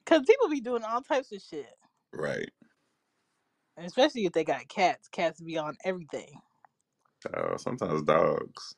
Cause 0.05 0.23
people 0.27 0.49
be 0.49 0.61
doing 0.61 0.83
all 0.83 1.01
types 1.01 1.31
of 1.31 1.41
shit, 1.41 1.73
Right. 2.13 2.49
especially 3.77 4.25
if 4.25 4.33
they 4.33 4.43
got 4.43 4.67
cats. 4.69 5.07
Cats 5.09 5.41
be 5.41 5.57
on 5.57 5.77
everything. 5.85 6.41
Uh, 7.25 7.57
sometimes 7.57 8.03
dogs. 8.03 8.75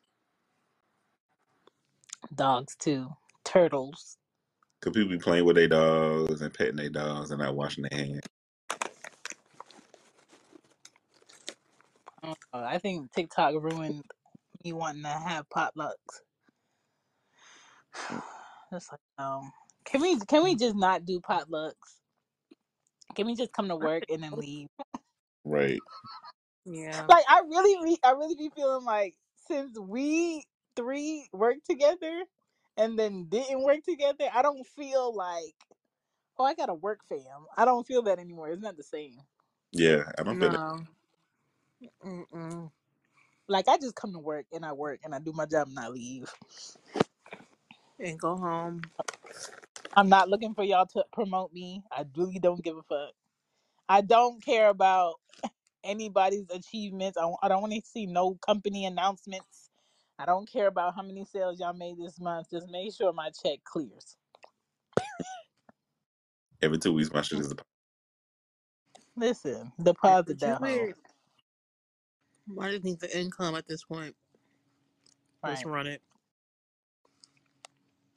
Dogs 2.35 2.75
too. 2.77 3.09
Turtles. 3.43 4.17
Could 4.81 4.93
people 4.93 5.09
be 5.09 5.17
playing 5.17 5.45
with 5.45 5.55
their 5.55 5.67
dogs 5.67 6.41
and 6.41 6.53
petting 6.53 6.75
their 6.75 6.89
dogs 6.89 7.31
and 7.31 7.39
not 7.39 7.55
washing 7.55 7.85
their 7.89 7.97
hands. 7.97 8.21
Uh, 12.23 12.33
I 12.53 12.77
think 12.77 13.11
TikTok 13.11 13.53
ruined 13.61 14.03
me 14.63 14.73
wanting 14.73 15.03
to 15.03 15.09
have 15.09 15.45
potlucks. 15.49 15.93
It's 18.71 18.91
like, 18.91 18.99
no. 19.19 19.43
Can 19.85 20.01
we 20.01 20.17
can 20.19 20.43
we 20.43 20.55
just 20.55 20.75
not 20.75 21.05
do 21.05 21.19
potlucks? 21.19 21.73
Can 23.13 23.27
we 23.27 23.35
just 23.35 23.53
come 23.53 23.67
to 23.67 23.75
work 23.75 24.03
and 24.09 24.23
then 24.23 24.31
leave? 24.31 24.67
Right. 25.45 25.79
Yeah. 26.65 27.05
Like 27.09 27.25
I 27.29 27.41
really 27.47 27.77
be 27.83 27.99
I 28.03 28.11
really 28.11 28.35
be 28.35 28.49
feeling 28.55 28.85
like 28.85 29.15
since 29.47 29.77
we 29.79 30.45
three 30.75 31.27
worked 31.33 31.65
together 31.65 32.23
and 32.77 32.97
then 32.97 33.25
didn't 33.29 33.63
work 33.63 33.83
together, 33.83 34.25
I 34.33 34.41
don't 34.41 34.65
feel 34.67 35.13
like 35.15 35.55
oh 36.37 36.45
I 36.45 36.53
gotta 36.53 36.73
work 36.73 37.01
fam. 37.09 37.19
I 37.57 37.65
don't 37.65 37.85
feel 37.85 38.03
that 38.03 38.19
anymore. 38.19 38.49
It's 38.49 38.61
not 38.61 38.77
the 38.77 38.83
same. 38.83 39.17
Yeah, 39.71 40.03
I 40.17 40.23
don't 40.23 40.39
feel 40.39 40.51
that. 40.51 40.59
No. 40.59 40.79
Mm-mm. 42.05 42.71
Like 43.47 43.67
I 43.67 43.77
just 43.77 43.95
come 43.95 44.13
to 44.13 44.19
work 44.19 44.45
and 44.53 44.65
I 44.65 44.71
work 44.73 45.01
and 45.03 45.13
I 45.13 45.19
do 45.19 45.33
my 45.33 45.45
job 45.45 45.67
and 45.67 45.79
I 45.79 45.89
leave. 45.89 46.33
And 47.99 48.19
go 48.19 48.37
home. 48.37 48.81
I'm 49.95 50.09
not 50.09 50.29
looking 50.29 50.53
for 50.53 50.63
y'all 50.63 50.87
to 50.87 51.05
promote 51.13 51.53
me. 51.53 51.83
I 51.91 52.05
really 52.15 52.39
don't 52.39 52.63
give 52.63 52.77
a 52.77 52.83
fuck. 52.83 53.11
I 53.87 54.01
don't 54.01 54.43
care 54.43 54.69
about 54.69 55.15
anybody's 55.83 56.49
achievements. 56.51 57.17
I, 57.17 57.29
I 57.43 57.49
don't 57.49 57.61
want 57.61 57.73
to 57.73 57.81
see 57.85 58.05
no 58.07 58.35
company 58.35 58.85
announcements. 58.85 59.69
I 60.19 60.25
don't 60.25 60.51
care 60.51 60.67
about 60.67 60.95
how 60.95 61.03
many 61.03 61.25
sales 61.25 61.59
y'all 61.59 61.73
made 61.73 61.97
this 61.99 62.19
month. 62.19 62.49
Just 62.51 62.69
make 62.69 62.93
sure 62.95 63.13
my 63.13 63.31
check 63.31 63.59
clears. 63.65 64.17
Every 66.61 66.79
two 66.79 66.93
weeks, 66.93 67.13
my 67.13 67.21
shit 67.21 67.39
is. 67.39 67.53
Listen, 69.15 69.71
Every 70.05 70.19
deposit 70.23 70.39
two 70.43 70.55
that 70.55 70.59
hoe. 70.61 70.89
weeks. 70.89 70.99
I 72.61 72.71
just 72.71 72.83
need 72.85 72.99
the 73.01 73.17
income 73.17 73.55
at 73.55 73.67
this 73.67 73.83
point. 73.85 74.15
Let's 75.45 75.63
Right, 75.63 75.65
run 75.65 75.87
it. 75.87 76.01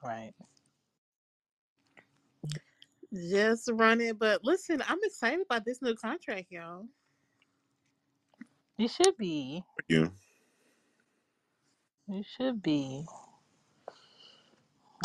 right. 0.02 0.32
Just 3.14 3.70
run 3.72 4.00
it. 4.00 4.18
But 4.18 4.44
listen, 4.44 4.82
I'm 4.88 4.98
excited 5.02 5.40
about 5.44 5.64
this 5.64 5.82
new 5.82 5.94
contract, 5.96 6.48
y'all. 6.50 6.86
You 8.78 8.88
should 8.88 9.16
be. 9.18 9.64
You. 9.88 10.12
You 12.08 12.22
should 12.38 12.62
be. 12.62 13.04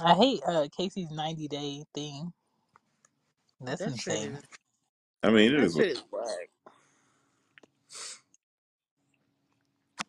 I 0.03 0.13
hate 0.15 0.41
uh 0.47 0.67
Casey's 0.75 1.11
90 1.11 1.47
day 1.49 1.83
thing. 1.95 2.33
That's 3.61 3.85
That 3.85 3.97
shit 3.97 4.15
insane. 4.15 4.23
is 4.23 4.43
I 5.23 5.31
mean, 5.31 5.53
it 5.53 5.59
that 5.59 5.63
is. 5.63 5.75
What, 5.75 5.85
shit 5.85 5.91
is 5.91 6.03
whack. 6.11 6.49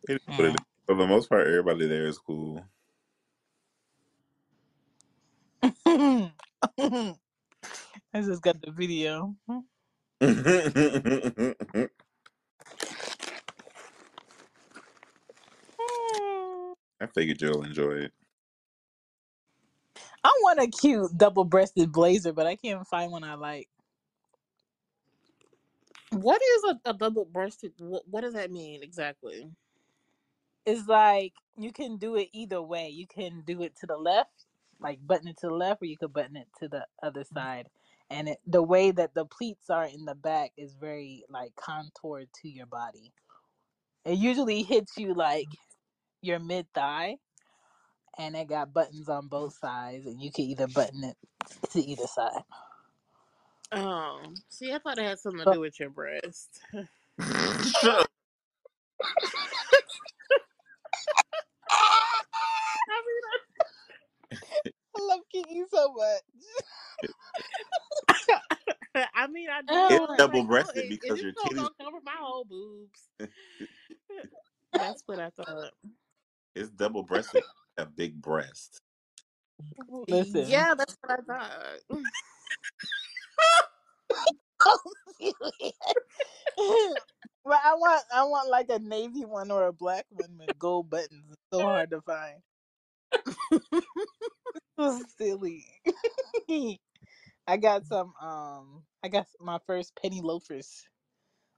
it 0.09 0.13
is 0.15 0.19
what 0.35 0.47
it 0.47 0.49
is. 0.51 0.55
Mm. 0.55 0.63
For 0.87 0.95
the 0.95 1.07
most 1.07 1.29
part, 1.29 1.47
everybody 1.47 1.87
there 1.87 2.07
is 2.07 2.19
cool. 2.19 2.65
I 8.13 8.21
just 8.21 8.41
got 8.43 8.61
the 8.61 8.71
video. 8.71 9.35
I 17.03 17.07
figured 17.07 17.41
you'll 17.41 17.63
enjoy 17.63 17.91
it. 17.95 18.13
I 20.23 20.31
want 20.41 20.61
a 20.61 20.67
cute 20.67 21.11
double 21.17 21.43
breasted 21.43 21.91
blazer, 21.91 22.31
but 22.31 22.47
I 22.47 22.55
can't 22.55 22.87
find 22.87 23.11
one 23.11 23.25
I 23.25 23.33
like. 23.33 23.67
What 26.11 26.41
is 26.41 26.63
a, 26.85 26.91
a 26.91 26.93
double 26.93 27.25
breasted? 27.25 27.73
What, 27.77 28.03
what 28.07 28.21
does 28.21 28.33
that 28.35 28.51
mean 28.51 28.83
exactly? 28.83 29.49
It's 30.65 30.87
like 30.87 31.33
you 31.57 31.73
can 31.73 31.97
do 31.97 32.15
it 32.15 32.29
either 32.31 32.61
way. 32.61 32.87
You 32.87 33.05
can 33.05 33.43
do 33.45 33.61
it 33.63 33.75
to 33.81 33.85
the 33.85 33.97
left, 33.97 34.45
like 34.79 35.05
button 35.05 35.27
it 35.27 35.37
to 35.41 35.47
the 35.47 35.53
left, 35.53 35.81
or 35.81 35.85
you 35.85 35.97
could 35.97 36.13
button 36.13 36.37
it 36.37 36.47
to 36.59 36.69
the 36.69 36.85
other 37.01 37.21
mm-hmm. 37.21 37.35
side. 37.35 37.67
And 38.09 38.29
it, 38.29 38.37
the 38.47 38.63
way 38.63 38.91
that 38.91 39.13
the 39.13 39.25
pleats 39.25 39.69
are 39.69 39.85
in 39.85 40.05
the 40.05 40.15
back 40.15 40.51
is 40.55 40.75
very 40.79 41.25
like 41.29 41.51
contoured 41.57 42.29
to 42.41 42.47
your 42.47 42.67
body. 42.67 43.11
It 44.05 44.17
usually 44.17 44.63
hits 44.63 44.97
you 44.97 45.13
like 45.13 45.47
your 46.23 46.39
mid 46.39 46.65
thigh, 46.73 47.17
and 48.17 48.35
it 48.35 48.47
got 48.47 48.73
buttons 48.73 49.09
on 49.09 49.27
both 49.27 49.57
sides, 49.57 50.05
and 50.05 50.21
you 50.21 50.31
can 50.31 50.45
either 50.45 50.67
button 50.67 51.03
it 51.03 51.17
to 51.71 51.79
either 51.79 52.07
side. 52.07 52.43
Um, 53.71 54.35
see, 54.49 54.71
I 54.71 54.79
thought 54.79 54.97
it 54.99 55.03
had 55.03 55.19
something 55.19 55.45
to 55.45 55.53
do 55.53 55.59
with 55.59 55.79
your 55.79 55.89
breast. 55.89 56.61
Shut 57.81 58.01
up. 58.01 58.07
I 64.95 65.01
love 65.01 65.21
Kiki 65.31 65.63
so 65.71 65.93
much. 65.93 66.21
I 69.15 69.27
mean, 69.27 69.47
I 69.49 69.61
do. 69.67 69.67
It's 69.69 69.95
I 69.95 69.99
was 69.99 70.17
double 70.17 70.39
like, 70.39 70.45
oh, 70.45 70.47
breasted 70.47 70.85
is, 70.85 70.91
is 70.91 70.97
because 70.99 71.15
this 71.17 71.23
your 71.23 71.33
song 71.33 71.51
titties. 71.51 71.55
gonna 71.55 71.69
cover 71.81 71.97
my 72.03 72.15
whole 72.17 72.45
boobs? 72.45 73.09
That's 74.73 75.03
what 75.05 75.19
I 75.19 75.29
thought. 75.31 75.71
It's 76.55 76.69
double 76.69 77.03
breasted. 77.03 77.43
A 77.77 77.85
big 77.85 78.21
breast. 78.21 78.79
Listen. 80.07 80.47
Yeah, 80.47 80.75
that's 80.77 80.95
what 81.01 81.19
I 81.19 81.23
thought. 81.23 81.79
but 87.45 87.59
I 87.63 87.73
want 87.75 88.03
I 88.13 88.23
want 88.23 88.49
like 88.49 88.69
a 88.69 88.79
navy 88.79 89.25
one 89.25 89.51
or 89.51 89.67
a 89.67 89.73
black 89.73 90.05
one 90.09 90.37
with 90.37 90.57
gold 90.57 90.89
buttons. 90.89 91.25
It's 91.31 91.41
so 91.51 91.61
hard 91.61 91.91
to 91.91 92.01
find. 92.01 92.41
so 94.79 95.01
silly. 95.17 95.65
I 97.47 97.57
got 97.57 97.85
some 97.85 98.13
um 98.21 98.83
I 99.03 99.07
got 99.09 99.27
my 99.39 99.59
first 99.65 99.93
penny 100.01 100.21
loafers 100.21 100.87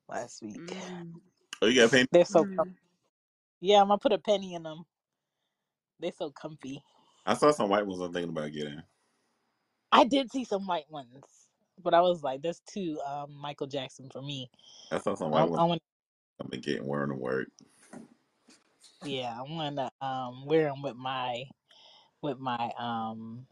last 0.10 0.42
week. 0.42 0.58
Mm. 0.58 1.14
Oh, 1.62 1.68
you 1.68 1.76
got 1.82 1.92
penny? 1.92 2.08
They're 2.12 2.26
so 2.26 2.46
com- 2.46 2.66
Mm. 2.70 2.85
Yeah, 3.66 3.82
I'm 3.82 3.88
gonna 3.88 3.98
put 3.98 4.14
a 4.14 4.18
penny 4.20 4.54
in 4.54 4.64
them. 4.64 4.86
They're 6.00 6.12
so 6.12 6.30
comfy. 6.30 6.84
I 7.26 7.34
saw 7.34 7.52
some 7.52 7.70
white 7.70 7.86
ones 7.88 8.00
I'm 8.00 8.14
thinking 8.14 8.30
about 8.30 8.52
getting. 8.52 8.82
I 9.92 10.04
did 10.04 10.32
see 10.32 10.44
some 10.44 10.68
white 10.68 10.90
ones, 10.90 11.24
but 11.84 11.94
I 11.94 12.02
was 12.02 12.22
like, 12.22 12.42
that's 12.42 12.62
too 12.72 13.00
um 13.08 13.34
Michael 13.34 13.68
Jackson 13.68 14.10
for 14.12 14.22
me. 14.22 14.50
I 14.92 15.00
saw 15.00 15.16
some 15.16 15.34
I, 15.34 15.44
white 15.44 15.50
ones 15.50 15.60
I 15.60 15.64
want 15.66 15.82
I'm 16.40 16.48
gonna 16.50 16.62
get 16.62 16.84
wearing 16.84 17.10
to 17.10 17.16
work. 17.16 17.48
yeah, 19.04 19.36
I 19.36 19.42
want 19.42 19.78
to 19.78 19.90
um 20.06 20.46
wear 20.46 20.66
them 20.66 20.84
with 20.84 20.96
my 20.96 21.46
with 22.22 22.40
my 22.40 22.72
um 22.78 23.48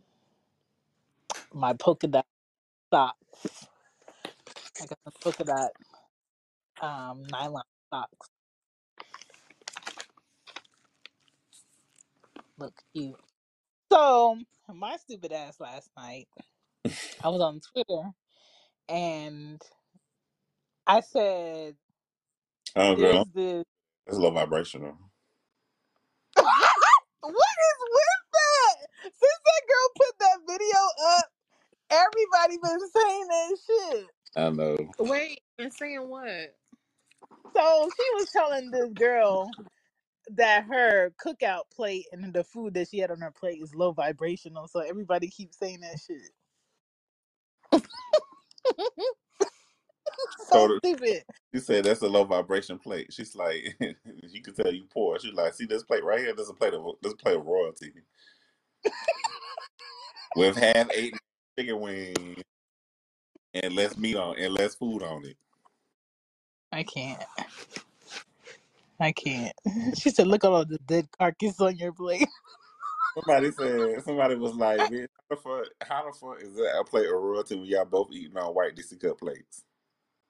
my 1.53 1.73
polka 1.73 2.07
dot 2.07 2.25
socks. 2.93 3.67
I 4.81 4.85
got 4.85 4.99
some 5.05 5.13
polka 5.23 5.43
dot 5.43 5.71
um 6.81 7.23
nylon 7.31 7.63
socks. 7.91 8.29
Look 12.57 12.73
cute. 12.93 13.15
So 13.91 14.37
my 14.73 14.97
stupid 14.97 15.31
ass 15.31 15.59
last 15.59 15.89
night, 15.97 16.27
I 17.23 17.29
was 17.29 17.41
on 17.41 17.61
Twitter 17.73 18.09
and 18.89 19.61
I 20.87 21.01
said, 21.01 21.75
Oh, 22.75 22.95
girl, 22.95 23.25
"There's 23.33 23.55
this." 23.57 23.65
it's 24.07 24.17
low 24.17 24.31
vibrational. 24.31 24.97
what 26.35 26.45
is 27.25 27.79
with 27.91 28.23
that? 28.33 28.87
Since 29.03 29.39
that 29.45 29.63
girl 29.67 29.89
put 29.97 30.19
that 30.19 30.39
video 30.47 30.79
up, 31.17 31.25
everybody 31.91 32.57
been 32.61 32.89
saying 32.89 33.27
that 33.29 33.57
shit. 33.67 34.07
I 34.35 34.49
know. 34.49 34.77
Wait, 34.99 35.41
and 35.59 35.73
saying 35.73 36.09
what? 36.09 36.55
So 37.55 37.89
she 37.95 38.15
was 38.15 38.29
telling 38.31 38.71
this 38.71 38.89
girl 38.93 39.51
that 40.31 40.65
her 40.65 41.11
cookout 41.23 41.63
plate 41.73 42.05
and 42.11 42.33
the 42.33 42.43
food 42.43 42.73
that 42.75 42.89
she 42.89 42.99
had 42.99 43.11
on 43.11 43.21
her 43.21 43.31
plate 43.31 43.61
is 43.61 43.75
low 43.75 43.91
vibrational. 43.91 44.67
So 44.67 44.79
everybody 44.81 45.27
keeps 45.29 45.57
saying 45.59 45.81
that 45.81 45.99
shit. 46.05 46.31
so 50.49 50.57
Told 50.57 50.71
her, 50.71 50.79
stupid. 50.83 51.23
she 51.53 51.61
said 51.61 51.85
that's 51.85 52.01
a 52.01 52.07
low 52.07 52.23
vibration 52.25 52.79
plate. 52.79 53.13
She's 53.13 53.35
like, 53.35 53.75
you 53.81 54.41
can 54.43 54.53
tell 54.55 54.73
you 54.73 54.85
poor. 54.93 55.19
She's 55.19 55.33
like, 55.33 55.53
see 55.53 55.65
this 55.65 55.83
plate 55.83 56.03
right 56.03 56.19
here. 56.19 56.33
This 56.35 56.45
is 56.45 56.51
a 56.51 56.55
plate 56.55 56.73
of 56.73 56.83
this 57.01 57.11
is 57.11 57.13
a 57.13 57.23
plate 57.23 57.37
of 57.37 57.45
royalty 57.45 57.91
with 60.35 60.55
half 60.57 60.91
eaten 60.97 61.19
chicken 61.57 61.79
wings 61.81 62.43
and 63.53 63.75
less 63.75 63.97
meat 63.97 64.15
on 64.15 64.37
and 64.39 64.53
less 64.53 64.75
food 64.75 65.03
on 65.03 65.25
it. 65.25 65.37
I 66.71 66.83
can't. 66.83 67.23
I 69.03 69.11
can't. 69.11 69.53
She 69.95 70.09
said, 70.09 70.27
"Look 70.27 70.45
at 70.45 70.51
all 70.51 70.65
the 70.65 70.77
dead 70.79 71.09
carcass 71.19 71.59
on 71.59 71.75
your 71.77 71.91
plate." 71.91 72.27
Somebody 73.15 73.51
said 73.57 74.03
somebody 74.03 74.35
was 74.35 74.55
like, 74.55 74.79
"Bitch, 74.89 75.07
how 75.29 75.35
the 75.35 75.35
fuck? 75.35 75.87
How 75.87 76.05
the 76.05 76.13
fuck 76.13 76.41
is 76.41 76.55
that 76.55 76.79
a 76.79 76.83
plate 76.85 77.07
of 77.07 77.21
royalty 77.21 77.55
when 77.55 77.65
y'all 77.65 77.85
both 77.85 78.11
eating 78.13 78.37
on 78.37 78.55
white 78.55 78.75
DC 78.75 78.99
cup 79.01 79.19
plates?" 79.19 79.63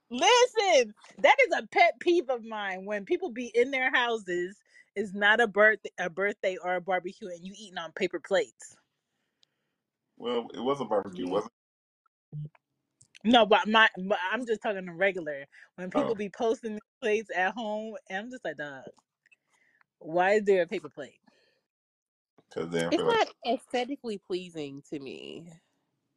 Listen, 0.10 0.94
that 1.20 1.36
is 1.48 1.58
a 1.58 1.68
pet 1.68 1.94
peeve 2.00 2.30
of 2.30 2.44
mine 2.44 2.86
when 2.86 3.06
people 3.06 3.30
be 3.30 3.52
in 3.54 3.72
their 3.72 3.92
houses. 3.92 4.58
It's 4.96 5.14
not 5.14 5.40
a 5.40 5.48
birthday, 5.48 5.90
a 6.00 6.10
birthday 6.10 6.58
or 6.64 6.76
a 6.76 6.82
barbecue, 6.82 7.28
and 7.28 7.46
you 7.46 7.54
eating 7.56 7.78
on 7.78 7.92
paper 7.92 8.20
plates. 8.20 8.76
Well, 10.18 10.48
it 10.54 10.60
was 10.60 10.82
a 10.82 10.86
barbecue, 10.86 11.28
wasn't 11.28 11.52
No, 13.24 13.46
but 13.46 13.68
my, 13.68 13.90
but 14.08 14.20
I'm 14.32 14.46
just 14.48 14.62
talking 14.64 14.86
to 14.88 14.94
regular. 14.94 15.46
When 15.76 15.92
people 15.92 16.16
Oh, 16.16 16.16
be 16.16 16.30
posting 16.30 16.74
their 16.74 16.80
plates 17.02 17.30
at 17.36 17.54
home, 17.56 17.96
and 18.10 18.20
I'm 18.26 18.32
just 18.32 18.46
like, 18.46 18.58
dog, 18.58 18.84
why 20.00 20.34
is 20.34 20.44
there 20.46 20.64
a 20.64 20.68
paper 20.68 20.90
plate? 20.90 21.20
because 22.50 22.72
they 22.72 22.82
don't 22.82 22.94
It's 22.94 23.04
feel 23.04 23.08
like 23.08 23.20
not 23.46 23.56
aesthetically 23.56 24.20
pleasing 24.28 24.84
to 24.92 25.00
me 25.00 25.46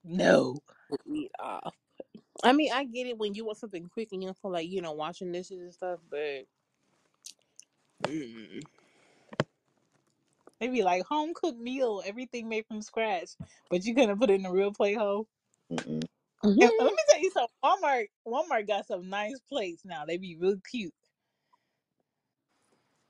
No. 0.04 0.60
eat 1.06 1.32
off. 1.40 1.74
I 2.44 2.52
mean, 2.52 2.72
I 2.72 2.84
get 2.84 3.06
it 3.08 3.18
when 3.18 3.34
you 3.34 3.44
want 3.46 3.58
something 3.58 3.88
quick 3.88 4.10
and 4.12 4.22
you 4.22 4.28
don't 4.28 4.38
feel 4.38 4.52
like 4.52 4.68
you 4.70 4.82
know 4.82 4.92
washing 4.92 5.32
dishes 5.32 5.60
and 5.60 5.74
stuff, 5.74 6.00
but 6.10 6.46
mm. 8.06 8.62
Maybe 10.60 10.82
like 10.82 11.04
home 11.04 11.32
cooked 11.34 11.60
meal, 11.60 12.02
everything 12.06 12.48
made 12.48 12.66
from 12.66 12.82
scratch, 12.82 13.30
but 13.70 13.84
you 13.84 13.94
couldn't 13.94 14.18
put 14.18 14.30
it 14.30 14.40
in 14.40 14.46
a 14.46 14.52
real 14.52 14.72
plate 14.72 14.98
hoe. 14.98 15.28
Mm-mm. 15.72 16.04
And 16.42 16.58
let 16.58 16.92
me 16.92 16.98
tell 17.10 17.20
you 17.20 17.30
something. 17.32 17.54
Walmart, 17.64 18.06
Walmart 18.26 18.68
got 18.68 18.86
some 18.86 19.10
nice 19.10 19.40
plates 19.48 19.82
now. 19.84 20.04
They 20.06 20.18
be 20.18 20.36
real 20.36 20.56
cute 20.70 20.94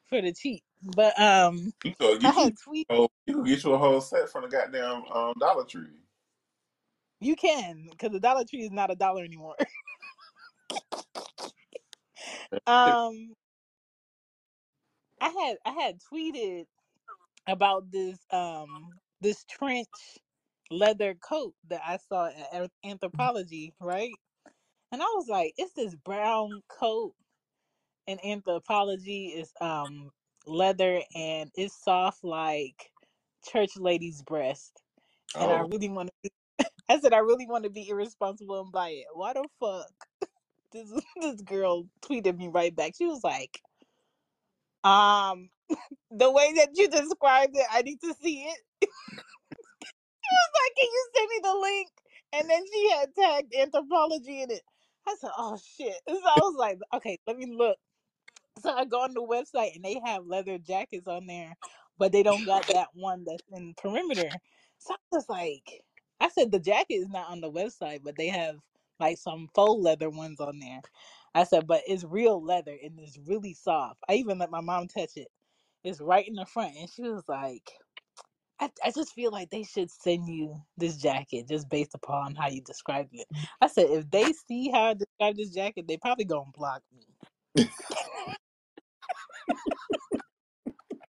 for 0.07 0.23
the 0.23 0.33
cheap. 0.33 0.63
But 0.83 1.19
um, 1.21 1.73
you 1.85 1.95
you 2.01 2.19
I 2.25 2.33
can, 2.33 2.35
had 2.45 2.55
tweet. 2.63 2.87
oh, 2.91 3.09
you 3.27 3.35
can 3.35 3.45
get 3.45 3.65
you 3.65 3.73
a 3.73 3.79
whole 3.79 4.01
set 4.01 4.31
from 4.31 4.43
the 4.43 4.49
goddamn 4.49 5.05
um, 5.13 5.35
Dollar 5.41 5.65
Tree. 5.65 5.89
You 7.21 7.37
can 7.37 7.89
because 7.91 8.13
the 8.13 8.21
Dollar 8.21 8.45
Tree 8.45 8.63
is 8.63 8.71
not 8.71 8.91
a 8.91 8.95
dollar 8.95 9.25
anymore. 9.25 9.57
um, 12.67 13.33
I 15.21 15.29
had 15.29 15.57
I 15.65 15.73
had 15.73 15.99
tweeted 16.13 16.67
about 17.47 17.91
this 17.91 18.19
um 18.31 18.89
this 19.21 19.45
trench 19.45 19.89
leather 20.71 21.15
coat 21.15 21.55
that 21.69 21.83
I 21.87 21.99
saw 21.99 22.27
at 22.29 22.53
Anth- 22.53 22.71
Anthropologie, 22.85 23.75
right? 23.81 24.19
And 24.93 25.03
I 25.03 25.07
was 25.15 25.29
like, 25.29 25.55
it's 25.59 25.75
this 25.75 25.95
brown 25.97 26.63
coat 26.69 27.15
in 28.09 28.19
Anthropologie 28.21 29.37
is 29.37 29.53
um 29.63 30.13
leather 30.47 31.03
and 31.17 31.51
it's 31.57 31.77
soft 31.85 32.25
like 32.25 32.93
church 33.47 33.77
lady's 33.79 34.23
breast. 34.23 34.83
And 35.39 35.53
I 35.53 35.61
Oh, 35.61 35.71
really 35.71 35.91
want 35.91 36.11
to. 36.25 36.31
I 36.91 37.01
said 37.01 37.15
I 37.15 37.19
really 37.19 37.47
want 37.47 37.65
to 37.65 37.71
be 37.71 37.89
irresponsible 37.89 38.61
and 38.63 38.73
buy 38.73 38.91
it. 38.91 39.07
Why 39.15 39.35
the 39.35 39.47
fuck? 39.61 39.91
This 40.73 40.93
this 41.21 41.43
girl 41.43 41.89
tweeted 42.03 42.37
me 42.37 42.49
right 42.49 42.75
back. 42.77 42.95
She 42.99 43.07
was 43.07 43.25
like, 43.25 43.61
um, 44.85 45.51
the 46.11 46.31
way 46.31 46.55
that 46.55 46.71
you 46.75 46.89
described 46.89 47.57
it, 47.57 47.67
I 47.71 47.83
need 47.83 48.01
to 48.03 48.15
see 48.15 48.45
it. 48.45 48.59
Like, 50.31 50.77
can 50.77 50.87
you 50.87 51.09
send 51.17 51.31
me 51.31 51.41
the 51.43 51.55
link? 51.61 51.91
And 52.33 52.51
then 52.51 52.65
she 52.73 52.91
had 52.91 53.15
tagged 53.15 53.55
Anthropologie 53.55 54.45
in 54.45 54.51
it. 54.53 54.63
I 55.09 55.17
said, 55.21 55.31
oh 55.39 55.59
shit. 55.59 55.97
So 56.09 56.17
I 56.17 56.41
was 56.41 56.57
like, 56.59 56.79
okay, 56.95 57.19
let 57.27 57.37
me 57.39 57.47
look. 57.47 57.79
So 58.61 58.75
I 58.75 58.85
go 58.87 59.03
on 59.03 59.15
the 59.15 59.23
website 59.23 59.77
and 59.77 59.85
they 59.85 60.01
have 60.05 60.27
leather 60.27 60.59
jackets 60.59 61.09
on 61.09 61.27
there 61.27 61.57
but 61.99 62.13
they 62.13 62.23
don't 62.23 62.45
got 62.47 62.67
that 62.69 62.89
one 62.95 63.25
that's 63.25 63.43
in 63.53 63.75
perimeter. 63.75 64.31
So 64.79 64.95
I 64.95 64.99
was 65.13 65.29
like, 65.29 65.83
I 66.21 66.29
said 66.29 66.51
the 66.53 66.61
jacket 66.61 66.95
is 66.95 67.09
not 67.09 67.31
on 67.31 67.41
the 67.41 67.51
website, 67.53 68.03
but 68.05 68.17
they 68.17 68.29
have 68.29 68.57
like 69.01 69.19
some 69.19 69.49
faux 69.55 69.83
leather 69.83 70.11
ones 70.11 70.41
on 70.41 70.59
there. 70.59 70.83
I 71.35 71.45
said, 71.45 71.67
but 71.67 71.83
it's 71.87 72.05
real 72.05 72.43
leather 72.43 72.77
and 72.83 72.99
it's 73.01 73.19
really 73.19 73.55
soft. 73.55 74.01
I 74.09 74.15
even 74.15 74.39
let 74.39 74.51
my 74.51 74.61
mom 74.61 74.89
touch 74.89 75.13
it. 75.17 75.29
It's 75.85 76.01
right 76.01 76.27
in 76.29 76.35
the 76.35 76.47
front, 76.47 76.77
and 76.77 76.91
she 76.91 77.03
was 77.03 77.25
like, 77.29 77.71
I, 78.61 78.71
I 78.85 78.91
just 78.91 79.13
feel 79.13 79.31
like 79.31 79.51
they 79.51 79.65
should 79.65 79.91
send 79.91 80.29
you 80.29 80.61
this 80.79 80.97
jacket 80.97 81.49
just 81.49 81.69
based 81.69 81.95
upon 81.95 82.35
how 82.35 82.49
you 82.49 82.63
described 82.63 83.11
it. 83.13 83.27
Mm-hmm. 83.35 83.45
I 83.61 83.67
said, 83.67 83.87
if 83.91 84.11
they 84.11 84.33
see 84.33 84.71
how 84.71 84.91
I 84.91 84.95
describe 84.95 85.37
this 85.37 85.51
jacket, 85.51 85.87
they 85.87 85.99
probably 85.99 86.25
gonna 86.25 86.51
block 86.55 86.83
me. 86.95 87.67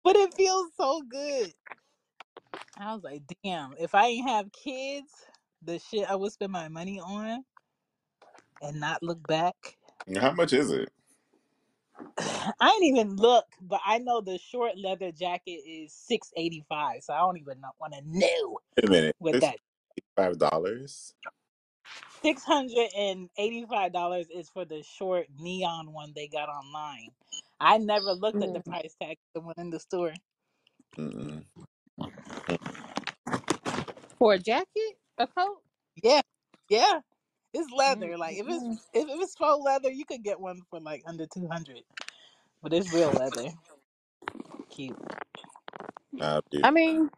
But 0.04 0.16
it 0.16 0.34
feels 0.34 0.66
so 0.76 1.00
good. 1.08 1.52
I 2.76 2.92
was 2.92 3.04
like, 3.04 3.22
damn, 3.44 3.74
if 3.78 3.94
I 3.94 4.06
ain't 4.06 4.28
have 4.28 4.50
kids, 4.52 5.06
the 5.62 5.78
shit 5.78 6.10
I 6.10 6.16
would 6.16 6.32
spend 6.32 6.50
my 6.50 6.68
money 6.68 6.98
on 6.98 7.44
and 8.62 8.80
not 8.80 9.02
look 9.02 9.24
back. 9.28 9.54
How 10.18 10.32
much 10.32 10.52
is 10.52 10.72
it? 10.72 10.90
I 12.60 12.70
ain't 12.70 12.84
even 12.98 13.16
look, 13.16 13.46
but 13.62 13.80
I 13.86 13.98
know 13.98 14.20
the 14.20 14.38
short 14.38 14.78
leather 14.78 15.12
jacket 15.12 15.62
is 15.66 15.92
six 15.92 16.30
eighty 16.36 16.64
five, 16.68 17.02
so 17.02 17.14
I 17.14 17.20
don't 17.20 17.38
even 17.38 17.58
want 17.80 17.94
to 17.94 18.02
know 18.06 18.58
Wait 18.76 18.84
a 18.86 18.90
minute. 18.90 19.16
what 19.18 19.38
It's 19.38 19.40
that 19.40 19.58
five 20.16 20.38
dollars. 20.38 21.14
six 22.22 22.44
hundred 22.44 22.88
and 22.96 23.30
eighty 23.38 23.66
five 23.70 23.92
dollars 23.92 24.26
is 24.34 24.50
for 24.50 24.64
the 24.64 24.82
short 24.98 25.26
neon 25.40 25.92
one 25.92 26.12
they 26.16 26.28
got 26.28 26.48
online. 26.48 27.10
I 27.60 27.78
never 27.78 28.12
looked 28.12 28.42
at 28.42 28.52
the 28.52 28.60
Mm. 28.60 28.62
price 28.62 28.94
tag 29.02 29.12
of 29.12 29.18
the 29.34 29.40
one 29.42 29.54
in 29.58 29.70
the 29.70 29.80
store. 29.80 30.14
Mm-mm. 30.98 31.44
For 34.18 34.34
a 34.34 34.38
jacket, 34.38 34.96
a 35.18 35.26
coat. 35.28 35.58
Yeah, 36.02 36.22
yeah, 36.70 37.00
it's 37.54 37.70
leather. 37.72 38.18
Like 38.18 38.38
if 38.38 38.48
it's 38.48 38.64
mm, 38.64 38.78
if, 38.94 39.08
if 39.08 39.22
it's 39.22 39.36
faux 39.36 39.64
leather, 39.64 39.90
you 39.90 40.04
could 40.06 40.24
get 40.24 40.40
one 40.40 40.62
for 40.70 40.80
like 40.80 41.02
under 41.06 41.26
two 41.26 41.48
hundred. 41.48 41.82
But 42.62 42.74
it's 42.74 42.92
real 42.92 43.12
leather. 43.14 43.50
Cute. 44.70 44.98
Nah, 46.12 46.40
dude. 46.50 46.64
I 46.64 46.70
mean, 46.72 47.10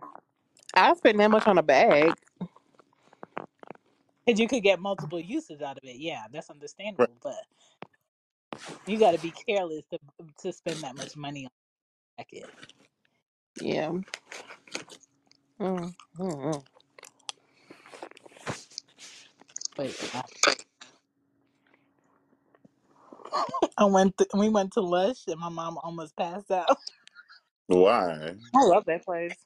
I 0.75 0.95
spend 0.95 1.21
that 1.21 1.31
much 1.31 1.47
on 1.49 1.59
a 1.59 1.63
bag. 1.63 2.15
And 4.27 4.39
you 4.39 4.49
could 4.49 4.63
get 4.63 4.81
multiple 4.81 5.21
uses 5.21 5.63
out 5.63 5.79
of 5.79 5.85
it. 5.85 5.97
Yeah, 5.97 6.25
that's 6.33 6.51
Right. 6.99 7.09
understandable. 7.09 7.17
But 7.23 7.37
you 8.87 8.99
got 8.99 9.13
to 9.13 9.21
be 9.21 9.33
careless 9.33 9.85
to 9.93 9.99
to 10.43 10.53
spend 10.53 10.83
that 10.85 10.97
much 10.97 11.17
money 11.17 11.47
on 11.47 11.51
a 12.19 12.23
jacket. 12.23 12.51
Yeah. 13.61 13.93
Mm, 15.61 15.95
I 23.79 23.87
went. 23.87 24.19
To, 24.19 24.29
we 24.35 24.51
went 24.51 24.75
to 24.75 24.83
Lush, 24.83 25.29
and 25.29 25.41
my 25.41 25.51
mom 25.51 25.79
almost 25.83 26.17
passed 26.17 26.51
out. 26.51 26.79
Why? 27.69 28.37
I 28.55 28.63
love 28.65 28.85
that 28.87 29.05
place. 29.05 29.45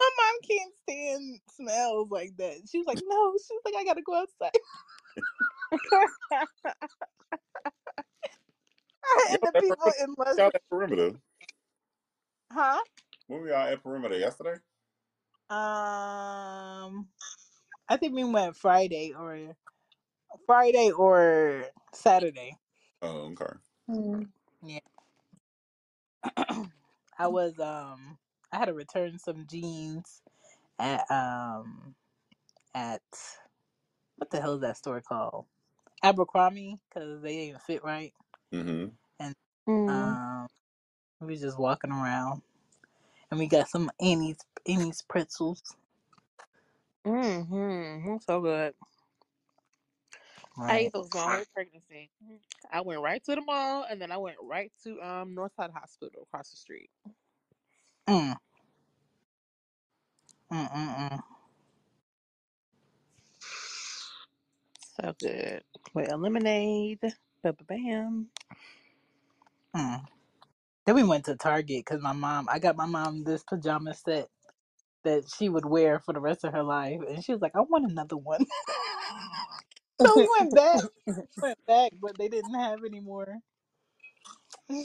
My 0.00 0.10
mom 0.18 0.36
can't 0.48 0.72
stand 0.82 1.40
smells 1.50 2.10
like 2.10 2.36
that. 2.38 2.56
She 2.70 2.78
was 2.78 2.86
like, 2.86 3.00
"No," 3.04 3.34
she 3.46 3.54
was 3.54 3.62
like, 3.64 3.74
"I 3.76 3.84
gotta 3.84 4.02
go 4.02 4.14
outside." 4.14 4.50
and 9.30 9.30
Y'all 9.30 9.38
the 9.42 9.52
at 9.54 9.58
people 9.58 9.66
perimeter? 9.66 9.98
in 10.02 10.14
Lush, 10.18 10.38
Y'all 10.38 10.50
at 10.54 10.62
perimeter? 10.70 11.12
huh? 12.52 12.80
When 13.28 13.42
we 13.42 13.52
all 13.52 13.66
at 13.68 13.82
perimeter 13.82 14.18
yesterday? 14.18 14.60
Um, 15.50 17.08
I 17.88 17.98
think 17.98 18.14
we 18.14 18.24
went 18.24 18.56
Friday 18.56 19.14
or 19.18 19.56
Friday 20.46 20.90
or 20.92 21.66
Saturday. 21.94 22.56
Oh, 23.02 23.32
okay. 23.32 23.54
Mm, 23.90 24.28
Yeah. 24.62 24.80
I 27.18 27.28
was 27.28 27.58
um 27.60 28.18
I 28.52 28.58
had 28.58 28.66
to 28.66 28.74
return 28.74 29.18
some 29.18 29.46
jeans 29.50 30.22
at 30.78 31.10
um 31.10 31.94
at 32.74 33.02
what 34.16 34.30
the 34.30 34.40
hell 34.40 34.54
is 34.56 34.62
that 34.62 34.78
store 34.78 35.02
called? 35.02 35.46
Abercrombie 36.04 36.78
because 36.88 37.22
they 37.22 37.48
didn't 37.48 37.62
fit 37.62 37.84
right, 37.84 38.12
Mm-hmm. 38.54 38.86
and 39.20 39.34
mm, 39.68 40.18
um 40.18 40.48
we 41.20 41.28
was 41.28 41.40
just 41.42 41.58
walking 41.58 41.92
around 41.92 42.42
and 43.30 43.40
we 43.40 43.48
got 43.48 43.68
some 43.68 43.90
Annie's 44.00 44.38
Annie's 44.68 45.02
pretzels. 45.02 45.62
Mm, 47.06 47.48
mm. 47.50 48.22
So 48.22 48.40
good. 48.42 48.74
I 50.68 50.78
Right. 50.78 50.80
ate 50.80 50.92
those 50.92 51.10
my 51.14 51.22
whole 51.22 51.46
pregnancy. 51.54 52.10
I 52.72 52.82
went 52.82 53.00
right 53.02 53.22
to 53.24 53.34
the 53.36 53.42
mall, 53.42 53.86
and 53.90 54.00
then 54.00 54.12
I 54.12 54.18
went 54.18 54.36
right 54.42 54.72
to 54.84 55.00
um 55.02 55.36
Northside 55.36 55.72
Hospital 55.74 56.22
across 56.24 56.50
the 56.50 56.56
street. 56.58 56.90
Mm. 58.08 58.36
Mm. 60.52 60.72
Mm. 60.72 61.10
Mm. 61.12 61.20
So 64.98 65.14
good. 65.20 65.62
With 65.94 66.12
a 66.12 66.16
lemonade. 66.18 67.00
Ba-ba-bam. 67.42 68.28
mm. 69.76 70.06
Then 70.86 70.94
we 70.96 71.04
went 71.04 71.26
to 71.26 71.36
Target 71.36 71.84
because 71.86 72.02
my 72.02 72.12
mom. 72.12 72.48
I 72.50 72.58
got 72.58 72.76
my 72.76 72.86
mom 72.86 73.24
this 73.24 73.44
pajama 73.44 73.94
set 73.94 74.28
that 75.04 75.24
she 75.36 75.48
would 75.48 75.66
wear 75.66 76.00
for 76.00 76.12
the 76.12 76.20
rest 76.20 76.44
of 76.44 76.52
her 76.52 76.62
life, 76.62 77.00
and 77.08 77.24
she 77.24 77.32
was 77.32 77.40
like, 77.40 77.56
"I 77.56 77.60
want 77.60 77.90
another 77.90 78.16
one." 78.16 78.44
so 80.00 80.16
we 80.16 80.28
went 80.38 80.54
back. 80.54 80.80
went 81.42 81.66
back, 81.66 81.92
but 82.00 82.18
they 82.18 82.28
didn't 82.28 82.54
have 82.54 82.84
any 82.84 83.00
more. 83.00 83.38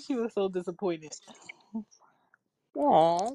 She 0.05 0.15
was 0.15 0.33
so 0.33 0.49
disappointed. 0.49 1.13
Aw. 2.77 3.31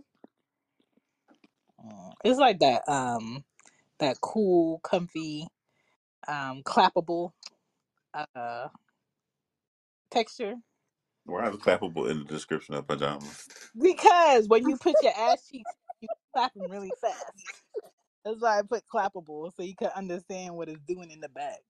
Mm. 1.84 2.12
It's 2.24 2.38
like 2.38 2.60
that 2.60 2.82
um 2.88 3.44
that 3.98 4.20
cool, 4.20 4.80
comfy, 4.80 5.46
um 6.28 6.62
clappable 6.64 7.32
uh 8.14 8.68
texture. 10.10 10.56
Why 11.26 11.48
is 11.48 11.56
clappable 11.56 12.10
in 12.10 12.18
the 12.20 12.24
description 12.24 12.74
of 12.74 12.86
pajamas? 12.86 13.48
Because 13.80 14.48
when 14.48 14.68
you 14.68 14.76
put 14.76 15.02
your 15.02 15.12
ass 15.16 15.48
cheeks, 15.50 15.70
you 16.04 16.08
clap 16.34 16.54
them 16.54 16.68
really 16.70 16.94
fast. 17.00 17.32
That's 18.24 18.40
why 18.40 18.60
I 18.60 18.62
put 18.62 18.84
clappable 18.92 19.52
so 19.56 19.62
you 19.64 19.76
can 19.76 19.90
understand 19.96 20.54
what 20.56 20.68
it's 20.70 20.80
doing 20.88 21.10
in 21.12 21.20
the 21.20 21.30
back. 21.30 21.60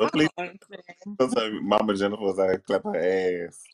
So 0.00 0.08
please 0.08 0.30
don't 0.38 0.60
don't 1.18 1.32
say 1.32 1.48
uh, 1.48 1.50
Mama 1.62 1.94
Jennifer 1.94 2.22
was 2.22 2.38
like 2.38 2.50
uh, 2.50 2.58
clap 2.66 2.84
her 2.84 3.46
ass. 3.48 3.68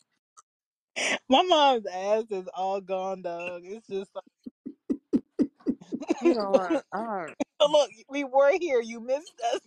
My 1.28 1.42
mom's 1.42 1.86
ass 1.86 2.24
is 2.30 2.48
all 2.54 2.80
gone, 2.80 3.22
dog. 3.22 3.62
It's 3.64 3.86
just 3.88 4.10
You 6.20 6.34
like, 6.34 6.36
know 6.36 6.52
what? 6.52 6.84
I, 6.94 7.28
look, 7.68 7.90
we 8.10 8.24
were 8.24 8.52
here. 8.60 8.80
You 8.80 9.00
missed 9.00 9.40
us. 9.54 9.60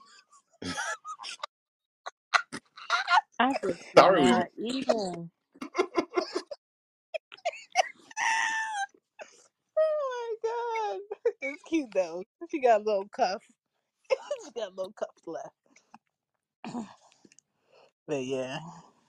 I 3.39 3.53
just 3.63 3.79
Sorry 3.97 4.23
we 4.33 4.33
cannot 4.33 4.47
even. 4.57 5.31
Oh 9.77 9.99
my 10.11 10.30
god, 10.43 10.99
it's 11.41 11.63
cute 11.63 11.89
though. 11.93 12.23
She 12.49 12.61
got 12.61 12.81
a 12.81 12.83
little 12.83 13.09
cuff. 13.15 13.43
she 14.45 14.51
got 14.55 14.69
a 14.71 14.75
little 14.75 14.93
cuff 14.93 15.09
left. 15.27 15.55
But 18.07 18.25
yeah, 18.25 18.59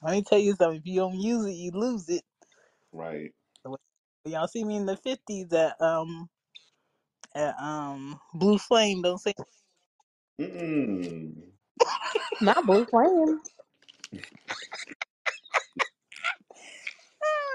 let 0.03 0.13
me 0.13 0.23
tell 0.23 0.39
you 0.39 0.55
something. 0.55 0.79
If 0.79 0.87
you 0.87 1.01
don't 1.01 1.21
use 1.21 1.47
it, 1.47 1.55
you 1.55 1.73
lose 1.73 2.09
it. 2.09 2.23
Right. 2.93 3.33
When 3.65 3.79
y'all 4.27 4.49
see 4.49 4.65
me 4.65 4.77
in 4.77 4.87
the 4.87 4.97
fifties 4.97 5.53
at 5.53 5.81
um 5.83 6.29
at 7.35 7.55
um 7.61 8.21
Blue 8.35 8.59
Flame. 8.59 9.03
Don't 9.03 9.19
say. 9.19 9.35
Mm-mm. 10.41 11.35
Not 12.41 12.67
blue 12.67 12.87
flame. 12.87 13.41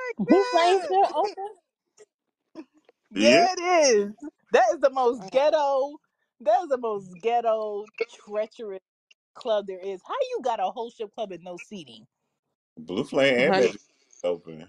Blue 0.19 0.45
flame 0.51 0.80
Oh 0.80 0.86
still 0.86 1.07
open? 1.15 1.57
Yeah. 3.20 3.30
Yeah, 3.30 3.53
it 3.57 3.61
is. 3.95 4.13
That 4.51 4.63
is 4.74 4.80
the 4.82 4.91
most 4.91 5.32
ghetto. 5.32 5.97
That 6.41 6.63
is 6.63 6.70
the 6.70 6.78
most 6.78 7.09
ghetto, 7.22 7.86
treacherous 8.26 8.82
club 9.36 9.68
there 9.68 9.80
is. 9.80 10.01
How 10.07 10.15
you 10.32 10.41
got 10.43 10.59
a 10.59 10.63
whole 10.72 10.91
strip 10.91 11.13
club 11.15 11.32
and 11.32 11.43
no 11.43 11.57
seating? 11.57 12.05
Blue 12.78 13.03
Flame 13.05 13.39
and 13.39 13.47
Honey, 13.49 13.74
Magic 13.74 13.82
open. 14.24 14.68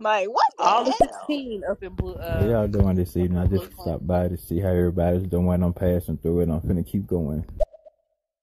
Like 0.00 0.28
what 0.28 0.46
the 0.58 0.64
all 0.64 0.84
the 0.84 0.92
hell? 0.92 1.30
16 1.30 1.62
up 1.70 1.82
in 1.82 1.94
blue, 1.94 2.16
How 2.34 2.42
uh, 2.42 2.44
y'all 2.44 2.68
doing 2.68 2.96
this 2.96 3.16
up 3.20 3.30
evening? 3.30 3.38
I 3.38 3.46
in 3.46 3.48
blue 3.48 3.68
just 3.68 3.72
flame. 3.76 3.80
stopped 3.82 4.06
by 4.06 4.28
to 4.28 4.36
see 4.36 4.60
how 4.60 4.70
everybody's 4.70 5.24
doing. 5.24 5.62
I'm 5.62 5.72
passing 5.74 6.18
through 6.18 6.40
it. 6.42 6.50
I'm 6.50 6.60
finna 6.62 6.86
keep 6.86 7.06
going. 7.06 7.44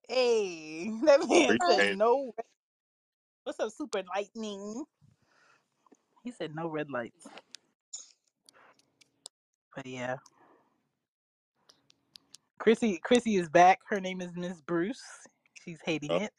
Hey, 0.10 0.92
that 1.06 1.20
man 1.30 1.58
said 1.62 1.86
Appreciate 1.86 1.94
it. 1.94 2.00
no. 2.00 2.34
What's 3.44 3.60
up, 3.60 3.72
Super 3.72 4.04
Lightning? 4.16 4.84
He 6.24 6.32
said 6.32 6.56
no 6.56 6.68
red 6.68 6.90
lights. 6.90 7.28
But 9.76 9.88
yeah, 9.88 10.18
Chrissy 12.60 13.00
Chrissy 13.04 13.38
is 13.38 13.50
back. 13.50 13.80
Her 13.90 14.02
name 14.02 14.22
is 14.22 14.36
Miss 14.36 14.62
Bruce. 14.62 15.02
She's 15.64 15.80
hating 15.86 16.12
Oh. 16.12 16.18
it. 16.18 16.32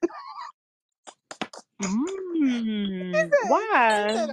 Mm, 1.83 3.21
said, 3.31 3.39
she 3.91 3.97
why? 4.03 4.13
said, 4.15 4.31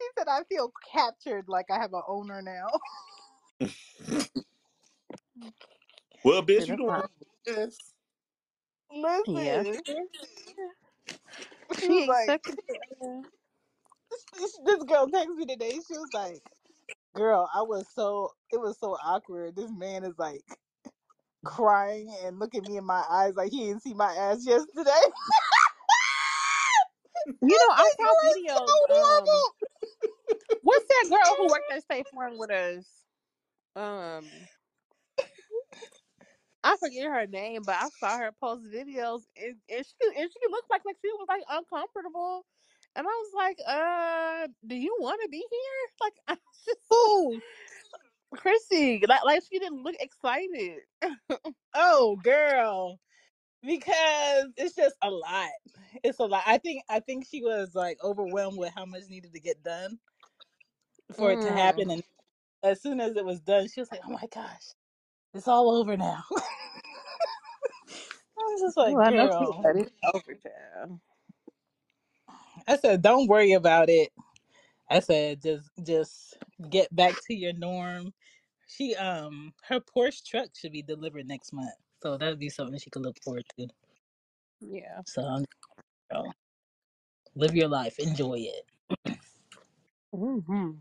she 0.00 0.08
said, 0.18 0.28
I 0.28 0.42
feel 0.44 0.72
captured 0.92 1.44
like 1.48 1.66
I 1.70 1.76
have 1.80 1.92
an 1.94 2.02
owner 2.08 2.42
now. 2.42 2.66
well, 6.24 6.42
bitch, 6.42 6.68
you 6.68 6.68
that's 6.68 6.76
the 6.76 6.84
one. 6.84 6.86
not. 6.86 7.10
Yes. 7.46 7.76
Yeah, 9.26 9.62
Listen, 9.62 10.08
she 11.78 11.80
she 11.80 11.88
was 11.90 12.06
like, 12.06 12.28
accepted. 12.28 12.58
it. 12.68 12.78
this, 14.38 14.58
this 14.64 14.82
girl 14.84 15.06
texted 15.08 15.36
me 15.36 15.46
today. 15.46 15.80
She 15.86 15.96
was 15.98 16.10
like, 16.12 16.42
girl, 17.14 17.48
I 17.54 17.62
was 17.62 17.88
so, 17.94 18.32
it 18.50 18.58
was 18.60 18.78
so 18.78 18.96
awkward. 19.02 19.56
This 19.56 19.70
man 19.72 20.04
is 20.04 20.18
like 20.18 20.42
crying 21.44 22.14
and 22.24 22.38
looking 22.38 22.64
me 22.66 22.76
in 22.76 22.84
my 22.84 23.04
eyes 23.10 23.34
like 23.36 23.52
he 23.52 23.66
didn't 23.68 23.82
see 23.82 23.94
my 23.94 24.12
ass 24.14 24.46
yesterday. 24.46 24.90
You 27.42 27.56
know, 27.56 27.74
I 27.74 27.90
saw 27.90 28.14
are 28.14 28.34
videos. 28.34 28.66
so 28.66 28.86
Um, 28.90 29.44
horrible. 29.44 29.56
what's 30.62 30.86
that 30.86 31.06
girl 31.10 31.36
who 31.36 31.48
worked 31.48 31.70
at 31.70 31.82
State 31.82 32.06
Farm 32.14 32.38
with 32.38 32.50
us? 32.50 33.04
Um, 33.76 34.30
I 36.64 36.76
forget 36.78 37.06
her 37.06 37.26
name, 37.26 37.64
but 37.64 37.76
I 37.76 37.88
saw 37.90 38.18
her 38.18 38.32
post 38.32 38.64
videos, 38.66 39.22
and, 39.36 39.60
and 39.68 39.86
she 39.86 40.20
and 40.20 40.30
she 40.32 40.40
looked 40.50 40.70
like 40.70 40.82
like 40.84 40.96
she 41.02 41.10
was 41.12 41.26
like 41.28 41.44
uncomfortable, 41.48 42.44
and 42.98 43.06
I 43.06 43.10
was 43.10 43.32
like, 43.34 43.58
"Uh, 43.66 44.48
do 44.66 44.76
you 44.76 44.96
want 45.00 45.20
to 45.22 45.30
be 45.30 45.38
here?" 45.38 45.80
Like, 46.02 46.14
I 46.28 46.36
just 46.66 46.78
Ooh, 46.92 47.42
Chrissy, 48.36 49.02
like, 49.08 49.24
like 49.24 49.42
she 49.50 49.58
didn't 49.58 49.82
look 49.84 49.96
excited. 50.00 50.80
oh, 51.74 52.16
girl. 52.22 53.00
Because 53.62 54.48
it's 54.56 54.76
just 54.76 54.96
a 55.02 55.10
lot. 55.10 55.50
It's 56.04 56.18
a 56.20 56.24
lot. 56.24 56.44
I 56.46 56.58
think 56.58 56.82
I 56.88 57.00
think 57.00 57.26
she 57.26 57.42
was 57.42 57.74
like 57.74 57.98
overwhelmed 58.04 58.58
with 58.58 58.72
how 58.74 58.86
much 58.86 59.04
needed 59.08 59.32
to 59.34 59.40
get 59.40 59.62
done 59.64 59.98
for 61.16 61.32
it 61.32 61.42
to 61.42 61.50
Mm. 61.50 61.52
happen. 61.52 61.90
And 61.90 62.04
as 62.62 62.82
soon 62.82 63.00
as 63.00 63.16
it 63.16 63.24
was 63.24 63.40
done, 63.40 63.68
she 63.68 63.80
was 63.80 63.90
like, 63.92 64.02
"Oh 64.06 64.12
my 64.12 64.26
gosh, 64.34 64.74
it's 65.34 65.48
all 65.48 65.70
over 65.70 65.96
now." 65.96 66.24
I 68.38 68.42
was 68.42 68.62
just 68.62 68.76
Well, 68.84 68.98
like, 68.98 69.02
I 69.02 69.10
know 69.10 69.28
she 69.28 69.44
was 69.44 69.56
"Girl," 69.56 69.64
ready 69.64 69.86
over 70.14 70.34
time. 70.34 71.00
I 72.68 72.76
said, 72.78 73.02
"Don't 73.02 73.28
worry 73.28 73.54
about 73.54 73.90
it." 73.90 74.12
I 74.90 75.00
said, 75.00 75.42
"Just 75.42 75.70
just 75.82 76.38
get 76.70 76.94
back 76.94 77.14
to 77.26 77.34
your 77.34 77.54
norm." 77.54 78.14
She 78.68 78.94
um 78.96 79.54
her 79.68 79.80
Porsche 79.80 80.24
truck 80.24 80.50
should 80.56 80.72
be 80.72 80.82
delivered 80.82 81.26
next 81.28 81.52
month, 81.52 81.74
so 82.02 82.18
that'd 82.18 82.38
be 82.40 82.50
something 82.50 82.78
she 82.78 82.90
could 82.90 83.02
look 83.02 83.16
forward 83.24 83.44
to. 83.58 83.68
Yeah. 84.60 85.02
So, 85.06 85.22
um, 85.22 85.44
girl, 86.12 86.34
live 87.34 87.56
your 87.56 87.68
life, 87.68 87.98
enjoy 87.98 88.40
it. 88.40 88.66
hmm 90.14 90.72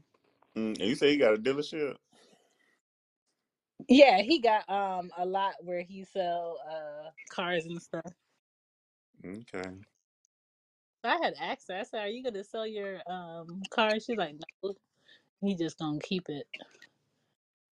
Mm, 0.57 0.79
and 0.79 0.81
you 0.81 0.95
say 0.95 1.13
you 1.13 1.19
got 1.19 1.35
a 1.35 1.38
dealership? 1.38 1.97
Yeah, 3.89 4.21
he 4.21 4.39
got 4.39 4.69
um 4.69 5.11
a 5.17 5.25
lot 5.25 5.55
where 5.63 5.81
he 5.83 6.03
sell 6.05 6.59
uh 6.69 7.11
cars 7.29 7.65
and 7.65 7.81
stuff. 7.81 8.13
Okay. 9.25 9.77
I 11.03 11.17
had 11.21 11.35
asked 11.39 11.67
her, 11.69 11.77
I 11.77 11.83
said, 11.83 12.01
Are 12.01 12.07
you 12.09 12.23
gonna 12.23 12.43
sell 12.43 12.67
your 12.67 13.01
um 13.07 13.61
car? 13.69 13.99
She's 13.99 14.17
like, 14.17 14.35
No, 14.63 14.73
he 15.41 15.55
just 15.55 15.79
gonna 15.79 15.99
keep 15.99 16.29
it 16.29 16.47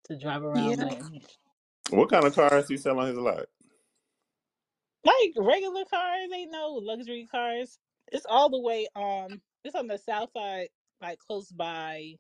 to 0.07 0.19
drive 0.19 0.43
around 0.45 0.79
Yeah. 0.79 0.85
with. 0.85 0.99
What 1.91 2.11
kind 2.11 2.27
of 2.27 2.35
cars 2.35 2.69
he 2.69 2.77
sell 2.77 2.99
on 3.01 3.09
his 3.09 3.17
lot? 3.19 3.47
Like 5.05 5.35
regular 5.37 5.85
cars, 5.87 6.31
ain't 6.35 6.53
no 6.53 6.75
luxury 6.83 7.27
cars. 7.31 7.79
It's 8.13 8.27
all 8.29 8.51
the 8.51 8.61
way 8.61 8.89
um 8.97 9.41
it's 9.65 9.75
on 9.75 9.87
the 9.87 9.99
south 9.99 10.31
side, 10.37 10.69
like 11.01 11.19
close 11.19 11.51
by 11.51 12.15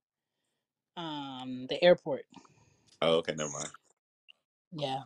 um 0.97 1.67
the 1.69 1.83
airport. 1.83 2.25
Oh, 3.03 3.17
okay, 3.19 3.35
never 3.37 3.51
mind. 3.51 3.71
Yeah. 4.73 5.03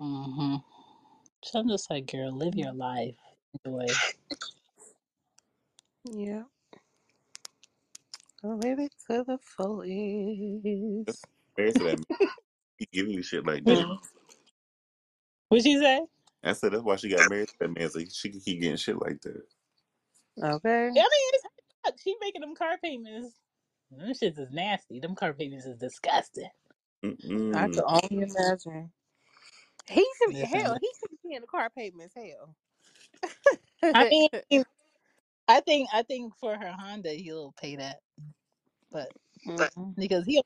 Mm-hmm. 0.00 0.56
So 1.44 1.58
I'm 1.60 1.68
just 1.68 1.90
like, 1.90 2.10
girl, 2.10 2.32
live 2.36 2.56
your 2.56 2.72
life. 2.72 3.16
Enjoy. 3.64 3.98
Yeah. 6.04 6.44
Live 8.42 8.80
it 8.80 8.94
to 9.10 9.24
the 9.26 9.38
That's 11.06 11.18
fullest. 11.18 11.28
married 11.58 11.76
to 11.76 11.84
that 11.84 11.98
man. 11.98 12.06
He 12.78 12.88
giving 12.92 13.12
you 13.12 13.22
shit 13.22 13.46
like 13.46 13.64
What 13.64 13.78
that. 13.78 13.88
Mm. 13.88 13.98
what'd 15.48 15.64
she 15.64 15.78
say? 15.78 16.02
I 16.44 16.54
said 16.54 16.72
that's 16.72 16.84
why 16.84 16.96
she 16.96 17.10
got 17.10 17.28
married 17.28 17.48
to 17.48 17.54
that 17.60 17.78
man, 17.78 17.90
so 17.90 18.00
she 18.10 18.30
could 18.30 18.44
keep 18.44 18.60
getting 18.62 18.76
shit 18.76 19.00
like 19.00 19.20
that. 19.22 19.42
Okay. 20.42 20.88
I 20.88 20.92
mean, 20.92 21.32
it's 21.34 21.44
look, 21.86 21.96
she 22.00 22.16
making 22.20 22.42
them 22.42 22.54
car 22.56 22.78
payments. 22.82 23.34
Them 23.90 24.10
shits 24.10 24.38
is 24.38 24.50
nasty. 24.52 25.00
Them 25.00 25.14
car 25.16 25.34
payments 25.34 25.66
is 25.66 25.78
disgusting. 25.78 26.50
I 27.52 27.68
Mm-mm. 27.68 27.70
could 27.70 27.84
only 27.86 28.24
imagine. 28.24 28.92
He 29.88 30.06
should 30.18 30.34
be 30.40 30.40
Listen, 30.40 30.60
hell. 30.60 30.78
He 30.80 30.90
should 31.00 31.10
be 31.10 31.30
paying 31.30 31.42
the 31.42 31.46
car 31.48 31.70
payments. 31.70 32.14
Hell. 32.16 32.56
I 33.94 34.06
mean, 34.10 34.28
I 35.48 35.60
think 35.60 35.88
I 35.92 36.02
think 36.02 36.34
for 36.40 36.56
her 36.56 36.72
Honda, 36.72 37.12
he'll 37.12 37.52
pay 37.60 37.76
that, 37.76 38.00
but 38.92 39.12
Mhm. 39.46 39.96
because 39.96 40.26
he 40.26 40.42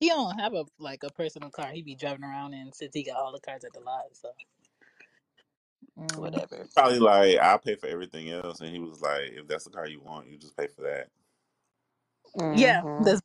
he 0.00 0.08
don't 0.10 0.38
have 0.40 0.54
a 0.54 0.66
like 0.78 1.02
a 1.04 1.10
personal 1.10 1.50
car, 1.50 1.72
he 1.72 1.82
be 1.82 1.96
driving 1.96 2.24
around 2.24 2.54
in 2.54 2.72
since 2.72 2.94
he 2.94 3.04
got 3.04 3.16
all 3.16 3.32
the 3.32 3.40
cars 3.40 3.64
at 3.64 3.74
the 3.74 3.80
lot. 3.80 4.04
So 4.14 4.32
Mm. 5.98 6.16
whatever. 6.16 6.68
Probably 6.76 7.00
like 7.00 7.38
I'll 7.38 7.58
pay 7.58 7.76
for 7.76 7.86
everything 7.88 8.30
else, 8.30 8.60
and 8.60 8.70
he 8.70 8.80
was 8.80 9.02
like, 9.02 9.32
if 9.32 9.48
that's 9.48 9.64
the 9.64 9.70
car 9.70 9.88
you 9.88 10.00
want, 10.00 10.28
you 10.28 10.38
just 10.38 10.56
pay 10.56 10.68
for 10.68 10.82
that. 10.82 11.10
Yeah, 12.52 12.84
Mhm. 12.84 12.98
that's 12.98 13.22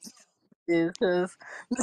is 0.67 0.93
because 0.99 1.37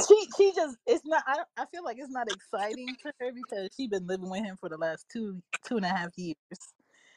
she 0.09 0.27
she 0.37 0.53
just 0.55 0.77
it's 0.87 1.05
not. 1.05 1.23
I 1.27 1.43
I 1.57 1.67
feel 1.67 1.85
like 1.85 1.97
it's 1.99 2.11
not 2.11 2.29
exciting 2.29 2.97
to 3.03 3.13
her 3.21 3.33
because 3.33 3.69
she 3.77 3.87
been 3.87 4.07
living 4.07 4.29
with 4.29 4.43
him 4.43 4.57
for 4.59 4.69
the 4.69 4.77
last 4.77 5.07
two 5.13 5.41
two 5.67 5.77
and 5.77 5.85
a 5.85 5.89
half 5.89 6.11
years. 6.17 6.35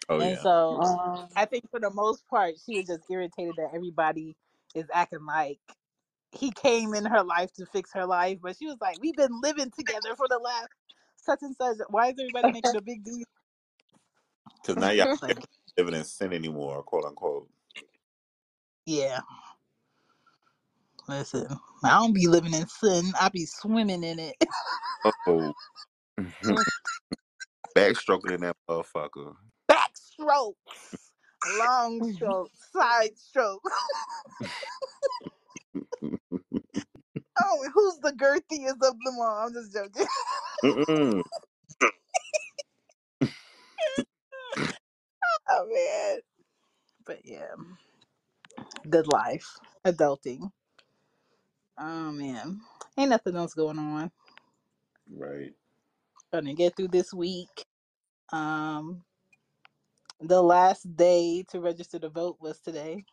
Oh 0.09 0.21
And 0.21 0.21
yeah, 0.21 0.39
so 0.39 0.81
Um, 0.81 1.29
I 1.37 1.47
think 1.47 1.71
for 1.71 1.81
the 1.81 1.91
most 1.91 2.29
part, 2.29 2.57
she 2.65 2.77
was 2.77 2.87
just 2.87 3.03
irritated 3.11 3.57
that 3.57 3.71
everybody 3.75 4.37
is 4.75 4.87
acting 4.93 5.27
like 5.27 5.59
he 6.33 6.53
came 6.53 6.95
in 6.95 7.07
her 7.07 7.25
life 7.25 7.53
to 7.55 7.67
fix 7.67 7.93
her 7.95 8.07
life. 8.07 8.39
But 8.43 8.57
she 8.59 8.67
was 8.67 8.79
like, 8.81 8.99
We've 9.01 9.17
been 9.17 9.41
living 9.43 9.71
together 9.71 10.17
for 10.17 10.29
the 10.29 10.39
last 10.39 10.71
such 11.17 11.41
and 11.43 11.57
such. 11.57 11.79
Why 11.91 12.09
is 12.09 12.15
everybody 12.21 12.51
making 12.51 12.77
a 12.77 12.83
big 12.83 13.05
deal? 13.05 13.25
because 14.63 14.77
now 14.79 14.91
y'all 14.91 15.07
Like, 15.23 15.39
living 15.79 15.95
in 15.95 16.05
sin 16.05 16.33
anymore, 16.33 16.83
quote 16.85 17.07
unquote. 17.07 17.49
yeah, 18.87 19.21
listen, 21.09 21.47
I 21.85 21.91
don't 21.91 22.15
be 22.15 22.29
living 22.29 22.55
in 22.55 22.67
sin. 22.69 23.13
I 23.21 23.29
be 23.31 23.47
swimming 23.47 24.05
in 24.05 24.19
it. 24.21 24.37
Oh, 25.27 25.55
backstroking 27.77 28.35
in 28.35 28.43
that 28.43 28.57
motherfucker. 28.69 29.35
Strokes, 30.21 31.13
long 31.45 32.03
strokes, 32.05 32.71
side 32.73 33.19
strokes. 33.19 33.73
Oh, 37.43 37.71
who's 37.75 37.99
the 38.01 38.13
girthiest 38.13 38.89
of 38.89 38.97
them 39.05 39.17
all? 39.21 39.47
I'm 39.47 39.53
just 39.55 39.75
joking. 39.75 40.07
Mm-mm. 40.65 41.23
oh 45.51 45.67
man. 45.73 46.21
But 47.07 47.21
yeah, 47.25 47.55
good 48.91 49.09
life, 49.09 49.59
adulting. 49.87 50.51
Oh 51.79 52.13
man, 52.13 52.61
ain't 52.99 53.11
nothing 53.11 53.37
else 53.37 53.55
going 53.55 53.79
on. 53.79 54.11
Right. 55.13 55.53
To 56.35 56.55
get 56.55 56.77
through 56.77 56.89
this 56.89 57.15
week. 57.15 57.67
Um, 58.33 59.05
the 60.21 60.43
last 60.43 60.97
day 60.97 61.45
to 61.51 61.61
register 61.61 61.99
to 62.01 62.09
vote 62.11 62.39
was 62.41 62.61
today 62.61 63.05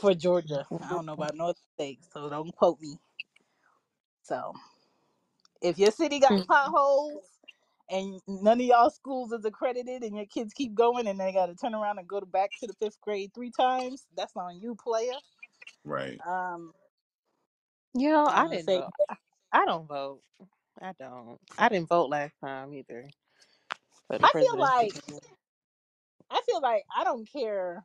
for 0.00 0.14
Georgia. 0.14 0.66
I 0.82 0.90
don't 0.90 1.06
know 1.06 1.14
about 1.14 1.34
North 1.36 1.58
States, 1.74 2.08
so 2.12 2.30
don't 2.30 2.54
quote 2.56 2.80
me. 2.80 2.96
So 4.22 4.54
if 5.62 5.78
your 5.78 5.92
city 5.92 6.20
got 6.20 6.46
potholes 6.48 7.24
and 7.90 8.20
none 8.28 8.60
of 8.60 8.66
y'all 8.66 8.90
schools 8.90 9.32
is 9.32 9.44
accredited 9.44 10.02
and 10.02 10.16
your 10.16 10.26
kids 10.26 10.52
keep 10.54 10.74
going 10.74 11.06
and 11.08 11.20
they 11.20 11.32
got 11.32 11.46
to 11.46 11.54
turn 11.56 11.74
around 11.74 11.98
and 11.98 12.08
go 12.08 12.20
to 12.20 12.26
back 12.26 12.52
to 12.60 12.66
the 12.66 12.74
fifth 12.74 13.00
grade 13.00 13.32
three 13.34 13.52
times, 13.52 14.06
that's 14.16 14.36
on 14.36 14.60
you, 14.60 14.76
player. 14.76 15.14
Right. 15.84 16.22
Um, 16.26 16.72
you 17.94 18.10
know, 18.10 18.26
I'm 18.26 18.34
I 18.34 18.44
gonna 18.44 18.58
didn't 18.58 18.68
say 18.68 18.72
know. 18.72 18.90
I 19.52 19.64
don't 19.66 19.88
vote. 19.88 20.22
I 20.80 20.92
don't. 20.98 21.38
I 21.58 21.68
didn't 21.68 21.88
vote 21.88 22.10
last 22.10 22.34
time 22.44 22.74
either 22.74 23.08
for 24.08 24.18
the 24.18 24.24
I 24.24 24.32
feel 24.38 24.58
presidential. 24.58 24.58
like 24.58 24.94
I 26.30 26.40
feel 26.46 26.60
like 26.60 26.84
I 26.96 27.04
don't 27.04 27.30
care 27.30 27.84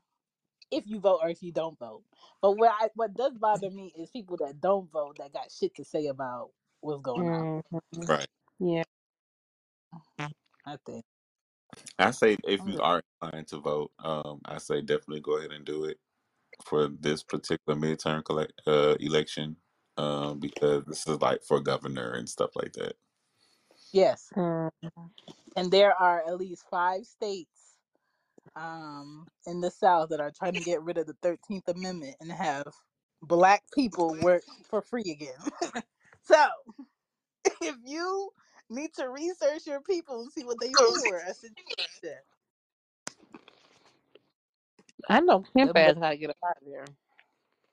if 0.72 0.86
you 0.88 1.00
vote 1.00 1.20
or 1.22 1.30
if 1.30 1.44
you 1.44 1.52
don't 1.52 1.78
vote. 1.80 2.04
But 2.42 2.54
what 2.54 2.74
I, 2.80 2.90
what 2.96 3.14
does 3.16 3.38
bother 3.38 3.70
me 3.70 3.94
is 3.98 4.10
people 4.10 4.38
that 4.38 4.62
don't 4.62 4.92
vote 4.92 5.18
that 5.20 5.34
got 5.34 5.52
shit 5.52 5.76
to 5.76 5.86
say 5.86 6.08
about 6.08 6.52
what's 6.82 7.02
going 7.02 7.30
on. 7.30 7.62
Mm-hmm. 7.74 8.02
Right. 8.02 8.28
Yeah. 8.60 8.84
I 10.66 10.78
think. 10.86 11.04
I 12.00 12.12
say 12.12 12.38
if 12.46 12.62
I'm 12.62 12.68
you 12.68 12.74
just- 12.74 12.84
are 12.84 13.02
inclined 13.22 13.48
to 13.50 13.58
vote, 13.60 13.92
um, 14.00 14.42
I 14.46 14.58
say 14.58 14.82
definitely 14.82 15.22
go 15.22 15.38
ahead 15.38 15.52
and 15.52 15.66
do 15.66 15.86
it 15.86 15.98
for 16.66 16.88
this 16.88 17.24
particular 17.24 17.80
midterm 17.80 18.24
collect, 18.26 18.54
uh, 18.68 18.96
election, 19.00 19.58
um, 19.98 20.40
because 20.40 20.84
this 20.86 21.08
is 21.08 21.20
like 21.22 21.44
for 21.44 21.60
governor 21.60 22.12
and 22.14 22.28
stuff 22.30 22.52
like 22.56 22.74
that. 22.74 22.96
Yes, 23.94 24.30
Mm. 24.36 24.70
and 25.58 25.72
there 25.72 25.94
are 25.96 26.26
at 26.28 26.38
least 26.38 26.66
five 26.70 27.06
states 27.06 27.61
um, 28.56 29.28
in 29.48 29.62
the 29.62 29.72
South 29.72 30.10
that 30.10 30.22
are 30.22 30.32
trying 30.38 30.56
to 30.56 30.62
get 30.62 30.84
rid 30.84 30.98
of 30.98 31.08
the 31.08 31.16
Thirteenth 31.24 31.68
Amendment 31.70 32.18
and 32.22 32.32
have 32.32 32.68
black 33.24 33.64
people 33.74 34.20
work 34.22 34.44
for 34.70 34.82
free 34.82 35.12
again. 35.12 35.84
so, 36.24 36.48
if 37.62 37.76
you 37.86 38.32
need 38.70 38.94
to 38.96 39.10
research 39.10 39.68
your 39.68 39.82
people 39.82 40.22
and 40.22 40.32
see 40.32 40.44
what 40.46 40.60
they 40.60 40.78
for, 40.78 41.22
I 41.24 41.34
suggest 41.34 42.02
that. 42.04 42.24
I 45.10 45.22
know 45.22 45.44
Pimp 45.56 45.74
Them 45.74 45.78
ass 45.78 45.96
gotta 46.00 46.18
get 46.18 46.32
up 46.32 46.38
out 46.48 46.58
of 46.62 46.68
there. 46.72 46.86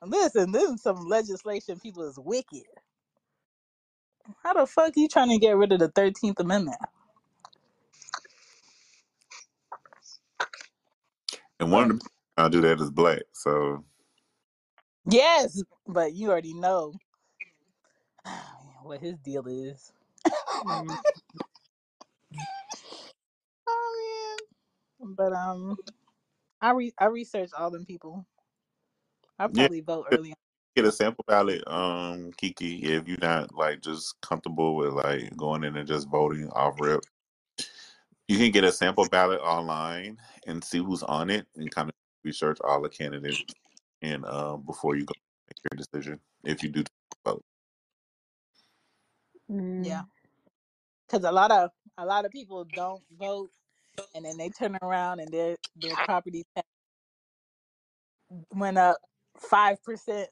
Listen, 0.05 0.53
this 0.53 0.71
is 0.71 0.83
some 0.83 1.09
legislation 1.09 1.81
people 1.81 2.05
is 2.09 2.19
wicked. 2.19 2.65
How 4.45 4.55
the 4.55 4.67
fuck 4.67 4.95
you 4.97 5.09
trying 5.09 5.31
to 5.31 5.39
get 5.39 5.57
rid 5.57 5.73
of 5.73 5.81
the 5.81 5.89
Thirteenth 5.89 6.41
Amendment? 6.41 6.79
And 11.61 11.73
one 11.73 11.85
of 11.85 11.89
the 11.89 11.95
people 11.95 12.11
trying 12.39 12.51
to 12.51 12.57
do 12.57 12.63
that 12.63 12.81
is 12.81 12.91
black. 12.91 13.23
So 13.33 13.85
yes, 15.07 15.63
but 15.87 16.15
you 16.15 16.31
already 16.31 16.55
know 16.55 16.95
what 18.83 19.01
his 19.01 19.17
deal 19.19 19.47
is. 19.47 19.93
Mm. 20.65 20.99
oh 23.69 24.37
man. 25.01 25.17
But 25.17 25.33
um, 25.33 25.79
I 26.61 26.73
re 26.73 26.93
I 26.99 27.07
researched 27.07 27.55
all 27.55 27.71
them 27.71 27.87
people. 27.87 28.27
I 29.39 29.49
yeah, 29.53 29.69
probably 29.69 29.81
vote 29.81 30.07
early. 30.11 30.31
on. 30.31 30.37
get 30.77 30.85
a 30.87 30.93
sample 30.93 31.25
ballot, 31.29 31.63
um, 31.69 32.33
Kiki. 32.37 32.77
If 32.85 33.09
you're 33.09 33.19
not 33.21 33.55
like 33.55 33.83
just 33.83 34.21
comfortable 34.23 34.77
with 34.77 34.95
like 34.95 35.37
going 35.37 35.65
in 35.65 35.77
and 35.77 35.89
just 35.89 36.09
voting 36.09 36.49
off 36.51 36.81
rip, 36.81 37.01
you 38.29 38.37
can 38.37 38.51
get 38.51 38.65
a 38.65 38.71
sample 38.71 39.09
ballot 39.09 39.41
online 39.41 40.19
and 40.47 40.63
see 40.63 40.79
who's 40.79 41.03
on 41.03 41.31
it 41.31 41.47
and 41.57 41.71
kind 41.71 41.89
of 41.89 41.95
research 42.25 42.59
all 42.63 42.81
the 42.81 42.89
candidates 42.89 43.43
and 44.03 44.25
um 44.27 44.63
before 44.63 44.97
you 44.97 45.05
go 45.05 45.15
make 45.49 45.59
your 45.73 45.79
decision 45.79 46.21
if 46.45 46.63
you 46.63 46.69
do 46.69 46.85
vote. 47.25 47.43
Mm. 49.51 49.85
Yeah, 49.87 50.03
because 51.07 51.25
a 51.25 51.33
lot 51.33 51.51
of 51.51 51.71
a 51.97 52.05
lot 52.05 52.25
of 52.27 52.31
people 52.31 52.65
don't 52.75 53.03
vote, 53.19 53.51
and 54.15 54.25
then 54.25 54.37
they 54.37 54.51
turn 54.51 54.77
around 54.83 55.21
and 55.21 55.33
their 55.33 55.57
their 55.77 55.97
property 56.05 56.45
tax 56.55 56.69
went 58.53 58.77
up 58.77 58.99
five 59.39 59.83
percent 59.83 60.29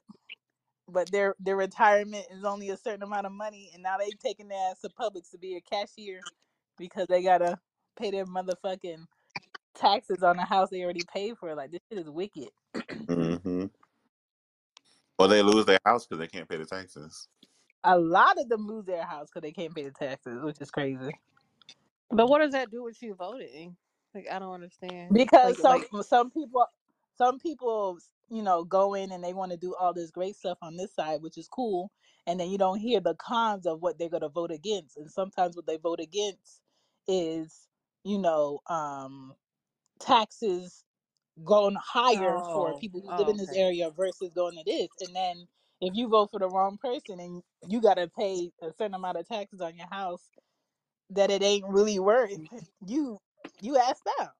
but 0.89 1.11
their 1.11 1.35
their 1.39 1.55
retirement 1.55 2.25
is 2.31 2.43
only 2.43 2.69
a 2.69 2.77
certain 2.77 3.03
amount 3.03 3.25
of 3.25 3.31
money, 3.31 3.69
and 3.73 3.83
now 3.83 3.97
they 3.97 4.09
taking 4.23 4.47
their 4.47 4.71
ass 4.71 4.79
to 4.81 4.89
Publix 4.89 5.31
to 5.31 5.37
be 5.37 5.55
a 5.55 5.61
cashier 5.61 6.21
because 6.77 7.07
they 7.07 7.21
gotta 7.21 7.57
pay 7.97 8.11
their 8.11 8.25
motherfucking 8.25 9.05
taxes 9.75 10.23
on 10.23 10.37
the 10.37 10.43
house 10.43 10.69
they 10.69 10.83
already 10.83 11.03
paid 11.13 11.37
for. 11.37 11.55
Like 11.55 11.71
this 11.71 11.81
shit 11.89 11.99
is 11.99 12.09
wicked. 12.09 12.49
Mm-hmm. 12.75 13.65
Or 15.19 15.27
they 15.27 15.41
lose 15.41 15.65
their 15.65 15.79
house 15.85 16.05
because 16.05 16.19
they 16.19 16.27
can't 16.27 16.47
pay 16.47 16.57
the 16.57 16.65
taxes. 16.65 17.27
A 17.83 17.97
lot 17.97 18.39
of 18.39 18.49
them 18.49 18.67
lose 18.67 18.85
their 18.85 19.03
house 19.05 19.29
because 19.29 19.41
they 19.41 19.51
can't 19.51 19.73
pay 19.73 19.83
the 19.83 19.91
taxes, 19.91 20.43
which 20.43 20.61
is 20.61 20.71
crazy. 20.71 21.11
But 22.11 22.27
what 22.27 22.39
does 22.39 22.51
that 22.51 22.71
do 22.71 22.83
with 22.83 23.01
you 23.01 23.15
voting? 23.15 23.75
Like 24.13 24.27
I 24.31 24.39
don't 24.39 24.53
understand. 24.53 25.11
Because 25.13 25.59
Like 25.59 25.85
some 25.89 25.97
like 25.97 26.05
some 26.05 26.31
people 26.31 26.65
some 27.17 27.39
people 27.39 27.97
you 28.29 28.43
know 28.43 28.63
go 28.63 28.93
in 28.93 29.11
and 29.11 29.23
they 29.23 29.33
want 29.33 29.51
to 29.51 29.57
do 29.57 29.75
all 29.79 29.93
this 29.93 30.11
great 30.11 30.35
stuff 30.35 30.57
on 30.61 30.77
this 30.77 30.93
side, 30.93 31.21
which 31.21 31.37
is 31.37 31.47
cool, 31.47 31.91
and 32.25 32.39
then 32.39 32.49
you 32.49 32.57
don't 32.57 32.79
hear 32.79 32.99
the 32.99 33.15
cons 33.15 33.65
of 33.65 33.81
what 33.81 33.97
they're 33.97 34.09
gonna 34.09 34.29
vote 34.29 34.51
against. 34.51 34.97
And 34.97 35.09
sometimes 35.09 35.55
what 35.55 35.67
they 35.67 35.77
vote 35.77 35.99
against 35.99 36.61
is 37.07 37.66
you 38.07 38.19
know 38.19 38.61
um 38.67 39.33
taxes 39.99 40.83
going 41.45 41.75
higher 41.81 42.43
for 42.53 42.73
oh 42.73 42.75
people 42.75 43.01
who 43.01 43.15
live 43.15 43.27
oh 43.27 43.29
in 43.29 43.37
this 43.37 43.51
okay. 43.51 43.53
area 43.53 43.91
versus 43.91 44.33
going 44.35 44.55
to 44.57 44.63
this. 44.65 44.89
And 45.01 45.15
then 45.15 45.47
if 45.81 45.95
you 45.95 46.07
vote 46.09 46.31
for 46.31 46.39
the 46.39 46.49
wrong 46.49 46.77
person 46.77 47.19
and 47.19 47.43
you 47.67 47.81
got 47.81 47.95
to 47.95 48.09
pay 48.09 48.51
a 48.61 48.71
certain 48.73 48.95
amount 48.95 49.17
of 49.17 49.27
taxes 49.27 49.61
on 49.61 49.75
your 49.77 49.87
house 49.91 50.31
that 51.11 51.31
it 51.31 51.43
ain't 51.43 51.67
really 51.67 51.99
worth, 51.99 52.39
you 52.87 53.19
you 53.61 53.77
asked 53.77 54.09
out. 54.21 54.31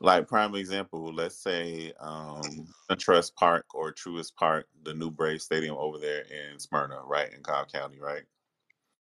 Like 0.00 0.28
prime 0.28 0.54
example, 0.56 1.12
let's 1.14 1.36
say 1.36 1.92
um 2.00 2.68
Trust 2.98 3.36
Park 3.36 3.66
or 3.74 3.92
Truist 3.92 4.36
Park, 4.36 4.66
the 4.84 4.94
new 4.94 5.10
Brave 5.10 5.42
Stadium 5.42 5.76
over 5.78 5.98
there 5.98 6.22
in 6.22 6.58
Smyrna, 6.60 7.02
right 7.04 7.32
in 7.32 7.42
Cobb 7.42 7.68
County, 7.72 8.00
right? 8.00 8.24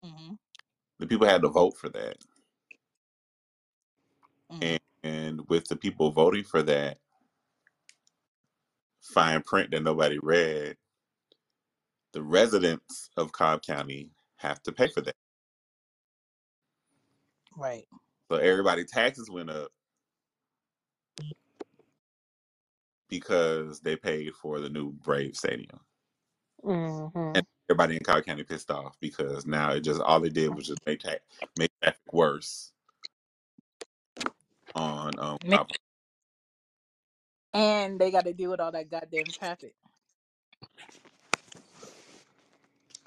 hmm 0.03 0.33
The 0.99 1.07
people 1.07 1.27
had 1.27 1.41
to 1.43 1.49
vote 1.49 1.77
for 1.77 1.89
that, 1.89 2.17
hmm 4.51 4.59
and, 4.61 4.79
and 5.03 5.49
with 5.49 5.67
the 5.67 5.75
people 5.75 6.11
voting 6.11 6.43
for 6.43 6.61
that 6.63 6.99
fine 9.01 9.41
print 9.43 9.71
that 9.71 9.83
nobody 9.83 10.19
read, 10.21 10.77
the 12.13 12.21
residents 12.21 13.09
of 13.17 13.31
Cobb 13.31 13.63
County 13.63 14.11
have 14.37 14.61
to 14.63 14.71
pay 14.71 14.87
for 14.87 15.01
that. 15.01 15.15
Right. 17.57 17.85
So 18.31 18.37
everybody 18.37 18.85
taxes 18.85 19.29
went 19.29 19.49
up 19.49 19.69
because 23.09 23.81
they 23.81 23.95
paid 23.95 24.33
for 24.35 24.59
the 24.59 24.69
new 24.69 24.91
Brave 24.91 25.35
Stadium. 25.35 25.79
Mm-hmm. 26.63 27.31
And 27.35 27.45
everybody 27.69 27.95
in 27.97 28.03
Cobb 28.03 28.25
County 28.25 28.43
pissed 28.43 28.71
off 28.71 28.97
because 29.01 29.45
now 29.45 29.71
it 29.73 29.81
just 29.81 30.01
all 30.01 30.19
they 30.19 30.29
did 30.29 30.55
was 30.55 30.67
just 30.67 30.85
make 30.85 31.01
ta- 31.01 31.15
make 31.57 31.71
traffic 31.81 32.13
worse 32.13 32.71
on 34.75 35.19
um 35.19 35.37
Ma- 35.43 35.57
Cobb. 35.57 35.69
And 37.53 37.99
they 37.99 38.11
got 38.11 38.25
to 38.25 38.33
deal 38.33 38.51
with 38.51 38.61
all 38.61 38.71
that 38.73 38.91
goddamn 38.91 39.31
traffic. 39.31 39.75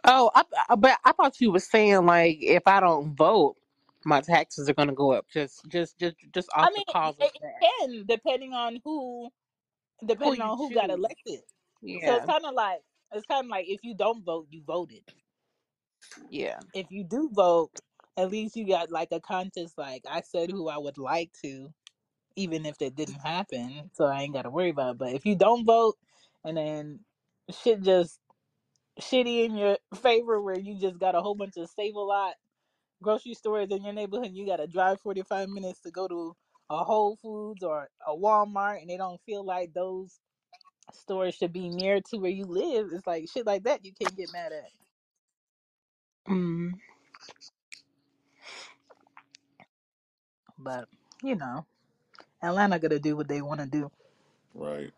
Oh, 0.05 0.31
I, 0.35 0.45
I 0.71 0.77
but 0.77 0.99
I 1.05 1.13
thought 1.13 1.41
you 1.41 1.53
were 1.53 1.61
saying 1.61 2.07
like 2.07 2.39
if 2.41 2.65
I 2.67 2.81
don't 2.81 3.15
vote, 3.17 3.57
my 4.05 4.21
taxes 4.23 4.69
are 4.69 4.75
gonna 4.75 4.95
go 4.95 5.13
up 5.13 5.27
just 5.33 5.63
just 5.69 5.99
just 5.99 6.17
just 6.35 6.51
I 6.61 6.71
off 6.71 6.75
the 6.75 6.83
mean, 6.83 6.85
cause 6.85 7.17
of 7.21 7.29
it, 7.29 7.33
it 7.35 7.43
that. 7.43 7.63
can 7.63 8.07
depending 8.07 8.55
on 8.55 8.81
who 8.85 9.31
Who 10.21 10.35
depending 10.35 10.41
you 10.41 10.51
on 10.51 10.59
who 10.59 10.73
got 10.73 10.91
choose? 10.91 10.91
elected. 10.91 11.41
So 12.01 12.17
Yeah, 12.17 12.17
it's 12.17 12.27
kind 12.27 12.45
of 12.47 12.55
like 12.55 12.81
it's 13.13 13.27
kind 13.27 13.47
of 13.47 13.51
like 13.51 13.67
if 13.69 13.81
you 13.85 13.95
don't 13.97 14.25
vote, 14.25 14.49
you 14.51 14.63
voted. 14.67 15.03
yeah. 16.31 16.61
If 16.75 16.89
you 16.91 17.05
do 17.05 17.31
vote, 17.33 17.73
at 18.17 18.31
least 18.31 18.57
you 18.57 18.67
got 18.67 18.91
like 18.91 19.09
a 19.13 19.21
contest. 19.21 19.77
Like 19.77 20.05
I 20.11 20.23
said, 20.23 20.51
who 20.51 20.69
I 20.69 20.79
would 20.79 20.99
like 20.99 21.31
to, 21.43 21.73
even 22.37 22.67
if 22.67 22.79
that 22.79 22.95
didn't 22.95 23.21
happen. 23.21 23.91
So 23.93 24.05
I 24.05 24.23
ain't 24.23 24.35
got 24.35 24.43
to 24.43 24.51
worry 24.51 24.71
about. 24.71 24.93
It. 24.93 24.99
But 24.99 25.13
if 25.13 25.27
you 25.27 25.35
don't 25.35 25.65
vote, 25.65 25.97
and 26.45 26.57
then 26.57 27.01
shit 27.63 27.83
just 27.83 28.19
shitty 29.01 29.45
in 29.45 29.57
your 29.57 29.79
favor, 30.03 30.41
where 30.41 30.59
you 30.59 30.79
just 30.79 30.99
got 30.99 31.15
a 31.15 31.21
whole 31.21 31.35
bunch 31.35 31.57
of 31.57 31.69
save 31.71 31.95
a 31.95 32.01
lot 32.01 32.35
grocery 33.03 33.35
stores 33.35 33.69
in 33.71 33.85
your 33.85 33.93
neighborhood, 33.93 34.27
and 34.29 34.37
you 34.37 34.47
got 34.47 34.57
to 34.57 34.67
drive 34.67 35.01
forty 35.01 35.23
five 35.23 35.49
minutes 35.49 35.81
to 35.81 35.91
go 35.91 36.09
to 36.09 36.35
a 36.71 36.83
Whole 36.83 37.19
Foods 37.23 37.63
or 37.63 37.89
a 38.07 38.13
Walmart, 38.13 38.81
and 38.81 38.89
they 38.89 38.97
don't 38.97 39.21
feel 39.27 39.45
like 39.45 39.75
those 39.75 40.19
stores 40.93 41.35
should 41.35 41.53
be 41.53 41.69
near 41.69 42.01
to 42.01 42.19
where 42.19 42.31
you 42.31 42.45
live. 42.45 42.89
It's 42.93 43.07
like 43.07 43.29
shit 43.31 43.47
like 43.47 43.65
that 43.65 43.85
you 43.85 43.93
can't 44.01 44.17
get 44.17 44.33
mad 44.33 44.53
at. 44.53 44.71
Mm. 46.33 46.73
But 50.65 50.89
you 51.23 51.37
know, 51.37 51.67
Atlanta 52.43 52.79
gonna 52.81 53.01
do 53.01 53.17
what 53.17 53.29
they 53.29 53.43
want 53.43 53.61
to 53.61 53.67
do. 53.67 53.91
Right. 54.55 54.93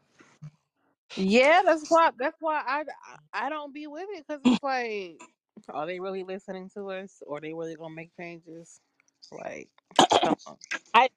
Yeah, 1.16 1.62
that's 1.64 1.84
why 1.88 2.10
that's 2.18 2.36
why 2.40 2.62
I 2.66 2.84
I 3.32 3.50
don't 3.50 3.74
be 3.74 3.86
with 3.86 4.06
it 4.12 4.24
because 4.26 4.42
it's 4.46 4.62
like, 4.62 5.22
are 5.70 5.86
they 5.86 6.00
really 6.00 6.24
listening 6.24 6.70
to 6.74 6.90
us 6.90 7.22
or 7.26 7.40
they 7.40 7.54
really 7.54 7.76
gonna 7.76 7.94
make 7.94 8.16
changes? 8.18 8.80
Like, 9.32 9.68
come 10.24 10.36
on. 10.46 10.56
I 10.94 11.10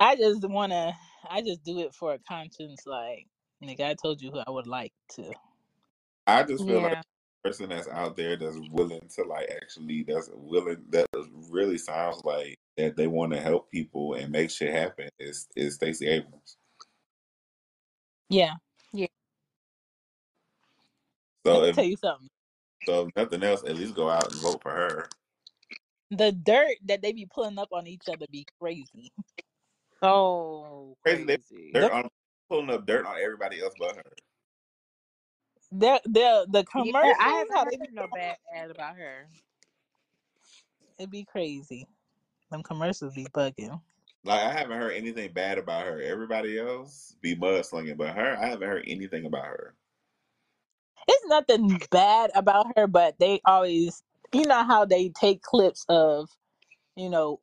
I 0.00 0.16
just 0.16 0.48
wanna 0.48 0.94
I 1.28 1.42
just 1.42 1.64
do 1.64 1.80
it 1.80 1.94
for 1.94 2.14
a 2.14 2.18
conscience. 2.20 2.82
Like 2.86 3.26
nigga, 3.64 3.82
I 3.90 3.94
told 3.94 4.22
you 4.22 4.30
who 4.32 4.40
I 4.40 4.50
would 4.50 4.68
like 4.68 4.92
to. 5.16 5.32
I 6.26 6.44
just 6.44 6.66
feel 6.66 6.82
like 6.82 6.88
Yeah. 6.88 7.02
The 7.42 7.48
person 7.50 7.68
that's 7.70 7.88
out 7.88 8.16
there 8.16 8.36
that's 8.36 8.58
willing 8.70 9.08
to 9.16 9.24
like 9.24 9.50
actually 9.62 10.04
that's 10.06 10.30
willing 10.34 10.84
that 10.90 11.06
really 11.50 11.78
sounds 11.78 12.22
like 12.24 12.58
that 12.76 12.96
they 12.96 13.06
want 13.06 13.32
to 13.32 13.40
help 13.40 13.70
people 13.70 14.14
and 14.14 14.32
make 14.32 14.50
shit 14.50 14.72
happen 14.72 15.08
is 15.18 15.48
is 15.56 15.74
Stacey 15.76 16.08
Abrams. 16.08 16.56
Yeah. 18.28 18.54
Yeah. 18.92 19.06
Let 21.44 21.54
So 21.54 21.62
me 21.62 21.68
if 21.68 21.76
tell 21.76 21.84
you 21.84 21.96
something. 21.96 22.28
so, 22.86 23.06
if 23.06 23.16
nothing 23.16 23.42
else, 23.44 23.62
at 23.64 23.76
least 23.76 23.94
go 23.94 24.10
out 24.10 24.32
and 24.32 24.40
vote 24.42 24.62
for 24.62 24.72
her. 24.72 25.08
The 26.10 26.32
dirt 26.32 26.76
that 26.86 27.02
they 27.02 27.12
be 27.12 27.26
pulling 27.26 27.58
up 27.58 27.68
on 27.72 27.86
each 27.86 28.08
other 28.08 28.26
be 28.30 28.46
crazy. 28.60 29.12
So 30.02 30.96
Crazy, 31.04 31.24
they 31.24 31.38
crazy. 31.48 31.72
dirt 31.72 31.90
The 31.90 31.92
on 31.92 32.08
pulling 32.50 32.70
up 32.70 32.86
dirt 32.86 33.06
on 33.06 33.16
everybody 33.20 33.60
else 33.62 33.74
but 33.78 33.96
her. 33.96 34.02
The 35.72 36.00
the, 36.06 36.46
the 36.50 36.64
Yeah, 36.74 37.14
I 37.20 37.30
haven't 37.40 37.58
heard 37.64 37.74
they 37.80 37.88
no 37.92 38.08
bad 38.08 38.36
ad 38.54 38.70
about 38.70 38.96
her. 38.96 39.28
It'd 40.98 41.10
be 41.10 41.24
crazy. 41.24 41.86
Them 42.50 42.62
commercials 42.62 43.14
be 43.14 43.26
bugging. 43.26 43.80
Like 44.24 44.40
I 44.40 44.52
haven't 44.52 44.78
heard 44.78 44.92
anything 44.94 45.32
bad 45.32 45.58
about 45.58 45.86
her. 45.86 46.00
Everybody 46.00 46.58
else 46.58 47.16
be 47.22 47.36
mudslinging, 47.36 47.96
but 47.96 48.14
her, 48.14 48.38
I 48.38 48.46
haven't 48.48 48.68
heard 48.68 48.84
anything 48.86 49.26
about 49.26 49.46
her. 49.46 49.74
It's 51.08 51.26
nothing 51.28 51.80
bad 51.90 52.30
about 52.34 52.66
her, 52.76 52.86
but 52.86 53.18
they 53.20 53.40
always 53.46 54.02
you 54.32 54.46
know 54.46 54.64
how 54.64 54.84
they 54.86 55.10
take 55.10 55.42
clips 55.42 55.84
of, 55.88 56.30
you 56.96 57.10
know, 57.10 57.40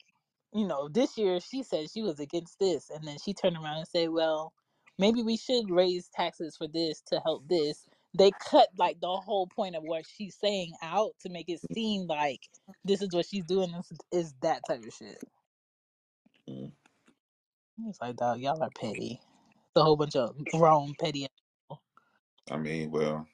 you 0.53 0.67
know, 0.67 0.89
this 0.89 1.17
year 1.17 1.39
she 1.41 1.63
said 1.63 1.91
she 1.91 2.01
was 2.03 2.19
against 2.19 2.59
this, 2.59 2.89
and 2.91 3.05
then 3.07 3.17
she 3.23 3.33
turned 3.33 3.57
around 3.57 3.79
and 3.79 3.87
said, 3.87 4.09
"Well, 4.09 4.53
maybe 4.99 5.23
we 5.23 5.37
should 5.37 5.71
raise 5.71 6.09
taxes 6.09 6.57
for 6.57 6.67
this 6.67 7.01
to 7.09 7.19
help 7.21 7.47
this." 7.49 7.87
They 8.17 8.31
cut 8.49 8.69
like 8.77 8.99
the 8.99 9.07
whole 9.07 9.47
point 9.47 9.75
of 9.75 9.83
what 9.83 10.05
she's 10.05 10.35
saying 10.35 10.73
out 10.81 11.11
to 11.21 11.29
make 11.29 11.47
it 11.47 11.61
seem 11.73 12.07
like 12.07 12.41
this 12.83 13.01
is 13.01 13.09
what 13.11 13.27
she's 13.27 13.45
doing. 13.45 13.73
Is, 13.73 13.99
is 14.11 14.33
that 14.41 14.61
type 14.67 14.83
of 14.83 14.93
shit? 14.93 15.23
Mm. 16.49 16.71
It's 17.87 18.01
like, 18.01 18.15
dog, 18.15 18.39
y'all 18.39 18.61
are 18.61 18.69
petty. 18.79 19.19
It's 19.21 19.75
a 19.75 19.83
whole 19.83 19.95
bunch 19.95 20.15
of 20.15 20.35
grown 20.51 20.93
petty. 20.99 21.27
people. 21.69 21.81
I 22.51 22.57
mean, 22.57 22.89
well, 22.89 23.27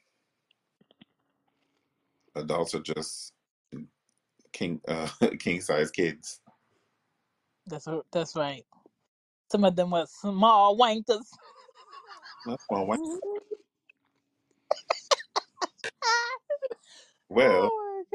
adults 2.36 2.76
are 2.76 2.82
just 2.82 3.32
king 4.51 4.82
uh, 4.88 5.07
king 5.39 5.61
size 5.61 5.89
kids. 5.91 6.41
That's 7.67 7.88
that's 8.11 8.36
right. 8.36 8.63
Some 9.51 9.63
of 9.63 9.76
them 9.76 9.91
were 9.91 10.05
small 10.07 10.78
wankers. 10.78 11.26
That's 12.45 12.63
one 12.67 12.88
way. 12.88 12.97
Well, 17.30 17.72
oh 17.74 18.05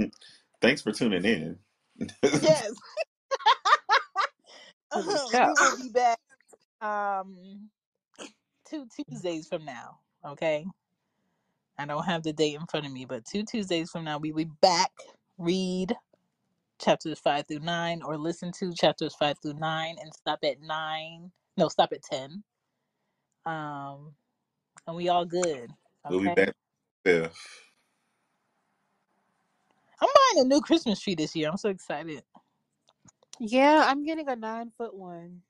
my 0.00 0.08
thanks 0.62 0.82
for 0.82 0.92
tuning 0.92 1.24
in. 1.24 1.58
Yes, 2.40 2.72
To 4.92 5.02
the 5.02 5.28
we 5.60 5.70
will 5.70 5.76
be 5.76 5.88
back. 5.90 6.18
Um, 6.80 7.70
two 8.68 8.86
Tuesdays 9.08 9.48
from 9.48 9.64
now. 9.64 9.98
Okay, 10.26 10.66
I 11.78 11.86
don't 11.86 12.04
have 12.04 12.22
the 12.22 12.32
date 12.32 12.56
in 12.56 12.66
front 12.66 12.86
of 12.86 12.92
me, 12.92 13.04
but 13.04 13.24
two 13.24 13.44
Tuesdays 13.44 13.90
from 13.90 14.04
now 14.04 14.18
we 14.18 14.32
will 14.32 14.44
be 14.44 14.50
back. 14.62 14.92
Read 15.38 15.94
chapters 16.80 17.18
five 17.20 17.46
through 17.48 17.60
nine, 17.60 18.02
or 18.02 18.18
listen 18.18 18.52
to 18.60 18.74
chapters 18.74 19.14
five 19.14 19.38
through 19.42 19.54
nine, 19.54 19.96
and 20.00 20.12
stop 20.14 20.40
at 20.44 20.60
nine. 20.60 21.32
No, 21.56 21.68
stop 21.68 21.92
at 21.92 22.02
ten. 22.02 22.44
Um, 23.46 24.14
and 24.86 24.96
we 24.96 25.08
all 25.08 25.24
good. 25.26 25.70
we'll 26.08 26.20
be 26.20 26.28
Okay. 26.28 26.36
back 26.36 26.54
fifth. 27.04 27.48
I'm 30.00 30.08
buying 30.34 30.46
a 30.46 30.48
new 30.48 30.60
Christmas 30.62 31.00
tree 31.00 31.16
this 31.16 31.36
year. 31.36 31.50
I'm 31.50 31.58
so 31.58 31.70
excited. 31.70 32.22
Yeah, 33.40 33.84
I'm 33.86 34.04
getting 34.04 34.28
a 34.28 34.36
nine 34.36 34.72
foot 34.78 34.94
one. 34.94 35.42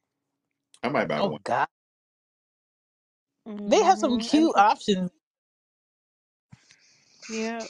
I 0.82 0.88
might 0.88 1.08
buy 1.08 1.20
Oh 1.20 1.28
one. 1.28 1.40
God, 1.44 1.68
they 3.66 3.82
have 3.84 3.98
some 3.98 4.18
Mm-hmm. 4.18 4.18
cute 4.18 4.56
options. 4.56 5.10
Yeah, 7.28 7.66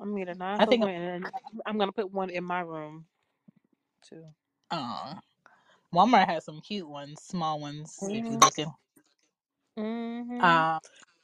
I'm 0.00 0.16
getting 0.16 0.32
a 0.34 0.38
nine 0.38 0.60
I 0.60 0.66
foot 0.66 0.78
think. 0.78 0.78
one, 0.78 0.90
and 0.90 1.32
I'm 1.66 1.78
gonna 1.78 1.92
put 1.92 2.12
one 2.12 2.30
in 2.30 2.44
my 2.44 2.60
room 2.60 3.06
too. 4.08 4.24
Oh, 4.70 5.14
Walmart 5.94 6.28
has 6.28 6.44
some 6.46 6.60
cute 6.60 6.88
ones, 6.88 7.22
small 7.22 7.60
ones. 7.60 8.08
If 8.12 8.28
you're 8.30 8.38
Mm-hmm. 8.38 8.40
looking. 8.40 8.72
Mm-hmm. 9.78 10.62
Um, 10.62 10.80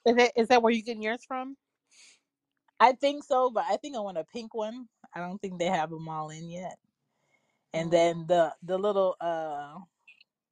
Is 0.07 0.17
that 0.17 0.33
is 0.37 0.49
that 0.49 0.63
where 0.63 0.73
you 0.73 0.83
getting 0.83 1.03
yours 1.03 1.25
from? 1.27 1.57
I 2.81 2.93
think 2.93 3.25
so, 3.25 3.51
but 3.51 3.65
I 3.69 3.77
think 3.79 3.97
I 3.97 4.01
want 4.01 4.19
a 4.19 4.25
pink 4.25 4.55
one. 4.55 4.89
I 5.15 5.21
don't 5.21 5.39
think 5.41 5.59
they 5.59 5.67
have 5.67 5.91
them 5.91 6.09
all 6.09 6.31
in 6.31 6.51
yet. 6.51 6.77
And 7.75 7.91
then 7.91 8.27
Mm. 8.27 8.29
the 8.29 8.55
the 8.63 8.79
little 8.79 9.17
uh 9.21 9.79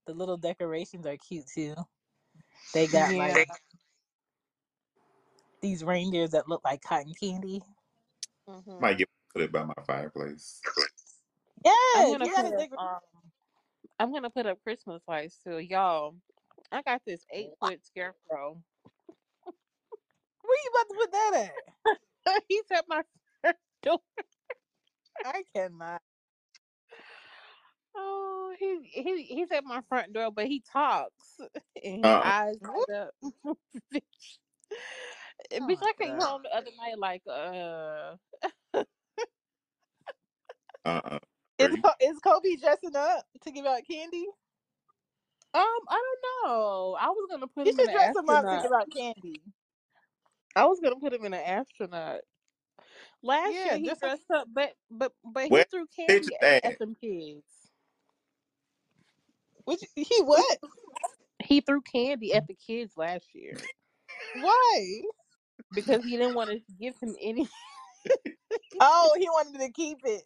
the 0.06 0.14
little 0.14 0.38
decorations 0.38 1.06
are 1.06 1.16
cute 1.18 1.46
too. 1.54 1.74
They 2.74 2.88
got 2.88 3.16
Yeah. 3.16 3.16
like 3.16 3.48
these 5.62 5.84
reindeers 5.84 6.30
that 6.32 6.48
look 6.48 6.62
like 6.64 6.82
cotton 6.82 7.14
candy. 7.20 7.62
Mm-hmm. 8.48 8.80
Might 8.80 8.98
get 8.98 9.08
put 9.34 9.42
it 9.42 9.52
by 9.52 9.64
my 9.64 9.74
fireplace. 9.86 10.60
I'm 11.94 12.06
Yes, 12.06 12.10
gonna 12.10 12.28
you 12.28 12.32
put 12.34 12.44
gotta 12.44 12.52
up. 12.52 12.52
decorate. 12.52 12.80
Um, 12.80 13.00
I'm 13.98 14.12
gonna 14.12 14.30
put 14.30 14.46
up 14.46 14.62
Christmas 14.62 15.02
lights 15.08 15.38
too, 15.44 15.58
y'all. 15.58 16.16
I 16.72 16.82
got 16.82 17.02
this 17.06 17.26
eight 17.32 17.52
foot 17.60 17.84
scarecrow. 17.86 18.62
Where 20.42 20.58
you 20.64 20.70
about 20.74 20.88
to 20.90 20.94
put 21.00 21.12
that 21.12 21.34
at? 21.34 22.44
He's 22.48 22.64
at 22.72 22.86
my 22.88 23.02
front 23.42 23.58
door. 23.82 24.00
I 25.24 25.44
cannot. 25.54 26.02
Oh, 27.96 28.54
he 28.58 28.82
he 28.92 29.24
he's 29.24 29.50
at 29.52 29.64
my 29.64 29.82
front 29.82 30.12
door, 30.14 30.30
but 30.32 30.46
he 30.46 30.60
talks 30.60 31.38
and 31.84 31.98
his 32.04 32.14
Uh, 32.14 32.22
eyes 32.22 32.56
light 32.62 32.90
up. 32.90 33.14
bitch, 33.94 34.38
Oh 35.60 35.70
bitch, 35.70 35.82
I 35.82 35.94
came 36.00 36.18
God. 36.18 36.20
home 36.20 36.42
the 36.44 36.54
other 36.54 36.70
night 36.78 36.98
like, 36.98 37.22
uh, 37.28 38.16
uh, 40.86 41.00
uh. 41.04 41.18
Is 41.58 41.76
Are 41.84 41.96
is 42.00 42.18
Kobe 42.20 42.56
dressing 42.56 42.96
up 42.96 43.26
to 43.42 43.52
give 43.52 43.66
out 43.66 43.82
candy? 43.90 44.26
Um, 45.54 45.62
I 45.90 46.02
don't 46.02 46.50
know. 46.50 46.96
I 47.00 47.08
was 47.08 47.28
gonna 47.30 47.48
put 47.48 47.66
You 47.66 47.72
him 47.72 47.80
in 47.80 47.88
should 47.88 47.90
an 47.90 47.94
dress 47.94 48.14
him 48.14 48.30
up 48.30 48.48
to 48.50 48.56
astronaut. 48.56 48.70
give 48.70 48.72
candy. 48.96 49.42
I 50.56 50.66
was 50.66 50.80
gonna 50.80 50.96
put 51.00 51.14
him 51.14 51.24
in 51.24 51.34
an 51.34 51.42
astronaut. 51.44 52.20
Last 53.22 53.64
Yeah, 53.64 53.64
year 53.64 53.78
he 53.78 53.84
just 53.84 54.02
like 54.02 54.12
dressed 54.12 54.30
up, 54.34 54.48
but 54.52 54.74
but 54.90 55.12
but 55.24 55.48
he 55.48 55.58
Where 55.58 55.66
threw 55.70 55.86
the 56.08 56.14
candy 56.14 56.32
pictures 56.32 56.36
at, 56.42 56.54
at 56.64 56.74
at? 56.74 56.78
them 56.78 56.96
kids. 57.00 57.44
which 59.64 59.80
he 59.96 60.22
what? 60.22 60.58
He 61.44 61.60
threw 61.60 61.82
candy 61.82 62.34
at 62.34 62.46
the 62.48 62.54
kids 62.54 62.94
last 62.96 63.26
year 63.34 63.70
Why? 64.32 65.02
because 65.72 66.04
he 66.04 66.16
didn't 66.16 66.34
want 66.34 66.50
to 66.50 66.60
give 66.80 66.94
him 67.02 67.16
any. 67.20 67.48
Oh, 68.80 69.16
he 69.18 69.28
wanted 69.30 69.60
to 69.60 69.70
keep 69.72 69.98
it. 70.04 70.22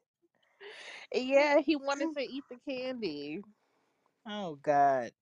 yeah, 1.14 1.60
he 1.60 1.76
wanted 1.76 2.14
to 2.16 2.22
eat 2.22 2.44
the 2.51 2.59
candy. 2.68 3.42
Oh 4.28 4.57
God. 4.57 5.12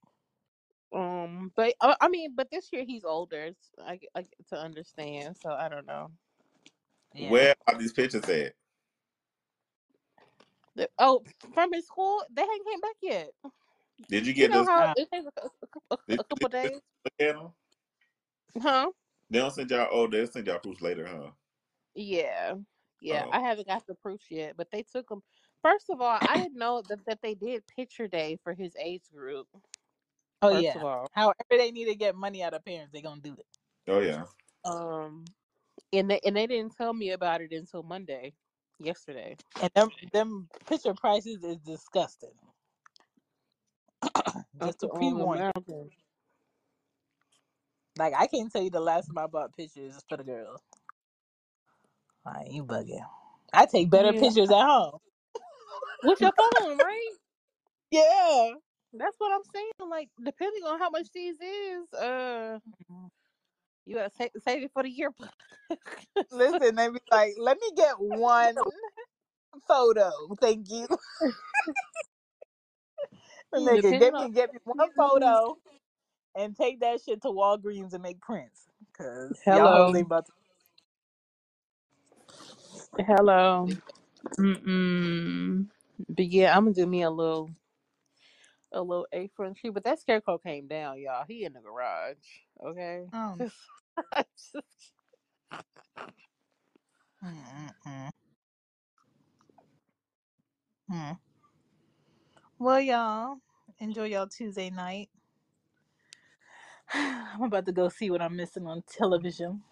Um, 0.95 1.53
but 1.57 1.75
uh, 1.81 1.97
I 2.01 2.09
mean, 2.09 2.35
but 2.35 2.51
this 2.51 2.73
year 2.73 2.85
he's 2.85 3.05
older. 3.05 3.47
It's, 3.47 3.71
I, 3.85 3.97
get- 3.97 4.11
I 4.15 4.23
get 4.23 4.49
to 4.51 4.57
understand, 4.59 5.37
so 5.37 5.51
I 5.51 5.69
don't 5.69 5.87
know. 5.87 6.13
Yeah. 7.15 7.31
Where 7.31 7.55
are 7.67 7.79
these 7.79 7.93
pictures 7.93 8.29
at? 8.29 8.55
The- 10.77 10.91
oh, 10.99 11.23
from 11.55 11.73
his 11.73 11.87
school, 11.87 12.25
they 12.31 12.43
haven't 12.43 12.67
came 12.67 12.81
back 12.81 12.97
yet. 13.03 13.31
Did 14.09 14.27
you 14.27 14.35
You 14.35 14.39
get 14.43 14.49
know 14.49 14.61
this? 14.61 14.69
how 14.69 14.85
Uh, 14.85 14.95
it 14.97 15.11
takes 15.13 15.27
a, 15.27 15.43
a, 15.43 15.51
a, 15.93 15.99
Did, 16.09 16.21
a 16.21 16.25
couple 16.25 16.49
you 16.49 16.49
days, 16.51 16.81
look 17.05 17.15
at 17.21 17.37
them? 17.37 17.53
huh? 18.63 18.91
They 19.31 19.39
don't 19.41 19.53
send 19.53 19.71
y'all. 19.71 19.89
Oh, 19.91 20.07
they'll 20.07 20.27
send 20.27 20.47
y'all 20.47 20.59
proofs 20.61 20.83
later, 20.83 21.07
huh? 21.07 21.31
Yeah, 21.95 22.57
yeah. 23.01 23.27
Oh, 23.27 23.31
I 23.33 23.41
haven't 23.41 23.69
got 23.69 23.87
the 23.87 23.95
proofs 23.97 24.27
yet, 24.31 24.57
but 24.57 24.71
they 24.71 24.83
took 24.83 25.11
him. 25.11 25.23
First 25.65 25.91
of 25.91 26.01
all, 26.03 26.21
I 26.27 26.39
didn't 26.39 26.59
know 26.59 26.83
that, 26.89 27.07
that 27.07 27.23
they 27.23 27.35
did 27.35 27.67
picture 27.69 28.09
day 28.09 28.39
for 28.45 28.55
his 28.55 28.77
age 28.81 29.05
group. 29.15 29.49
oh 30.43 30.51
First 30.51 30.77
yeah. 30.77 30.77
of 30.77 30.85
all, 30.85 31.09
However 31.13 31.35
they 31.51 31.73
need 31.73 31.87
to 31.87 31.97
get 31.97 32.17
money 32.17 32.43
out 32.43 32.55
of 32.55 32.65
parents, 32.65 32.93
They're 32.93 33.03
gonna 33.03 33.21
do 33.23 33.35
it. 33.39 33.47
oh 33.89 34.01
yeah. 34.01 34.25
um, 34.65 35.25
and 35.93 36.11
they 36.11 36.21
and 36.25 36.37
they 36.37 36.47
didn't 36.47 36.77
tell 36.77 36.93
me 36.95 37.11
about 37.13 37.43
it 37.43 37.53
until 37.53 37.83
Monday, 37.85 38.35
yesterday. 38.81 39.39
And 39.63 39.71
them 39.75 39.91
them 40.13 40.49
picture 40.67 40.95
prices 40.95 41.45
is 41.45 41.59
disgusting. 41.59 42.35
Just 44.63 44.81
to 44.81 44.89
could 44.89 44.93
pre 44.95 45.13
only 45.13 45.13
warn 45.13 45.43
you. 45.43 45.53
imagine. 45.57 45.91
Like 47.99 48.15
I 48.17 48.27
can't 48.29 48.53
tell 48.53 48.63
you 48.63 48.71
the 48.71 48.81
last 48.81 49.09
time 49.09 49.19
I 49.19 49.27
bought 49.29 49.57
pictures 49.57 50.03
for 50.09 50.17
the 50.19 50.25
girls. 50.25 50.63
Like 52.27 52.53
you 52.53 52.65
bugging. 52.65 53.07
I 53.53 53.67
take 53.67 53.91
better 53.91 54.13
Yeah, 54.13 54.15
pictures 54.15 54.51
at 54.51 54.63
home. 54.67 55.01
With 56.05 56.21
your 56.21 56.33
phone, 56.33 56.79
right? 56.79 57.11
Yeah. 57.91 58.51
That's 58.93 59.17
what 59.19 59.33
I'm 59.33 59.43
saying. 59.55 59.91
Like, 59.91 60.09
depending 60.25 60.63
on 60.65 60.79
how 60.79 60.91
much 60.91 61.09
these 61.13 61.37
is, 61.41 61.93
uh, 61.95 62.59
you 63.87 63.97
gotta 63.97 64.11
save, 64.17 64.31
save 64.45 64.63
it 64.65 64.71
for 64.73 64.83
the 64.83 64.91
year. 64.91 65.11
Listen, 66.31 66.77
they 66.77 66.89
be 66.89 66.99
like, 67.11 67.35
let 67.39 67.59
me 67.61 67.71
get 67.77 67.95
one 67.99 68.57
photo. 69.69 70.11
Thank 70.41 70.71
you. 70.71 70.87
Nigga, 73.55 73.83
depending 73.83 74.15
on 74.15 74.25
me 74.25 74.31
give 74.35 74.53
me 74.53 74.59
one 74.65 74.89
photo 74.97 75.57
and 76.37 76.57
take 76.57 76.81
that 76.81 77.01
shit 77.03 77.23
to 77.23 77.29
Walgreens 77.29 77.95
and 77.95 78.03
make 78.03 78.21
prints. 78.21 78.65
Cause 78.97 79.41
y'all 79.47 79.71
hoes 79.71 79.75
Hello. 79.75 79.95
ain't 79.95 80.07
about 80.07 80.27
to 80.27 80.33
Hello. 83.07 83.69
Mm-mm. 84.39 85.67
But 86.09 86.27
yeah, 86.27 86.57
I'm 86.57 86.65
gonna 86.65 86.75
do 86.75 86.87
me 86.87 87.03
a 87.03 87.11
little 87.11 87.51
a 88.73 88.83
little 88.83 89.07
A 89.13 89.29
front 89.29 89.59
tree. 89.59 89.71
But 89.71 89.85
that 89.85 90.01
scarecrow 90.01 90.39
came 90.39 90.69
down, 90.69 91.01
y'all. 91.01 91.25
He 91.29 91.45
in 91.45 91.53
the 91.55 91.61
garage. 91.61 92.17
Okay. 92.65 93.07
um 93.13 93.47
mm, 97.25 97.71
mm, 97.87 98.11
mm. 100.93 101.19
Well 102.59 102.81
y'all, 102.81 103.39
enjoy 103.81 104.07
y'all 104.07 104.29
Tuesday 104.29 104.71
night. 104.71 105.11
I'm 106.95 107.43
about 107.43 107.67
to 107.67 107.73
go 107.73 107.89
see 107.91 108.11
what 108.11 108.23
I'm 108.23 108.37
missing 108.37 108.67
on 108.67 108.83
television. 108.89 109.63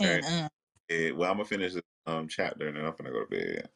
All 0.00 0.08
And 0.08 0.20
right. 0.20 0.24
uh 0.24 0.48
Eh, 0.90 1.10
well, 1.12 1.30
I'm 1.30 1.38
gonna 1.38 1.48
finish 1.48 1.74
this 1.74 1.82
um 2.06 2.28
chapter 2.28 2.68
and 2.68 2.76
then 2.76 2.84
I'm 2.86 2.94
gonna 2.96 3.10
go 3.12 3.24
to 3.24 3.30
bed. 3.30 3.68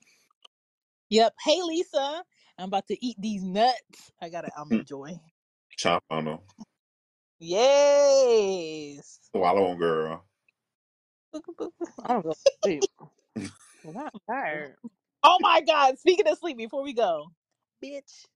Yep. 1.10 1.34
Hey 1.44 1.60
Lisa. 1.62 2.24
I'm 2.58 2.68
about 2.68 2.88
to 2.88 3.06
eat 3.06 3.16
these 3.20 3.44
nuts. 3.44 4.12
I 4.22 4.30
got 4.30 4.44
an 4.46 4.52
Hmm. 4.70 4.80
almond 4.80 4.86
joy. 4.86 5.20
Chomp 5.78 6.00
on 6.10 6.26
them. 6.26 6.38
Yes. 7.40 9.20
Swallow 9.34 9.72
'em, 9.72 9.78
girl. 9.78 10.24
I'm 11.34 11.42
gonna 12.08 12.22
go 12.22 12.30
to 12.34 12.36
sleep. 12.62 12.86
I'm 13.86 13.94
not 13.94 14.14
tired. 14.30 14.76
Oh 15.24 15.38
my 15.40 15.60
God. 15.62 15.98
Speaking 15.98 16.28
of 16.28 16.38
sleep, 16.38 16.56
before 16.58 16.82
we 16.82 16.94
go, 16.94 17.28
bitch, 17.84 18.26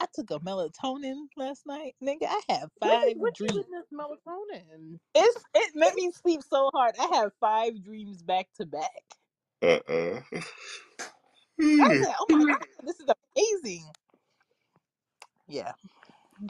I 0.00 0.06
took 0.14 0.30
a 0.32 0.40
melatonin 0.40 1.26
last 1.36 1.66
night. 1.66 1.94
Nigga, 2.02 2.24
I 2.28 2.40
had 2.48 2.68
What 2.80 3.02
is 3.04 3.12
five 3.12 3.16
what 3.16 3.34
you 3.44 3.52
dreams. 3.52 3.56
with 3.56 3.66
this 3.70 3.86
melatonin? 3.92 4.98
It's 5.14 5.44
it 5.54 5.72
made 5.76 5.94
me 5.94 6.12
sleep 6.12 6.42
so 6.48 6.70
hard. 6.74 6.94
I 7.00 7.06
had 7.16 7.30
five 7.40 7.84
dreams 7.84 8.22
back 8.22 8.48
to 8.58 8.66
back. 8.66 8.90
Uh 9.62 9.80
uh. 9.88 10.20
I 11.80 11.90
said, 11.94 12.14
"Oh 12.20 12.26
my 12.30 12.44
god, 12.48 12.58
this 12.84 13.00
is 13.00 13.06
amazing." 13.36 13.86
Yeah. 15.48 15.72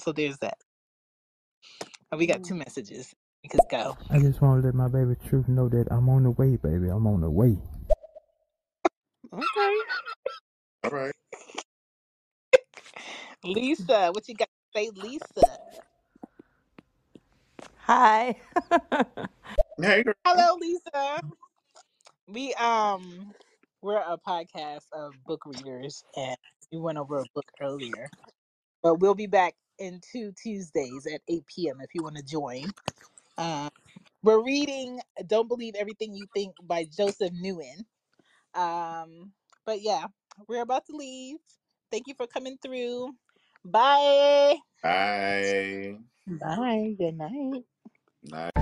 So 0.00 0.12
there's 0.12 0.38
that. 0.38 0.58
And 2.12 2.18
we 2.18 2.26
got 2.26 2.42
Mm, 2.42 2.44
two 2.44 2.56
messages. 2.56 3.14
We 3.44 3.50
could 3.50 3.68
go. 3.68 3.96
I 4.10 4.18
just 4.20 4.42
want 4.42 4.62
to 4.62 4.66
let 4.68 4.74
my 4.74 4.88
baby 4.88 5.16
Truth 5.28 5.48
know 5.48 5.68
that 5.70 5.88
I'm 5.90 6.08
on 6.10 6.24
the 6.24 6.30
way, 6.30 6.56
baby. 6.56 6.88
I'm 6.88 7.06
on 7.06 7.22
the 7.22 7.30
way. 7.30 7.58
Okay. 9.34 9.76
All 10.84 10.90
right. 10.92 11.14
Lisa, 13.44 14.10
what 14.12 14.28
you 14.28 14.34
got 14.36 14.48
to 14.74 14.80
say, 14.80 14.90
Lisa? 14.94 15.58
Hi. 17.78 18.36
Hey, 19.80 20.04
girl. 20.04 20.14
Hello, 20.26 20.56
Lisa. 20.60 21.22
We 22.28 22.54
um 22.54 23.34
we're 23.82 23.96
a 23.96 24.16
podcast 24.16 24.86
of 24.92 25.12
book 25.26 25.42
readers 25.44 26.04
and 26.16 26.36
we 26.70 26.78
went 26.78 26.98
over 26.98 27.18
a 27.18 27.24
book 27.34 27.50
earlier. 27.60 28.08
But 28.82 29.00
we'll 29.00 29.14
be 29.14 29.26
back 29.26 29.54
in 29.78 30.00
two 30.12 30.32
Tuesdays 30.40 31.06
at 31.12 31.20
8 31.28 31.44
p.m. 31.46 31.78
if 31.80 31.90
you 31.94 32.02
want 32.02 32.16
to 32.16 32.22
join. 32.22 32.64
Um, 33.36 33.70
we're 34.22 34.42
reading 34.42 35.00
Don't 35.26 35.48
Believe 35.48 35.74
Everything 35.76 36.14
You 36.14 36.26
Think 36.32 36.54
by 36.62 36.84
Joseph 36.84 37.32
Nguyen. 37.32 37.84
Um, 38.54 39.32
but 39.66 39.82
yeah, 39.82 40.06
we're 40.48 40.62
about 40.62 40.86
to 40.86 40.96
leave. 40.96 41.36
Thank 41.90 42.06
you 42.06 42.14
for 42.14 42.26
coming 42.26 42.58
through. 42.62 43.14
Bye. 43.64 44.56
Bye. 44.82 45.96
Bye. 46.26 46.94
Good 46.98 47.18
night. 47.18 47.64
Night. 48.24 48.52